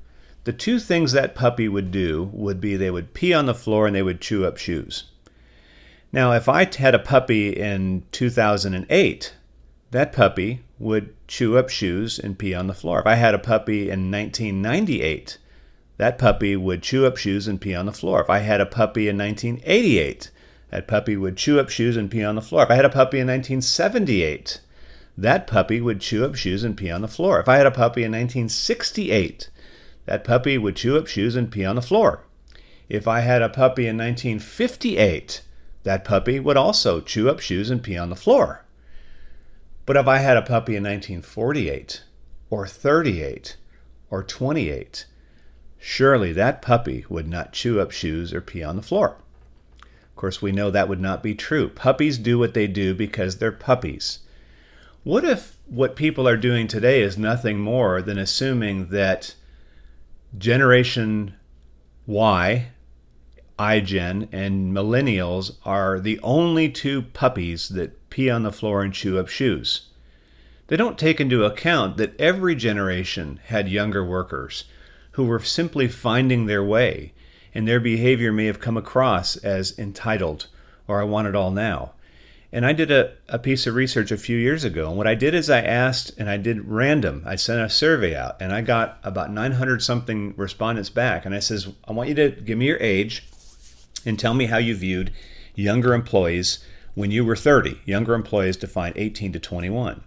the 0.45 0.53
two 0.53 0.79
things 0.79 1.13
that 1.13 1.35
puppy 1.35 1.67
would 1.67 1.91
do 1.91 2.31
would 2.33 2.61
be 2.61 2.77
they 2.77 2.91
would 2.91 3.15
pee 3.15 3.35
on 3.35 3.47
the 3.47 3.55
floor 3.55 3.87
and 3.87 3.97
they 3.97 4.03
would 4.03 4.21
chew 4.21 4.47
up 4.47 4.59
shoes. 4.59 5.05
Now, 6.13 6.33
if 6.33 6.49
I 6.49 6.65
had 6.77 6.95
a 6.95 6.99
puppy 6.99 7.51
in 7.51 8.05
2008, 8.13 9.35
that 9.91 10.13
puppy 10.13 10.63
would 10.79 11.15
chew 11.27 11.57
up 11.57 11.69
shoes 11.69 12.19
and 12.19 12.39
pee 12.39 12.55
on 12.55 12.67
the 12.67 12.75
floor. 12.75 13.01
If 13.01 13.07
I 13.07 13.15
had 13.15 13.35
a 13.35 13.39
puppy 13.39 13.91
in 13.91 14.11
1998, 14.11 15.39
that 15.97 16.19
puppy 16.19 16.57
would 16.57 16.83
chew 16.83 17.07
up 17.07 17.17
shoes 17.17 17.49
and 17.49 17.61
pee 17.61 17.75
on 17.75 17.87
the 17.87 17.93
floor. 17.93 18.21
If 18.21 18.31
I 18.31 18.39
had 18.39 18.61
a 18.61 18.67
puppy 18.67 19.09
in 19.09 19.19
1988, 19.19 20.31
that 20.71 20.87
puppy 20.87 21.17
would 21.17 21.37
chew 21.37 21.59
up 21.59 21.71
shoes 21.71 21.97
and 21.97 22.11
pee 22.11 22.23
on 22.23 22.35
the 22.35 22.43
floor. 22.43 22.65
If 22.65 22.71
I 22.71 22.77
had 22.77 22.85
a 22.85 22.91
puppy 22.91 23.19
in 23.19 23.27
1978, 23.27 24.61
that 25.17 25.47
puppy 25.47 25.81
would 25.81 26.01
chew 26.01 26.25
up 26.25 26.35
shoes 26.37 26.63
and 26.63 26.77
pee 26.77 26.91
on 26.91 27.01
the 27.01 27.09
floor. 27.09 27.41
If 27.41 27.49
I 27.49 27.57
had 27.57 27.67
a 27.67 27.71
puppy 27.71 28.03
in 28.05 28.13
1968, 28.13 29.51
that 30.05 30.25
puppy 30.25 30.59
would 30.59 30.77
chew 30.77 30.97
up 30.97 31.07
shoes 31.07 31.35
and 31.35 31.51
pee 31.51 31.65
on 31.65 31.77
the 31.77 31.83
floor. 31.83 32.25
If 32.89 33.09
I 33.09 33.21
had 33.21 33.43
a 33.43 33.49
puppy 33.49 33.87
in 33.87 33.97
1958, 33.97 35.43
that 35.83 36.05
puppy 36.05 36.39
would 36.39 36.57
also 36.57 37.01
chew 37.01 37.29
up 37.29 37.41
shoes 37.41 37.71
and 37.71 37.83
pee 37.83 37.99
on 37.99 38.11
the 38.11 38.17
floor. 38.17 38.65
But 39.89 39.97
if 39.97 40.07
I 40.07 40.19
had 40.19 40.37
a 40.37 40.43
puppy 40.43 40.77
in 40.77 40.83
1948, 40.83 42.03
or 42.51 42.67
38, 42.67 43.57
or 44.11 44.23
28, 44.23 45.07
surely 45.79 46.31
that 46.35 46.61
puppy 46.61 47.07
would 47.09 47.27
not 47.27 47.55
chew 47.55 47.81
up 47.81 47.91
shoes 47.91 48.35
or 48.35 48.43
pee 48.43 48.63
on 48.63 48.77
the 48.77 48.83
floor. 48.83 49.17
Of 49.81 50.15
course, 50.15 50.43
we 50.43 50.53
know 50.53 50.71
that 50.71 50.91
would 50.91 51.01
not 51.01 51.23
be 51.23 51.35
true. 51.35 51.71
Puppies 51.71 52.19
do 52.19 52.39
what 52.39 52.53
they 52.53 52.67
do 52.67 52.95
because 52.95 53.39
they're 53.39 53.51
puppies. 53.51 54.19
What 55.05 55.25
if 55.25 55.57
what 55.65 55.97
people 55.97 56.29
are 56.29 56.37
doing 56.37 56.69
today 56.69 57.01
is 57.01 57.17
nothing 57.17 57.59
more 57.59 58.03
than 58.03 58.19
assuming 58.19 58.89
that 58.89 59.37
Generation 60.37 61.35
Y, 62.07 62.73
iGen, 63.59 64.29
and 64.33 64.71
millennials 64.71 65.57
are 65.65 65.99
the 65.99 66.21
only 66.23 66.69
two 66.69 67.01
puppies 67.01 67.71
that 67.71 67.98
pee 68.11 68.31
on 68.31 68.43
the 68.43 68.53
floor 68.53 68.83
and 68.83 68.93
chew 68.93 69.19
up 69.19 69.29
shoes. 69.29 69.89
They 70.69 70.77
don't 70.77 70.99
take 70.99 71.21
into 71.21 71.45
account 71.45 71.97
that 71.97 72.19
every 72.21 72.55
generation 72.55 73.41
had 73.47 73.69
younger 73.69 74.05
workers 74.05 74.65
who 75.13 75.25
were 75.25 75.41
simply 75.41 75.89
finding 75.89 76.47
their 76.47 76.63
way, 76.63 77.13
and 77.55 77.67
their 77.67 77.81
behavior 77.81 78.33
may 78.33 78.47
have 78.47 78.61
come 78.61 78.77
across 78.77 79.37
as 79.37 79.79
entitled 79.79 80.49
or 80.89 81.01
I 81.01 81.05
want 81.05 81.29
it 81.29 81.37
all 81.37 81.51
now. 81.51 81.93
And 82.51 82.65
I 82.65 82.73
did 82.73 82.91
a, 82.91 83.13
a 83.29 83.39
piece 83.39 83.67
of 83.67 83.75
research 83.75 84.11
a 84.11 84.17
few 84.17 84.39
years 84.39 84.65
ago. 84.65 84.89
And 84.89 84.97
what 84.97 85.07
I 85.07 85.15
did 85.15 85.35
is 85.35 85.51
I 85.51 85.61
asked, 85.61 86.13
and 86.19 86.31
I 86.31 86.39
did 86.39 86.65
random, 86.65 87.23
I 87.27 87.37
sent 87.37 87.61
a 87.61 87.69
survey 87.69 88.17
out, 88.17 88.41
and 88.41 88.55
I 88.55 88.63
got 88.63 88.99
about 89.05 89.31
900 89.31 89.83
something 89.83 90.33
respondents 90.35 90.89
back. 90.89 91.27
And 91.27 91.35
I 91.35 91.41
says, 91.41 91.69
I 91.87 91.93
want 91.93 92.09
you 92.09 92.15
to 92.15 92.31
give 92.31 92.57
me 92.57 92.67
your 92.67 92.79
age 92.81 93.29
and 94.07 94.19
tell 94.19 94.33
me 94.33 94.47
how 94.47 94.57
you 94.57 94.75
viewed 94.75 95.13
younger 95.55 95.93
employees 95.93 96.65
when 96.99 97.13
you 97.13 97.25
were 97.25 97.37
30, 97.37 97.81
younger 97.85 98.13
employees 98.13 98.57
defined 98.57 98.95
18 98.97 99.33
to 99.33 99.39
21. 99.39 100.03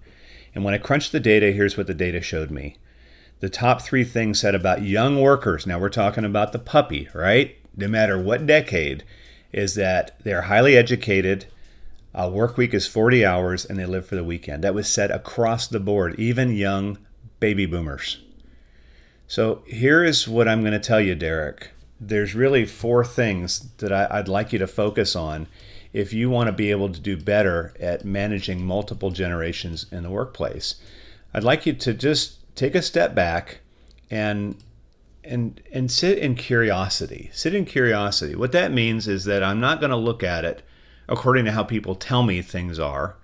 And 0.53 0.65
when 0.65 0.73
I 0.73 0.77
crunched 0.77 1.13
the 1.13 1.21
data, 1.21 1.53
here's 1.53 1.77
what 1.77 1.87
the 1.87 1.93
data 1.93 2.19
showed 2.19 2.51
me. 2.51 2.75
The 3.39 3.47
top 3.47 3.81
three 3.81 4.03
things 4.03 4.41
said 4.41 4.55
about 4.55 4.83
young 4.83 5.21
workers, 5.21 5.65
now 5.65 5.79
we're 5.79 5.87
talking 5.87 6.25
about 6.25 6.51
the 6.51 6.59
puppy, 6.59 7.07
right? 7.13 7.55
No 7.77 7.87
matter 7.87 8.21
what 8.21 8.45
decade, 8.45 9.05
is 9.53 9.75
that 9.75 10.19
they're 10.25 10.43
highly 10.43 10.75
educated 10.75 11.45
a 12.13 12.29
work 12.29 12.57
week 12.57 12.73
is 12.73 12.87
40 12.87 13.25
hours 13.25 13.63
and 13.63 13.79
they 13.79 13.85
live 13.85 14.05
for 14.05 14.15
the 14.15 14.23
weekend. 14.23 14.61
That 14.61 14.75
was 14.75 14.89
said 14.89 15.11
across 15.11 15.67
the 15.67 15.79
board, 15.79 16.19
even 16.19 16.57
young 16.57 16.97
baby 17.39 17.65
boomers. 17.65 18.19
So 19.29 19.63
here 19.65 20.03
is 20.03 20.27
what 20.27 20.49
I'm 20.49 20.59
going 20.59 20.73
to 20.73 20.79
tell 20.79 20.99
you, 20.99 21.15
Derek. 21.15 21.71
There's 22.01 22.35
really 22.35 22.65
four 22.65 23.05
things 23.05 23.69
that 23.77 23.93
I, 23.93 24.17
would 24.17 24.27
like 24.27 24.51
you 24.51 24.59
to 24.59 24.67
focus 24.67 25.15
on 25.15 25.47
if 25.93 26.13
you 26.13 26.29
want 26.29 26.47
to 26.47 26.53
be 26.53 26.71
able 26.71 26.89
to 26.89 26.99
do 26.99 27.17
better 27.17 27.73
at 27.79 28.05
managing 28.05 28.65
multiple 28.65 29.11
generations 29.11 29.85
in 29.91 30.03
the 30.03 30.09
workplace. 30.09 30.75
I'd 31.33 31.43
like 31.43 31.65
you 31.65 31.73
to 31.73 31.93
just 31.93 32.37
take 32.55 32.75
a 32.75 32.81
step 32.81 33.13
back 33.15 33.59
and 34.09 34.55
and 35.23 35.61
and 35.71 35.91
sit 35.91 36.17
in 36.17 36.35
curiosity. 36.35 37.29
Sit 37.33 37.53
in 37.53 37.65
curiosity. 37.65 38.35
What 38.35 38.51
that 38.53 38.71
means 38.71 39.07
is 39.07 39.25
that 39.25 39.43
I'm 39.43 39.59
not 39.59 39.79
going 39.79 39.91
to 39.91 39.97
look 39.97 40.23
at 40.23 40.45
it 40.45 40.63
according 41.07 41.45
to 41.45 41.51
how 41.51 41.63
people 41.63 41.95
tell 41.95 42.23
me 42.23 42.41
things 42.41 42.79
are 42.79 43.15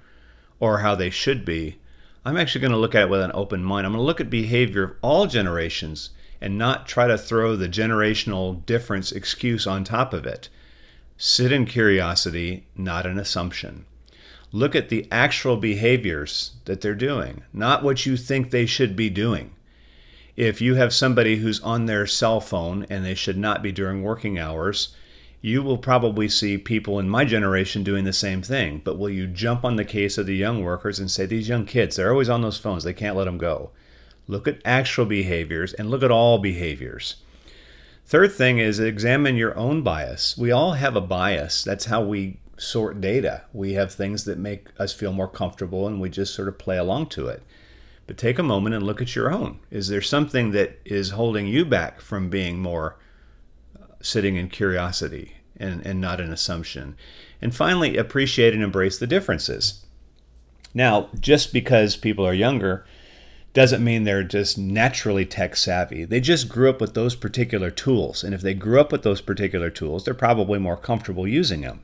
or 0.60 0.80
how 0.80 0.96
they 0.96 1.10
should 1.10 1.46
be. 1.46 1.78
I'm 2.26 2.38
actually 2.38 2.62
going 2.62 2.72
to 2.72 2.78
look 2.78 2.96
at 2.96 3.04
it 3.04 3.10
with 3.10 3.22
an 3.22 3.32
open 3.34 3.64
mind. 3.64 3.86
I'm 3.86 3.94
going 3.94 4.02
to 4.02 4.06
look 4.06 4.20
at 4.20 4.30
behavior 4.30 4.84
of 4.84 4.94
all 5.02 5.28
generations 5.28 6.10
and 6.42 6.58
not 6.58 6.88
try 6.88 7.08
to 7.08 7.18
throw 7.18 7.56
the 7.56 7.70
generational 7.70 8.66
difference 8.66 9.12
excuse 9.12 9.66
on 9.66 9.84
top 9.84 10.14
of 10.14 10.26
it. 10.26 10.50
Sit 11.20 11.52
in 11.52 11.66
curiosity, 11.66 12.68
not 12.76 13.08
an 13.08 13.18
assumption. 13.18 13.86
Look 14.52 14.76
at 14.76 14.90
the 14.90 15.08
actual 15.12 15.58
behaviors 15.58 16.52
that 16.66 16.82
they're 16.82 16.94
doing, 16.94 17.44
not 17.52 17.82
what 17.82 18.06
you 18.06 18.16
think 18.16 18.52
they 18.52 18.68
should 18.68 18.96
be 18.96 19.10
doing. 19.10 19.52
If 20.36 20.62
you 20.62 20.76
have 20.76 20.94
somebody 20.94 21.38
who's 21.38 21.60
on 21.62 21.88
their 21.88 22.06
cell 22.06 22.40
phone 22.40 22.86
and 22.88 23.04
they 23.04 23.16
should 23.16 23.38
not 23.38 23.64
be 23.64 23.72
during 23.72 24.04
working 24.04 24.38
hours, 24.38 24.96
you 25.42 25.64
will 25.64 25.80
probably 25.80 26.30
see 26.30 26.56
people 26.58 27.00
in 27.00 27.10
my 27.10 27.26
generation 27.26 27.84
doing 27.84 28.04
the 28.04 28.14
same 28.14 28.44
thing. 28.44 28.82
But 28.84 29.00
will 29.00 29.10
you 29.10 29.26
jump 29.26 29.66
on 29.66 29.76
the 29.76 29.86
case 29.86 30.20
of 30.20 30.28
the 30.28 30.36
young 30.36 30.64
workers 30.64 31.00
and 31.00 31.10
say, 31.10 31.26
these 31.26 31.50
young 31.50 31.66
kids, 31.66 31.96
they're 31.96 32.12
always 32.12 32.30
on 32.30 32.44
those 32.44 32.60
phones, 32.60 32.84
they 32.84 32.94
can't 32.94 33.16
let 33.16 33.26
them 33.26 33.40
go? 33.40 33.72
Look 34.28 34.48
at 34.48 34.62
actual 34.64 35.06
behaviors 35.06 35.74
and 35.74 35.90
look 35.90 36.04
at 36.04 36.12
all 36.12 36.38
behaviors. 36.38 37.16
Third 38.08 38.32
thing 38.32 38.58
is 38.58 38.80
examine 38.80 39.36
your 39.36 39.58
own 39.58 39.84
bias. 39.84 40.38
We 40.38 40.52
all 40.52 40.74
have 40.74 40.96
a 40.96 41.02
bias. 41.02 41.64
That's 41.64 41.86
how 41.86 42.02
we 42.02 42.40
sort 42.58 43.02
data. 43.02 43.44
We 43.54 43.74
have 43.74 43.94
things 43.94 44.24
that 44.24 44.40
make 44.40 44.70
us 44.80 44.94
feel 44.94 45.14
more 45.14 45.28
comfortable 45.28 45.86
and 45.88 46.02
we 46.02 46.10
just 46.10 46.34
sort 46.34 46.48
of 46.48 46.58
play 46.58 46.78
along 46.78 47.08
to 47.08 47.28
it. 47.28 47.44
But 48.08 48.18
take 48.18 48.40
a 48.40 48.44
moment 48.44 48.74
and 48.74 48.86
look 48.86 49.02
at 49.02 49.16
your 49.16 49.32
own. 49.32 49.60
Is 49.70 49.90
there 49.90 50.02
something 50.02 50.52
that 50.52 50.80
is 50.86 51.12
holding 51.12 51.48
you 51.48 51.66
back 51.66 52.00
from 52.00 52.30
being 52.30 52.60
more 52.60 52.98
uh, 53.78 53.86
sitting 54.02 54.38
in 54.38 54.48
curiosity 54.48 55.38
and, 55.60 55.86
and 55.86 56.00
not 56.00 56.22
an 56.22 56.32
assumption. 56.32 56.96
And 57.42 57.56
finally, 57.56 57.98
appreciate 57.98 58.54
and 58.54 58.64
embrace 58.64 58.98
the 58.98 59.08
differences. 59.08 59.86
Now, 60.74 61.10
just 61.20 61.54
because 61.54 61.96
people 61.96 62.26
are 62.26 62.34
younger 62.34 62.86
doesn't 63.58 63.84
mean 63.84 64.04
they're 64.04 64.22
just 64.22 64.56
naturally 64.56 65.26
tech 65.26 65.56
savvy. 65.56 66.06
They 66.06 66.20
just 66.20 66.48
grew 66.48 66.70
up 66.70 66.80
with 66.80 66.94
those 66.94 67.16
particular 67.16 67.72
tools. 67.72 68.24
And 68.24 68.36
if 68.36 68.42
they 68.42 68.54
grew 68.54 68.80
up 68.80 68.92
with 68.92 69.02
those 69.02 69.20
particular 69.20 69.72
tools, 69.72 70.06
they're 70.06 70.14
probably 70.14 70.60
more 70.60 70.78
comfortable 70.78 71.28
using 71.28 71.62
them. 71.62 71.82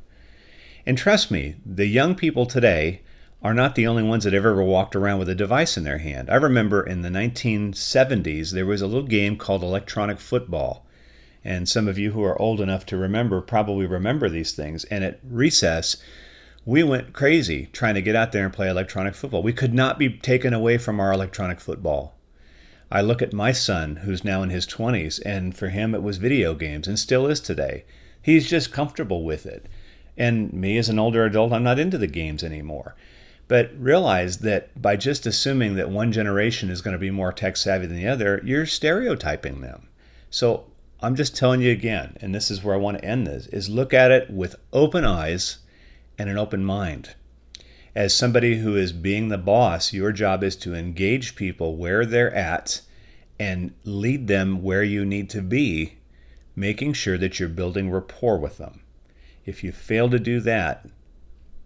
And 0.85 0.99
trust 0.99 1.31
me, 1.31 1.55
the 1.65 1.87
young 1.87 2.13
people 2.13 2.45
today 2.45 3.01
are 3.41 3.55
not 3.55 3.73
the 3.73 3.87
only 3.87 4.03
ones 4.03 4.23
that 4.23 4.33
have 4.33 4.45
ever 4.45 4.63
walked 4.63 4.95
around 4.95 5.17
with 5.17 5.29
a 5.29 5.33
device 5.33 5.75
in 5.75 5.83
their 5.83 5.97
hand. 5.97 6.29
I 6.29 6.35
remember 6.35 6.85
in 6.85 7.01
the 7.01 7.09
1970s, 7.09 8.51
there 8.51 8.67
was 8.67 8.83
a 8.83 8.87
little 8.87 9.07
game 9.07 9.35
called 9.35 9.63
electronic 9.63 10.19
football. 10.19 10.85
And 11.43 11.67
some 11.67 11.87
of 11.87 11.97
you 11.97 12.11
who 12.11 12.23
are 12.23 12.39
old 12.39 12.61
enough 12.61 12.85
to 12.85 12.97
remember 12.97 13.41
probably 13.41 13.87
remember 13.87 14.29
these 14.29 14.51
things. 14.51 14.83
And 14.91 15.03
at 15.03 15.21
recess, 15.27 15.97
we 16.65 16.83
went 16.83 17.13
crazy 17.13 17.67
trying 17.73 17.95
to 17.95 18.01
get 18.01 18.15
out 18.15 18.31
there 18.31 18.45
and 18.45 18.53
play 18.53 18.69
electronic 18.69 19.15
football. 19.15 19.43
We 19.43 19.53
could 19.53 19.73
not 19.73 19.99
be 19.99 20.09
taken 20.09 20.53
away 20.53 20.77
from 20.77 20.99
our 20.99 21.11
electronic 21.11 21.59
football. 21.59 22.15
I 22.89 23.01
look 23.01 23.21
at 23.21 23.33
my 23.33 23.51
son, 23.51 23.97
who's 23.97 24.23
now 24.23 24.43
in 24.43 24.49
his 24.49 24.67
20s, 24.67 25.19
and 25.25 25.55
for 25.55 25.69
him 25.69 25.93
it 25.95 26.03
was 26.03 26.17
video 26.17 26.53
games 26.53 26.87
and 26.87 26.97
still 26.97 27.27
is 27.27 27.41
today. 27.41 27.85
He's 28.21 28.49
just 28.49 28.71
comfortable 28.71 29.23
with 29.23 29.45
it. 29.45 29.67
And 30.15 30.53
me, 30.53 30.77
as 30.77 30.89
an 30.89 30.99
older 30.99 31.25
adult, 31.25 31.51
I'm 31.51 31.63
not 31.63 31.79
into 31.79 31.97
the 31.97 32.07
games 32.07 32.43
anymore. 32.43 32.95
But 33.47 33.71
realize 33.77 34.37
that 34.39 34.79
by 34.81 34.95
just 34.95 35.25
assuming 35.25 35.75
that 35.75 35.89
one 35.89 36.11
generation 36.11 36.69
is 36.69 36.81
going 36.81 36.93
to 36.93 36.99
be 36.99 37.11
more 37.11 37.33
tech 37.33 37.57
savvy 37.57 37.87
than 37.87 37.97
the 37.97 38.07
other, 38.07 38.39
you're 38.45 38.65
stereotyping 38.65 39.61
them. 39.61 39.89
So 40.29 40.67
I'm 41.01 41.15
just 41.15 41.35
telling 41.35 41.61
you 41.61 41.71
again, 41.71 42.15
and 42.21 42.33
this 42.33 42.49
is 42.49 42.63
where 42.63 42.75
I 42.75 42.79
want 42.79 42.99
to 42.99 43.05
end 43.05 43.27
this, 43.27 43.47
is 43.47 43.67
look 43.69 43.93
at 43.93 44.11
it 44.11 44.29
with 44.29 44.55
open 44.71 45.03
eyes 45.03 45.57
and 46.17 46.29
an 46.29 46.37
open 46.37 46.63
mind. 46.63 47.15
As 47.95 48.15
somebody 48.15 48.57
who 48.57 48.75
is 48.75 48.91
being 48.91 49.29
the 49.29 49.37
boss, 49.37 49.93
your 49.93 50.11
job 50.11 50.43
is 50.43 50.55
to 50.57 50.73
engage 50.73 51.35
people 51.35 51.75
where 51.75 52.05
they're 52.05 52.33
at 52.33 52.81
and 53.39 53.73
lead 53.83 54.27
them 54.27 54.63
where 54.63 54.83
you 54.83 55.05
need 55.05 55.29
to 55.29 55.41
be, 55.41 55.97
making 56.55 56.93
sure 56.93 57.17
that 57.17 57.39
you're 57.39 57.49
building 57.49 57.91
rapport 57.91 58.37
with 58.37 58.57
them. 58.57 58.81
If 59.45 59.63
you 59.63 59.71
fail 59.71 60.09
to 60.09 60.19
do 60.19 60.39
that, 60.41 60.87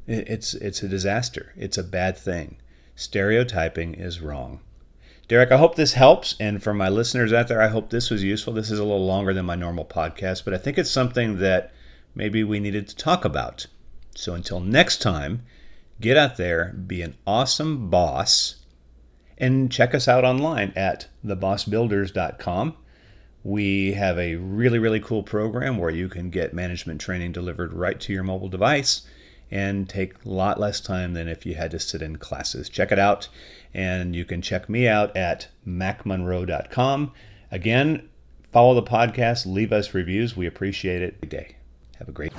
it's 0.07 0.53
it's 0.53 0.81
a 0.81 0.87
disaster. 0.87 1.53
It's 1.55 1.77
a 1.77 1.83
bad 1.83 2.17
thing. 2.17 2.57
Stereotyping 2.95 3.93
is 3.93 4.21
wrong. 4.21 4.61
Derek, 5.27 5.51
I 5.51 5.57
hope 5.57 5.75
this 5.75 5.93
helps. 5.93 6.35
And 6.39 6.63
for 6.63 6.73
my 6.73 6.87
listeners 6.87 7.33
out 7.33 7.49
there, 7.49 7.61
I 7.61 7.67
hope 7.67 7.89
this 7.89 8.09
was 8.09 8.23
useful. 8.23 8.53
This 8.53 8.71
is 8.71 8.79
a 8.79 8.83
little 8.83 9.05
longer 9.05 9.33
than 9.33 9.45
my 9.45 9.55
normal 9.55 9.85
podcast, 9.85 10.45
but 10.45 10.53
I 10.53 10.57
think 10.57 10.77
it's 10.77 10.89
something 10.89 11.39
that 11.39 11.73
maybe 12.15 12.43
we 12.43 12.59
needed 12.59 12.87
to 12.87 12.95
talk 12.95 13.25
about. 13.25 13.67
So 14.17 14.33
until 14.33 14.59
next 14.59 14.99
time, 14.99 15.43
get 16.01 16.17
out 16.17 16.37
there, 16.37 16.73
be 16.73 17.03
an 17.03 17.15
awesome 17.27 17.91
boss, 17.91 18.55
and 19.37 19.71
check 19.71 19.93
us 19.93 20.07
out 20.07 20.25
online 20.25 20.73
at 20.75 21.07
thebossbuilders.com. 21.23 22.75
We 23.43 23.93
have 23.93 24.17
a 24.17 24.35
really, 24.35 24.79
really 24.79 24.99
cool 24.99 25.21
program 25.21 25.77
where 25.77 25.91
you 25.91 26.09
can 26.09 26.31
get 26.31 26.51
management 26.51 26.99
training 26.99 27.31
delivered 27.31 27.73
right 27.73 27.99
to 27.99 28.11
your 28.11 28.23
mobile 28.23 28.49
device 28.49 29.03
and 29.51 29.87
take 29.87 30.25
a 30.25 30.29
lot 30.29 30.59
less 30.59 30.81
time 30.81 31.13
than 31.13 31.27
if 31.27 31.45
you 31.45 31.53
had 31.53 31.69
to 31.71 31.79
sit 31.79 32.01
in 32.01 32.17
classes. 32.17 32.69
Check 32.69 32.91
it 32.91 32.99
out, 32.99 33.29
and 33.71 34.15
you 34.15 34.25
can 34.25 34.41
check 34.41 34.67
me 34.67 34.87
out 34.87 35.15
at 35.15 35.47
macmonroe.com. 35.65 37.13
Again, 37.51 38.09
follow 38.51 38.73
the 38.73 38.81
podcast, 38.81 39.45
leave 39.45 39.71
us 39.71 39.93
reviews. 39.93 40.35
We 40.35 40.47
appreciate 40.47 41.03
it. 41.03 41.21
Good 41.21 41.29
day. 41.29 41.55
Have 41.99 42.09
a 42.09 42.11
great 42.11 42.33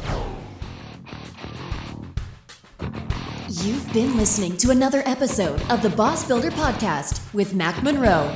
You've 3.49 3.93
been 3.93 4.17
listening 4.17 4.57
to 4.59 4.71
another 4.71 5.03
episode 5.07 5.63
of 5.71 5.83
the 5.83 5.91
Boss 5.91 6.27
Builder 6.27 6.51
Podcast 6.51 7.33
with 7.33 7.55
Mac 7.55 7.83
Monroe. 7.83 8.35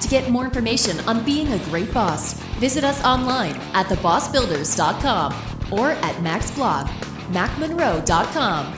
To 0.00 0.08
get 0.08 0.30
more 0.30 0.44
information 0.44 0.98
on 1.08 1.24
being 1.24 1.52
a 1.52 1.58
great 1.66 1.92
boss, 1.94 2.34
visit 2.58 2.84
us 2.84 3.02
online 3.04 3.54
at 3.72 3.86
thebossbuilders.com 3.86 5.34
or 5.72 5.90
at 5.90 6.22
Mac's 6.22 6.50
blog, 6.50 6.88
macmonroe.com. 7.30 8.74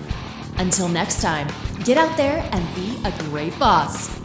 Until 0.59 0.89
next 0.89 1.21
time, 1.21 1.49
get 1.85 1.97
out 1.97 2.17
there 2.17 2.49
and 2.53 2.75
be 2.75 2.99
a 3.05 3.11
great 3.31 3.59
boss. 3.59 4.24